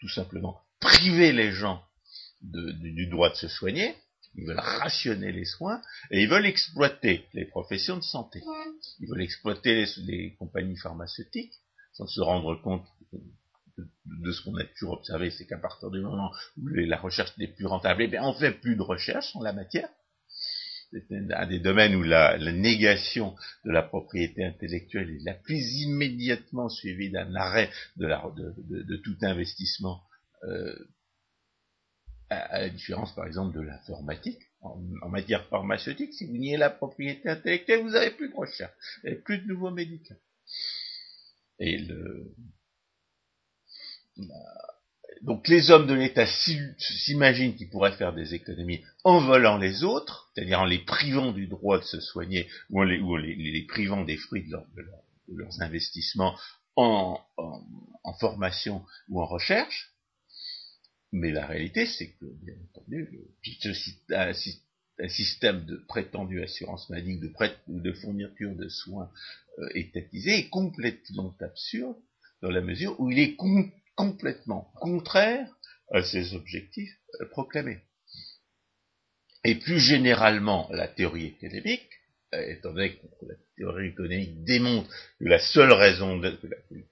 tout 0.00 0.08
simplement 0.08 0.60
priver 0.80 1.32
les 1.32 1.52
gens 1.52 1.82
du 2.40 3.06
droit 3.06 3.30
de 3.30 3.36
se 3.36 3.48
soigner, 3.48 3.94
ils 4.36 4.46
veulent 4.46 4.60
rationner 4.60 5.32
les 5.32 5.44
soins, 5.44 5.80
et 6.10 6.22
ils 6.22 6.28
veulent 6.28 6.46
exploiter 6.46 7.26
les 7.32 7.46
professions 7.46 7.96
de 7.96 8.02
santé. 8.02 8.42
Ils 9.00 9.08
veulent 9.08 9.22
exploiter 9.22 9.86
les, 9.98 10.34
compagnies 10.34 10.76
pharmaceutiques, 10.76 11.54
sans 11.92 12.06
se 12.06 12.20
rendre 12.20 12.54
compte 12.60 12.86
de, 14.06 14.32
ce 14.32 14.42
qu'on 14.42 14.56
a 14.56 14.64
toujours 14.64 14.94
observé, 14.94 15.30
c'est 15.30 15.46
qu'à 15.46 15.58
partir 15.58 15.90
du 15.90 16.00
moment 16.00 16.30
où 16.56 16.68
la 16.68 16.96
recherche 16.96 17.36
n'est 17.38 17.48
plus 17.48 17.66
rentable, 17.66 18.02
eh 18.02 18.08
bien 18.08 18.22
on 18.24 18.34
fait 18.34 18.52
plus 18.52 18.76
de 18.76 18.82
recherche 18.82 19.34
en 19.36 19.42
la 19.42 19.52
matière, 19.52 19.88
c'est 20.92 21.04
un 21.10 21.46
des 21.46 21.58
domaines 21.58 21.94
où 21.94 22.02
la, 22.02 22.38
négation 22.52 23.34
de 23.64 23.70
la 23.70 23.82
propriété 23.82 24.44
intellectuelle 24.44 25.10
est 25.10 25.24
la 25.24 25.34
plus 25.34 25.82
immédiatement 25.82 26.68
suivie 26.68 27.10
d'un 27.10 27.34
arrêt 27.34 27.70
de, 27.96 28.96
tout 28.96 29.16
investissement, 29.22 30.02
euh, 30.44 30.74
à, 32.30 32.60
la 32.60 32.68
différence 32.68 33.14
par 33.14 33.26
exemple 33.26 33.56
de 33.56 33.62
l'informatique. 33.62 34.40
En, 34.60 35.08
matière 35.08 35.46
pharmaceutique, 35.46 36.12
si 36.12 36.26
vous 36.26 36.36
niez 36.36 36.56
la 36.56 36.70
propriété 36.70 37.28
intellectuelle, 37.28 37.82
vous 37.82 37.90
n'avez 37.90 38.10
plus 38.10 38.30
de 38.30 38.34
recherche, 38.34 38.72
vous 39.02 39.08
n'avez 39.08 39.20
plus 39.20 39.38
de 39.38 39.46
nouveaux 39.46 39.70
médicaments. 39.70 40.18
Et 41.60 41.78
le, 41.78 42.34
donc 45.22 45.48
les 45.48 45.70
hommes 45.70 45.86
de 45.86 45.94
l'État 45.94 46.26
s'imaginent 46.26 47.54
qu'ils 47.54 47.70
pourraient 47.70 47.96
faire 47.96 48.12
des 48.12 48.34
économies 48.34 48.82
en 49.04 49.20
volant 49.20 49.56
les 49.56 49.82
autres, 49.84 50.30
c'est-à-dire 50.34 50.60
en 50.60 50.64
les 50.64 50.78
privant 50.78 51.32
du 51.32 51.46
droit 51.46 51.78
de 51.78 51.84
se 51.84 52.00
soigner 52.00 52.48
ou 52.70 52.80
en 52.80 52.84
les, 52.84 53.66
privant 53.66 54.04
des 54.04 54.16
fruits 54.16 54.48
de, 54.48 54.56
leurs 55.28 55.62
investissements 55.62 56.36
en, 56.76 57.20
formation 58.20 58.84
ou 59.08 59.20
en 59.20 59.26
recherche. 59.26 59.92
Mais 61.16 61.32
la 61.32 61.46
réalité, 61.46 61.86
c'est 61.86 62.08
que, 62.08 62.26
bien 62.44 62.54
entendu, 62.68 63.08
un, 64.98 65.08
système 65.08 65.64
de 65.64 65.76
prétendue 65.88 66.42
assurance 66.42 66.90
maladie 66.90 67.18
de, 67.18 67.32
ou 67.68 67.80
de 67.80 67.92
fourniture 67.92 68.54
de 68.54 68.68
soins 68.68 69.10
euh, 69.58 69.68
étatisés 69.74 70.40
est 70.40 70.48
complètement 70.50 71.34
absurde 71.40 71.96
dans 72.42 72.50
la 72.50 72.60
mesure 72.60 73.00
où 73.00 73.10
il 73.10 73.18
est 73.18 73.34
complètement 73.94 74.70
contraire 74.74 75.48
à 75.90 76.02
ces 76.02 76.34
objectifs 76.34 76.94
euh, 77.22 77.26
proclamés. 77.30 77.80
Et 79.44 79.54
plus 79.54 79.80
généralement, 79.80 80.68
la 80.70 80.86
théorie 80.86 81.26
économique, 81.28 81.88
euh, 82.34 82.50
étant 82.50 82.74
donné 82.74 82.96
que 82.96 83.06
la 83.26 83.34
théorie 83.56 83.88
économique 83.88 84.44
démontre 84.44 84.90
que 85.18 85.24
la 85.24 85.38
seule 85.38 85.72
raison, 85.72 86.18
le 86.18 86.38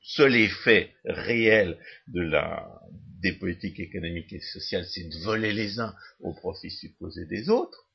seul 0.00 0.34
effet 0.34 0.94
réel 1.04 1.78
de 2.06 2.22
la, 2.22 2.80
des 3.24 3.32
politiques 3.32 3.80
économiques 3.80 4.34
et 4.34 4.40
sociales, 4.40 4.86
c'est 4.86 5.08
de 5.08 5.24
voler 5.24 5.54
les 5.54 5.80
uns 5.80 5.96
au 6.20 6.34
profit 6.34 6.70
supposé 6.70 7.24
des 7.24 7.48
autres, 7.48 7.88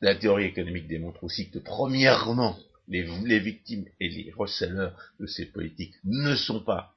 la 0.00 0.14
théorie 0.14 0.46
économique 0.46 0.88
démontre 0.88 1.22
aussi 1.24 1.50
que, 1.50 1.58
premièrement, 1.58 2.58
les, 2.88 3.38
victimes 3.38 3.84
et 4.00 4.08
les 4.08 4.32
receleurs 4.32 4.98
de 5.20 5.26
ces 5.26 5.44
politiques 5.44 5.94
ne 6.04 6.34
sont 6.36 6.64
pas 6.64 6.96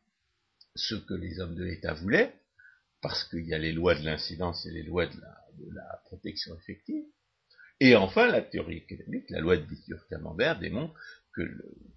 ce 0.75 0.95
que 0.95 1.13
les 1.13 1.41
hommes 1.41 1.55
de 1.55 1.65
l'État 1.65 1.93
voulaient, 1.95 2.33
parce 3.01 3.25
qu'il 3.25 3.45
y 3.45 3.53
a 3.53 3.57
les 3.57 3.73
lois 3.73 3.95
de 3.95 4.05
l'incidence 4.05 4.65
et 4.65 4.71
les 4.71 4.83
lois 4.83 5.05
de 5.05 5.19
la, 5.73 6.01
protection 6.05 6.55
effective. 6.55 7.03
Et 7.81 7.97
enfin, 7.97 8.27
la 8.27 8.41
théorie 8.41 8.77
économique, 8.77 9.29
la 9.29 9.41
loi 9.41 9.57
de 9.57 9.65
Bitur-Camembert 9.65 10.59
démontre 10.59 10.93
que, 11.33 11.43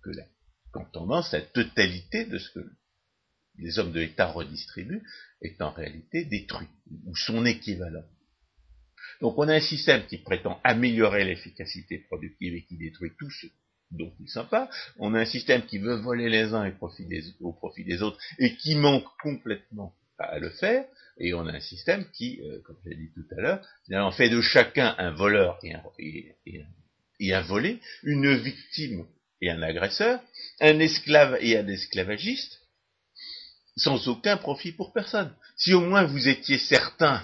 la, 0.07 0.25
qu'en 0.73 0.87
tendance, 0.87 1.31
la 1.31 1.43
totalité 1.43 2.25
de 2.25 2.39
ce 2.39 2.51
que 2.51 2.69
les 3.59 3.79
hommes 3.79 3.93
de 3.93 4.01
l'État 4.01 4.27
redistribuent 4.27 5.03
est 5.43 5.61
en 5.61 5.71
réalité 5.71 6.25
détruit, 6.25 6.69
ou 7.07 7.17
son 7.17 7.45
équivalent. 7.45 8.05
Donc 9.21 9.39
on 9.39 9.49
a 9.49 9.55
un 9.55 9.61
système 9.61 10.07
qui 10.07 10.19
prétend 10.19 10.61
améliorer 10.65 11.25
l'efficacité 11.25 11.99
productive 11.99 12.55
et 12.55 12.65
qui 12.65 12.77
détruit 12.77 13.13
tout 13.19 13.31
ce 13.31 13.47
dont 13.91 14.13
il 14.21 14.29
sympa. 14.29 14.69
On 14.99 15.15
a 15.15 15.21
un 15.21 15.27
système 15.27 15.65
qui 15.65 15.79
veut 15.79 15.97
voler 15.97 16.29
les 16.29 16.53
uns 16.53 16.71
au 17.41 17.53
profit 17.53 17.85
des 17.85 18.03
autres 18.03 18.19
et 18.39 18.57
qui 18.57 18.75
manque 18.75 19.07
complètement 19.23 19.95
à 20.19 20.39
le 20.39 20.51
faire. 20.51 20.85
Et 21.19 21.33
on 21.35 21.47
a 21.47 21.53
un 21.53 21.61
système 21.61 22.05
qui, 22.13 22.41
euh, 22.43 22.61
comme 22.65 22.77
j'ai 22.85 22.95
dit 22.95 23.11
tout 23.15 23.25
à 23.37 23.41
l'heure, 23.41 23.67
en 23.93 24.13
fait 24.13 24.29
de 24.29 24.41
chacun 24.41 24.95
un 24.99 25.13
voleur 25.13 25.59
et 25.63 25.75
un, 25.75 25.83
et 27.21 27.35
un 27.35 27.43
volé, 27.43 27.81
une 28.03 28.35
victime 28.35 29.07
et 29.41 29.51
un 29.51 29.63
agresseur, 29.63 30.21
un 30.61 30.79
esclave 30.79 31.39
et 31.41 31.57
un 31.57 31.67
esclavagiste, 31.69 32.61
sans 33.77 34.09
aucun 34.09 34.37
profit 34.37 34.73
pour 34.73 34.93
personne. 34.93 35.33
Si 35.57 35.75
au 35.75 35.81
moins 35.81 36.05
vous 36.05 36.29
étiez 36.29 36.59
certain 36.59 37.23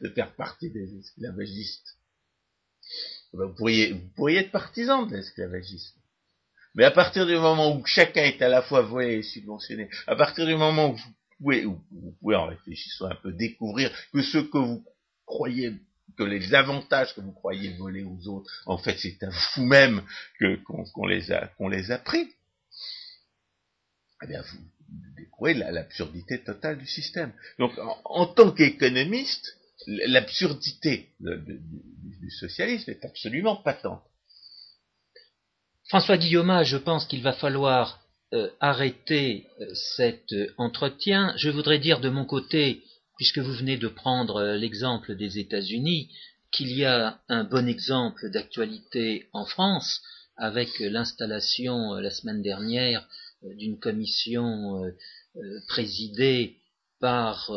de 0.00 0.08
faire 0.08 0.34
partie 0.34 0.70
des 0.70 0.98
esclavagistes, 0.98 1.96
ben, 3.32 3.46
vous 3.46 3.54
pourriez, 3.54 3.92
vous 3.92 4.08
pourriez 4.16 4.38
être 4.38 4.52
partisan 4.52 5.06
de 5.06 5.16
l'esclavagisme. 5.16 5.98
Mais 6.74 6.84
à 6.84 6.90
partir 6.90 7.26
du 7.26 7.34
moment 7.34 7.76
où 7.76 7.84
chacun 7.84 8.22
est 8.22 8.40
à 8.40 8.48
la 8.48 8.62
fois 8.62 8.82
volé 8.82 9.16
et 9.16 9.22
subventionné, 9.22 9.90
à 10.06 10.16
partir 10.16 10.46
du 10.46 10.54
moment 10.54 10.90
où 10.90 10.96
vous 10.96 11.14
pouvez, 11.38 11.64
vous 11.64 12.16
pouvez 12.20 12.36
en 12.36 12.46
réfléchissant 12.46 13.06
un 13.06 13.14
peu 13.16 13.32
découvrir 13.32 13.90
que 14.12 14.22
ce 14.22 14.38
que 14.38 14.58
vous 14.58 14.84
croyez 15.26 15.74
que 16.16 16.24
les 16.24 16.54
avantages 16.54 17.14
que 17.14 17.20
vous 17.20 17.32
croyez 17.32 17.72
voler 17.74 18.04
aux 18.04 18.28
autres, 18.28 18.50
en 18.66 18.76
fait, 18.76 18.98
c'est 18.98 19.22
à 19.22 19.30
vous-même 19.56 20.02
qu'on 20.64 21.06
les 21.06 21.32
a 21.32 21.46
qu'on 21.56 21.68
les 21.68 21.90
a 21.90 21.98
pris. 21.98 22.28
Eh 24.22 24.26
bien, 24.26 24.42
vous 24.42 24.58
l'absurdité 25.46 26.42
totale 26.42 26.78
du 26.78 26.86
système. 26.86 27.32
Donc, 27.58 27.72
en, 28.04 28.26
tant 28.26 28.50
qu'économiste, 28.50 29.56
l'absurdité 29.86 31.08
du 31.20 32.30
socialisme 32.30 32.90
est 32.90 33.04
absolument 33.04 33.56
patente. 33.56 34.02
François 35.88 36.16
Guillaume, 36.16 36.62
je 36.64 36.76
pense 36.76 37.06
qu'il 37.06 37.22
va 37.22 37.32
falloir 37.32 38.02
euh, 38.34 38.48
arrêter 38.60 39.46
euh, 39.60 39.66
cet 39.74 40.32
euh, 40.32 40.46
entretien. 40.56 41.34
Je 41.36 41.50
voudrais 41.50 41.78
dire 41.78 42.00
de 42.00 42.08
mon 42.08 42.24
côté 42.24 42.82
puisque 43.18 43.40
vous 43.40 43.52
venez 43.52 43.76
de 43.76 43.88
prendre 43.88 44.54
l'exemple 44.54 45.14
des 45.16 45.38
États-Unis, 45.38 46.10
qu'il 46.50 46.72
y 46.72 46.86
a 46.86 47.20
un 47.28 47.44
bon 47.44 47.68
exemple 47.68 48.30
d'actualité 48.30 49.28
en 49.34 49.44
France 49.44 50.00
avec 50.38 50.70
l'installation 50.78 51.92
la 51.92 52.10
semaine 52.10 52.40
dernière 52.40 53.06
d'une 53.42 53.78
commission 53.78 54.82
présidée 55.68 56.56
par 57.00 57.50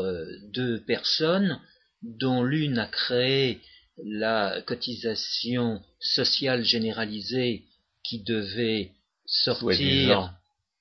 deux 0.54 0.80
personnes 0.82 1.60
dont 2.02 2.44
l'une 2.44 2.80
a 2.80 2.88
créé 2.88 3.62
la 4.04 4.62
cotisation 4.62 5.82
sociale 6.00 6.64
généralisée 6.64 7.64
qui 8.04 8.24
devait 8.24 8.92
sortir, 9.26 10.34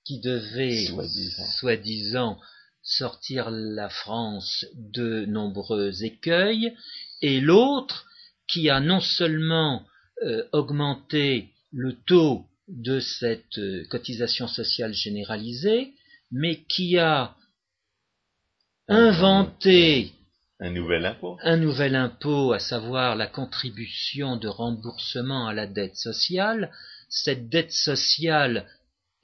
qui 0.05 0.21
devait, 0.21 0.87
soi-disant, 1.59 2.39
sortir 2.83 3.51
la 3.51 3.89
France 3.89 4.67
de 4.75 5.25
nombreux 5.25 6.05
écueils, 6.05 6.75
et 7.23 7.41
l'autre 7.41 8.07
qui 8.47 8.69
a 8.69 8.81
non 8.81 9.01
seulement 9.01 9.87
euh, 10.23 10.45
augmenté 10.53 11.49
le 11.73 11.95
taux 12.07 12.45
de 12.69 13.01
cette 13.01 13.59
euh, 13.59 13.85
cotisation 13.89 14.47
sociale 14.47 14.93
généralisée, 14.93 15.95
mais 16.35 16.65
qui 16.65 16.99
a 16.99 17.37
inventé 18.89 20.13
un 20.61 20.71
nouvel 20.71 21.07
impôt. 21.07 21.37
Un 21.43 21.57
nouvel 21.57 21.95
impôt, 21.95 22.53
à 22.53 22.59
savoir 22.59 23.17
la 23.17 23.27
contribution 23.27 24.37
de 24.37 24.49
remboursement 24.49 25.47
à 25.49 25.55
la 25.55 25.67
dette 25.67 25.97
sociale, 25.97 26.71
cette 27.09 27.49
dette 27.49 27.73
sociale 27.73 28.67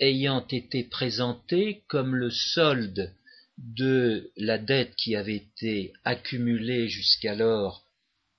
ayant 0.00 0.46
été 0.46 0.84
présentée 0.84 1.82
comme 1.88 2.14
le 2.14 2.30
solde 2.30 3.12
de 3.58 4.30
la 4.36 4.58
dette 4.58 4.94
qui 4.96 5.16
avait 5.16 5.36
été 5.36 5.92
accumulée 6.04 6.88
jusqu'alors 6.88 7.84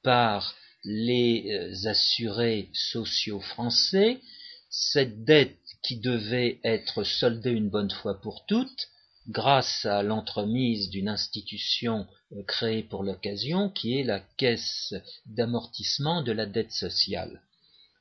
par 0.03 0.55
les 0.83 1.45
euh, 1.51 1.89
assurés 1.89 2.69
sociaux 2.73 3.41
français, 3.41 4.19
cette 4.69 5.23
dette 5.23 5.60
qui 5.83 5.97
devait 5.99 6.59
être 6.63 7.03
soldée 7.03 7.51
une 7.51 7.69
bonne 7.69 7.91
fois 7.91 8.19
pour 8.21 8.45
toutes, 8.45 8.89
grâce 9.27 9.85
à 9.85 10.03
l'entremise 10.03 10.89
d'une 10.89 11.09
institution 11.09 12.07
euh, 12.33 12.43
créée 12.47 12.83
pour 12.83 13.03
l'occasion, 13.03 13.69
qui 13.69 13.97
est 13.97 14.03
la 14.03 14.19
caisse 14.37 14.93
d'amortissement 15.25 16.21
de 16.21 16.31
la 16.31 16.45
dette 16.45 16.71
sociale. 16.71 17.41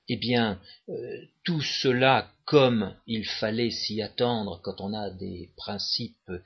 Eh 0.09 0.17
bien, 0.17 0.61
euh, 0.89 1.19
tout 1.45 1.61
cela, 1.61 2.33
comme 2.45 2.95
il 3.07 3.25
fallait 3.25 3.71
s'y 3.71 4.03
attendre 4.03 4.61
quand 4.63 4.81
on 4.81 4.93
a 4.93 5.11
des 5.11 5.51
principes 5.57 6.17
euh, 6.31 6.39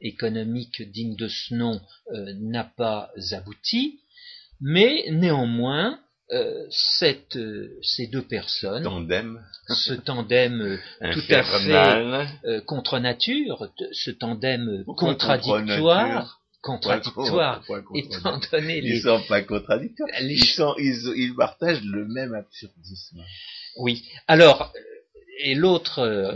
économiques 0.00 0.82
dignes 0.82 1.16
de 1.16 1.28
ce 1.28 1.54
nom, 1.54 1.80
n'a 2.10 2.64
pas 2.64 3.12
abouti, 3.32 4.00
mais 4.60 5.04
néanmoins, 5.10 6.00
cette, 6.70 7.38
ces 7.82 8.06
deux 8.08 8.22
personnes, 8.22 8.84
ce 9.68 9.94
tandem 9.94 10.78
tout 11.12 11.22
à 11.30 11.42
fait 11.42 12.64
contre 12.66 12.98
nature, 12.98 13.68
ce 13.92 14.10
tandem 14.10 14.84
contradictoire, 14.96 16.40
contradictoires, 16.64 17.62
étant 17.94 18.40
donné 18.50 18.80
les... 18.80 18.96
Ils 18.96 19.02
sont 19.02 19.20
pas 19.28 19.42
contradictoires, 19.42 20.08
ils, 20.20 20.44
sont, 20.44 20.74
ils, 20.78 21.34
partagent 21.36 21.84
le 21.84 22.06
même 22.06 22.34
absurdisme. 22.34 23.22
Oui, 23.76 24.02
alors, 24.26 24.72
et 25.38 25.54
l'autre 25.54 26.32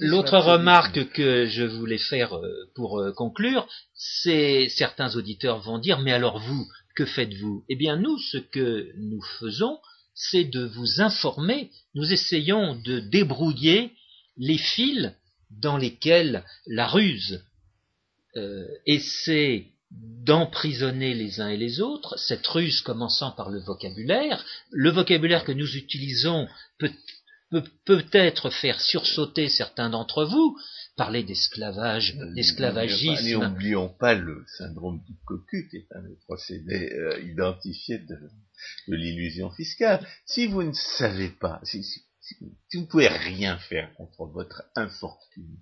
l'autre 0.00 0.38
remarque 0.38 1.10
que 1.12 1.46
je 1.46 1.64
voulais 1.64 1.98
faire 1.98 2.36
euh, 2.36 2.70
pour 2.74 3.00
euh, 3.00 3.12
conclure, 3.12 3.66
c'est 3.94 4.68
certains 4.68 5.16
auditeurs 5.16 5.60
vont 5.60 5.78
dire, 5.78 6.00
mais 6.00 6.12
alors 6.12 6.38
vous, 6.38 6.66
que 6.98 7.06
faites-vous? 7.06 7.64
Eh 7.68 7.76
bien 7.76 7.96
nous, 7.96 8.18
ce 8.18 8.38
que 8.38 8.90
nous 8.96 9.22
faisons, 9.38 9.78
c'est 10.14 10.42
de 10.42 10.64
vous 10.64 11.00
informer, 11.00 11.70
nous 11.94 12.12
essayons 12.12 12.74
de 12.74 12.98
débrouiller 12.98 13.92
les 14.36 14.58
fils 14.58 15.12
dans 15.48 15.76
lesquels 15.76 16.44
la 16.66 16.88
ruse 16.88 17.44
euh, 18.36 18.66
essaie 18.84 19.68
d'emprisonner 19.92 21.14
les 21.14 21.40
uns 21.40 21.50
et 21.50 21.56
les 21.56 21.80
autres, 21.80 22.18
cette 22.18 22.46
ruse 22.48 22.80
commençant 22.80 23.30
par 23.30 23.48
le 23.48 23.60
vocabulaire. 23.60 24.44
Le 24.72 24.90
vocabulaire 24.90 25.44
que 25.44 25.52
nous 25.52 25.76
utilisons 25.76 26.48
peut 26.78 26.90
peut-être 27.50 28.50
faire 28.50 28.80
sursauter 28.80 29.48
certains 29.48 29.90
d'entre 29.90 30.24
vous, 30.24 30.56
parler 30.96 31.22
d'esclavage, 31.22 32.16
d'esclavagisme. 32.34 33.40
N'oublions 33.40 33.88
pas 33.88 34.14
le 34.14 34.44
syndrome 34.58 35.02
du 35.06 35.14
cocu, 35.24 35.68
qui 35.70 35.78
est 35.78 35.88
un 35.94 36.02
procédé 36.26 36.92
euh, 36.92 37.20
identifié 37.22 37.98
de, 37.98 38.18
l'illusion 38.88 39.50
fiscale. 39.50 40.06
Si 40.26 40.46
vous 40.46 40.62
ne 40.62 40.72
savez 40.72 41.28
pas, 41.28 41.60
si, 41.62 41.82
si 41.82 42.36
vous 42.74 42.80
ne 42.80 42.86
pouvez 42.86 43.08
rien 43.08 43.56
faire 43.58 43.94
contre 43.94 44.26
votre 44.26 44.64
infortune, 44.74 45.56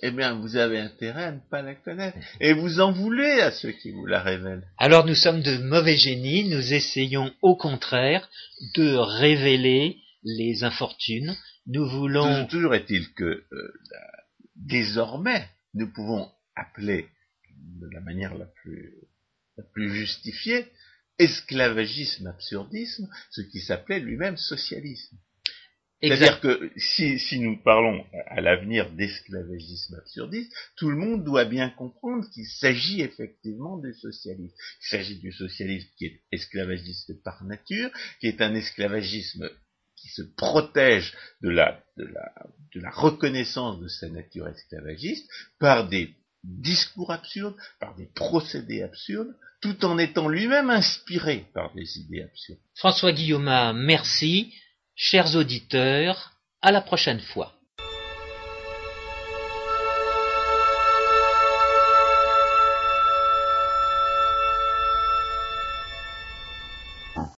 eh 0.00 0.12
bien, 0.12 0.34
vous 0.34 0.56
avez 0.56 0.78
intérêt 0.78 1.24
à 1.24 1.32
ne 1.32 1.40
pas 1.50 1.60
la 1.60 1.74
connaître. 1.74 2.16
Et 2.40 2.52
vous 2.52 2.80
en 2.80 2.92
voulez 2.92 3.40
à 3.40 3.50
ceux 3.50 3.72
qui 3.72 3.90
vous 3.90 4.06
la 4.06 4.22
révèlent. 4.22 4.66
Alors 4.78 5.04
nous 5.04 5.16
sommes 5.16 5.42
de 5.42 5.58
mauvais 5.58 5.96
génies, 5.96 6.48
nous 6.48 6.72
essayons 6.72 7.32
au 7.42 7.56
contraire 7.56 8.28
de 8.76 8.94
révéler 8.94 9.98
les 10.22 10.64
infortunes. 10.64 11.36
Nous 11.66 11.88
voulons... 11.88 12.46
Toujours 12.46 12.74
est-il 12.74 13.12
que 13.14 13.44
euh, 13.52 13.72
désormais, 14.56 15.48
nous 15.74 15.92
pouvons 15.92 16.30
appeler 16.56 17.08
de 17.80 17.88
la 17.92 18.00
manière 18.00 18.36
la 18.36 18.46
plus, 18.46 18.94
la 19.56 19.64
plus 19.64 19.94
justifiée 19.94 20.66
esclavagisme 21.18 22.28
absurdisme, 22.28 23.08
ce 23.30 23.40
qui 23.42 23.60
s'appelait 23.60 24.00
lui-même 24.00 24.36
socialisme. 24.36 25.16
C'est-à-dire 26.00 26.40
que 26.40 26.70
si, 26.76 27.18
si, 27.18 27.40
nous 27.40 27.60
parlons 27.60 28.06
à 28.28 28.40
l'avenir 28.40 28.88
d'esclavagisme 28.92 29.96
absurdiste, 29.96 30.52
tout 30.76 30.90
le 30.90 30.96
monde 30.96 31.24
doit 31.24 31.44
bien 31.44 31.70
comprendre 31.70 32.24
qu'il 32.30 32.46
s'agit 32.46 33.00
effectivement 33.00 33.78
du 33.78 33.92
socialisme. 33.94 34.54
Il 34.80 34.86
s'agit 34.86 35.18
du 35.18 35.32
socialisme 35.32 35.88
qui 35.96 36.06
est 36.06 36.22
esclavagiste 36.30 37.20
par 37.24 37.42
nature, 37.42 37.90
qui 38.20 38.28
est 38.28 38.40
un 38.40 38.54
esclavagisme 38.54 39.50
qui 40.00 40.08
se 40.08 40.22
protège 40.22 41.14
de 41.42 41.50
la, 41.50 41.82
reconnaissance 42.92 43.80
de 43.80 43.88
sa 43.88 44.08
nature 44.08 44.48
esclavagiste 44.48 45.28
par 45.58 45.88
des 45.88 46.14
discours 46.44 47.10
absurdes, 47.10 47.56
par 47.80 47.94
des 47.96 48.06
procédés 48.14 48.82
absurdes, 48.82 49.34
tout 49.60 49.84
en 49.84 49.98
étant 49.98 50.28
lui-même 50.28 50.70
inspiré 50.70 51.46
par 51.52 51.74
des 51.74 51.98
idées 51.98 52.22
absurdes. 52.22 52.60
François 52.74 53.12
Guillaume, 53.12 53.72
merci. 53.74 54.54
Chers 54.94 55.36
auditeurs, 55.36 56.32
à 56.62 56.72
la 56.72 56.80
prochaine 56.80 57.20
fois. 57.20 57.57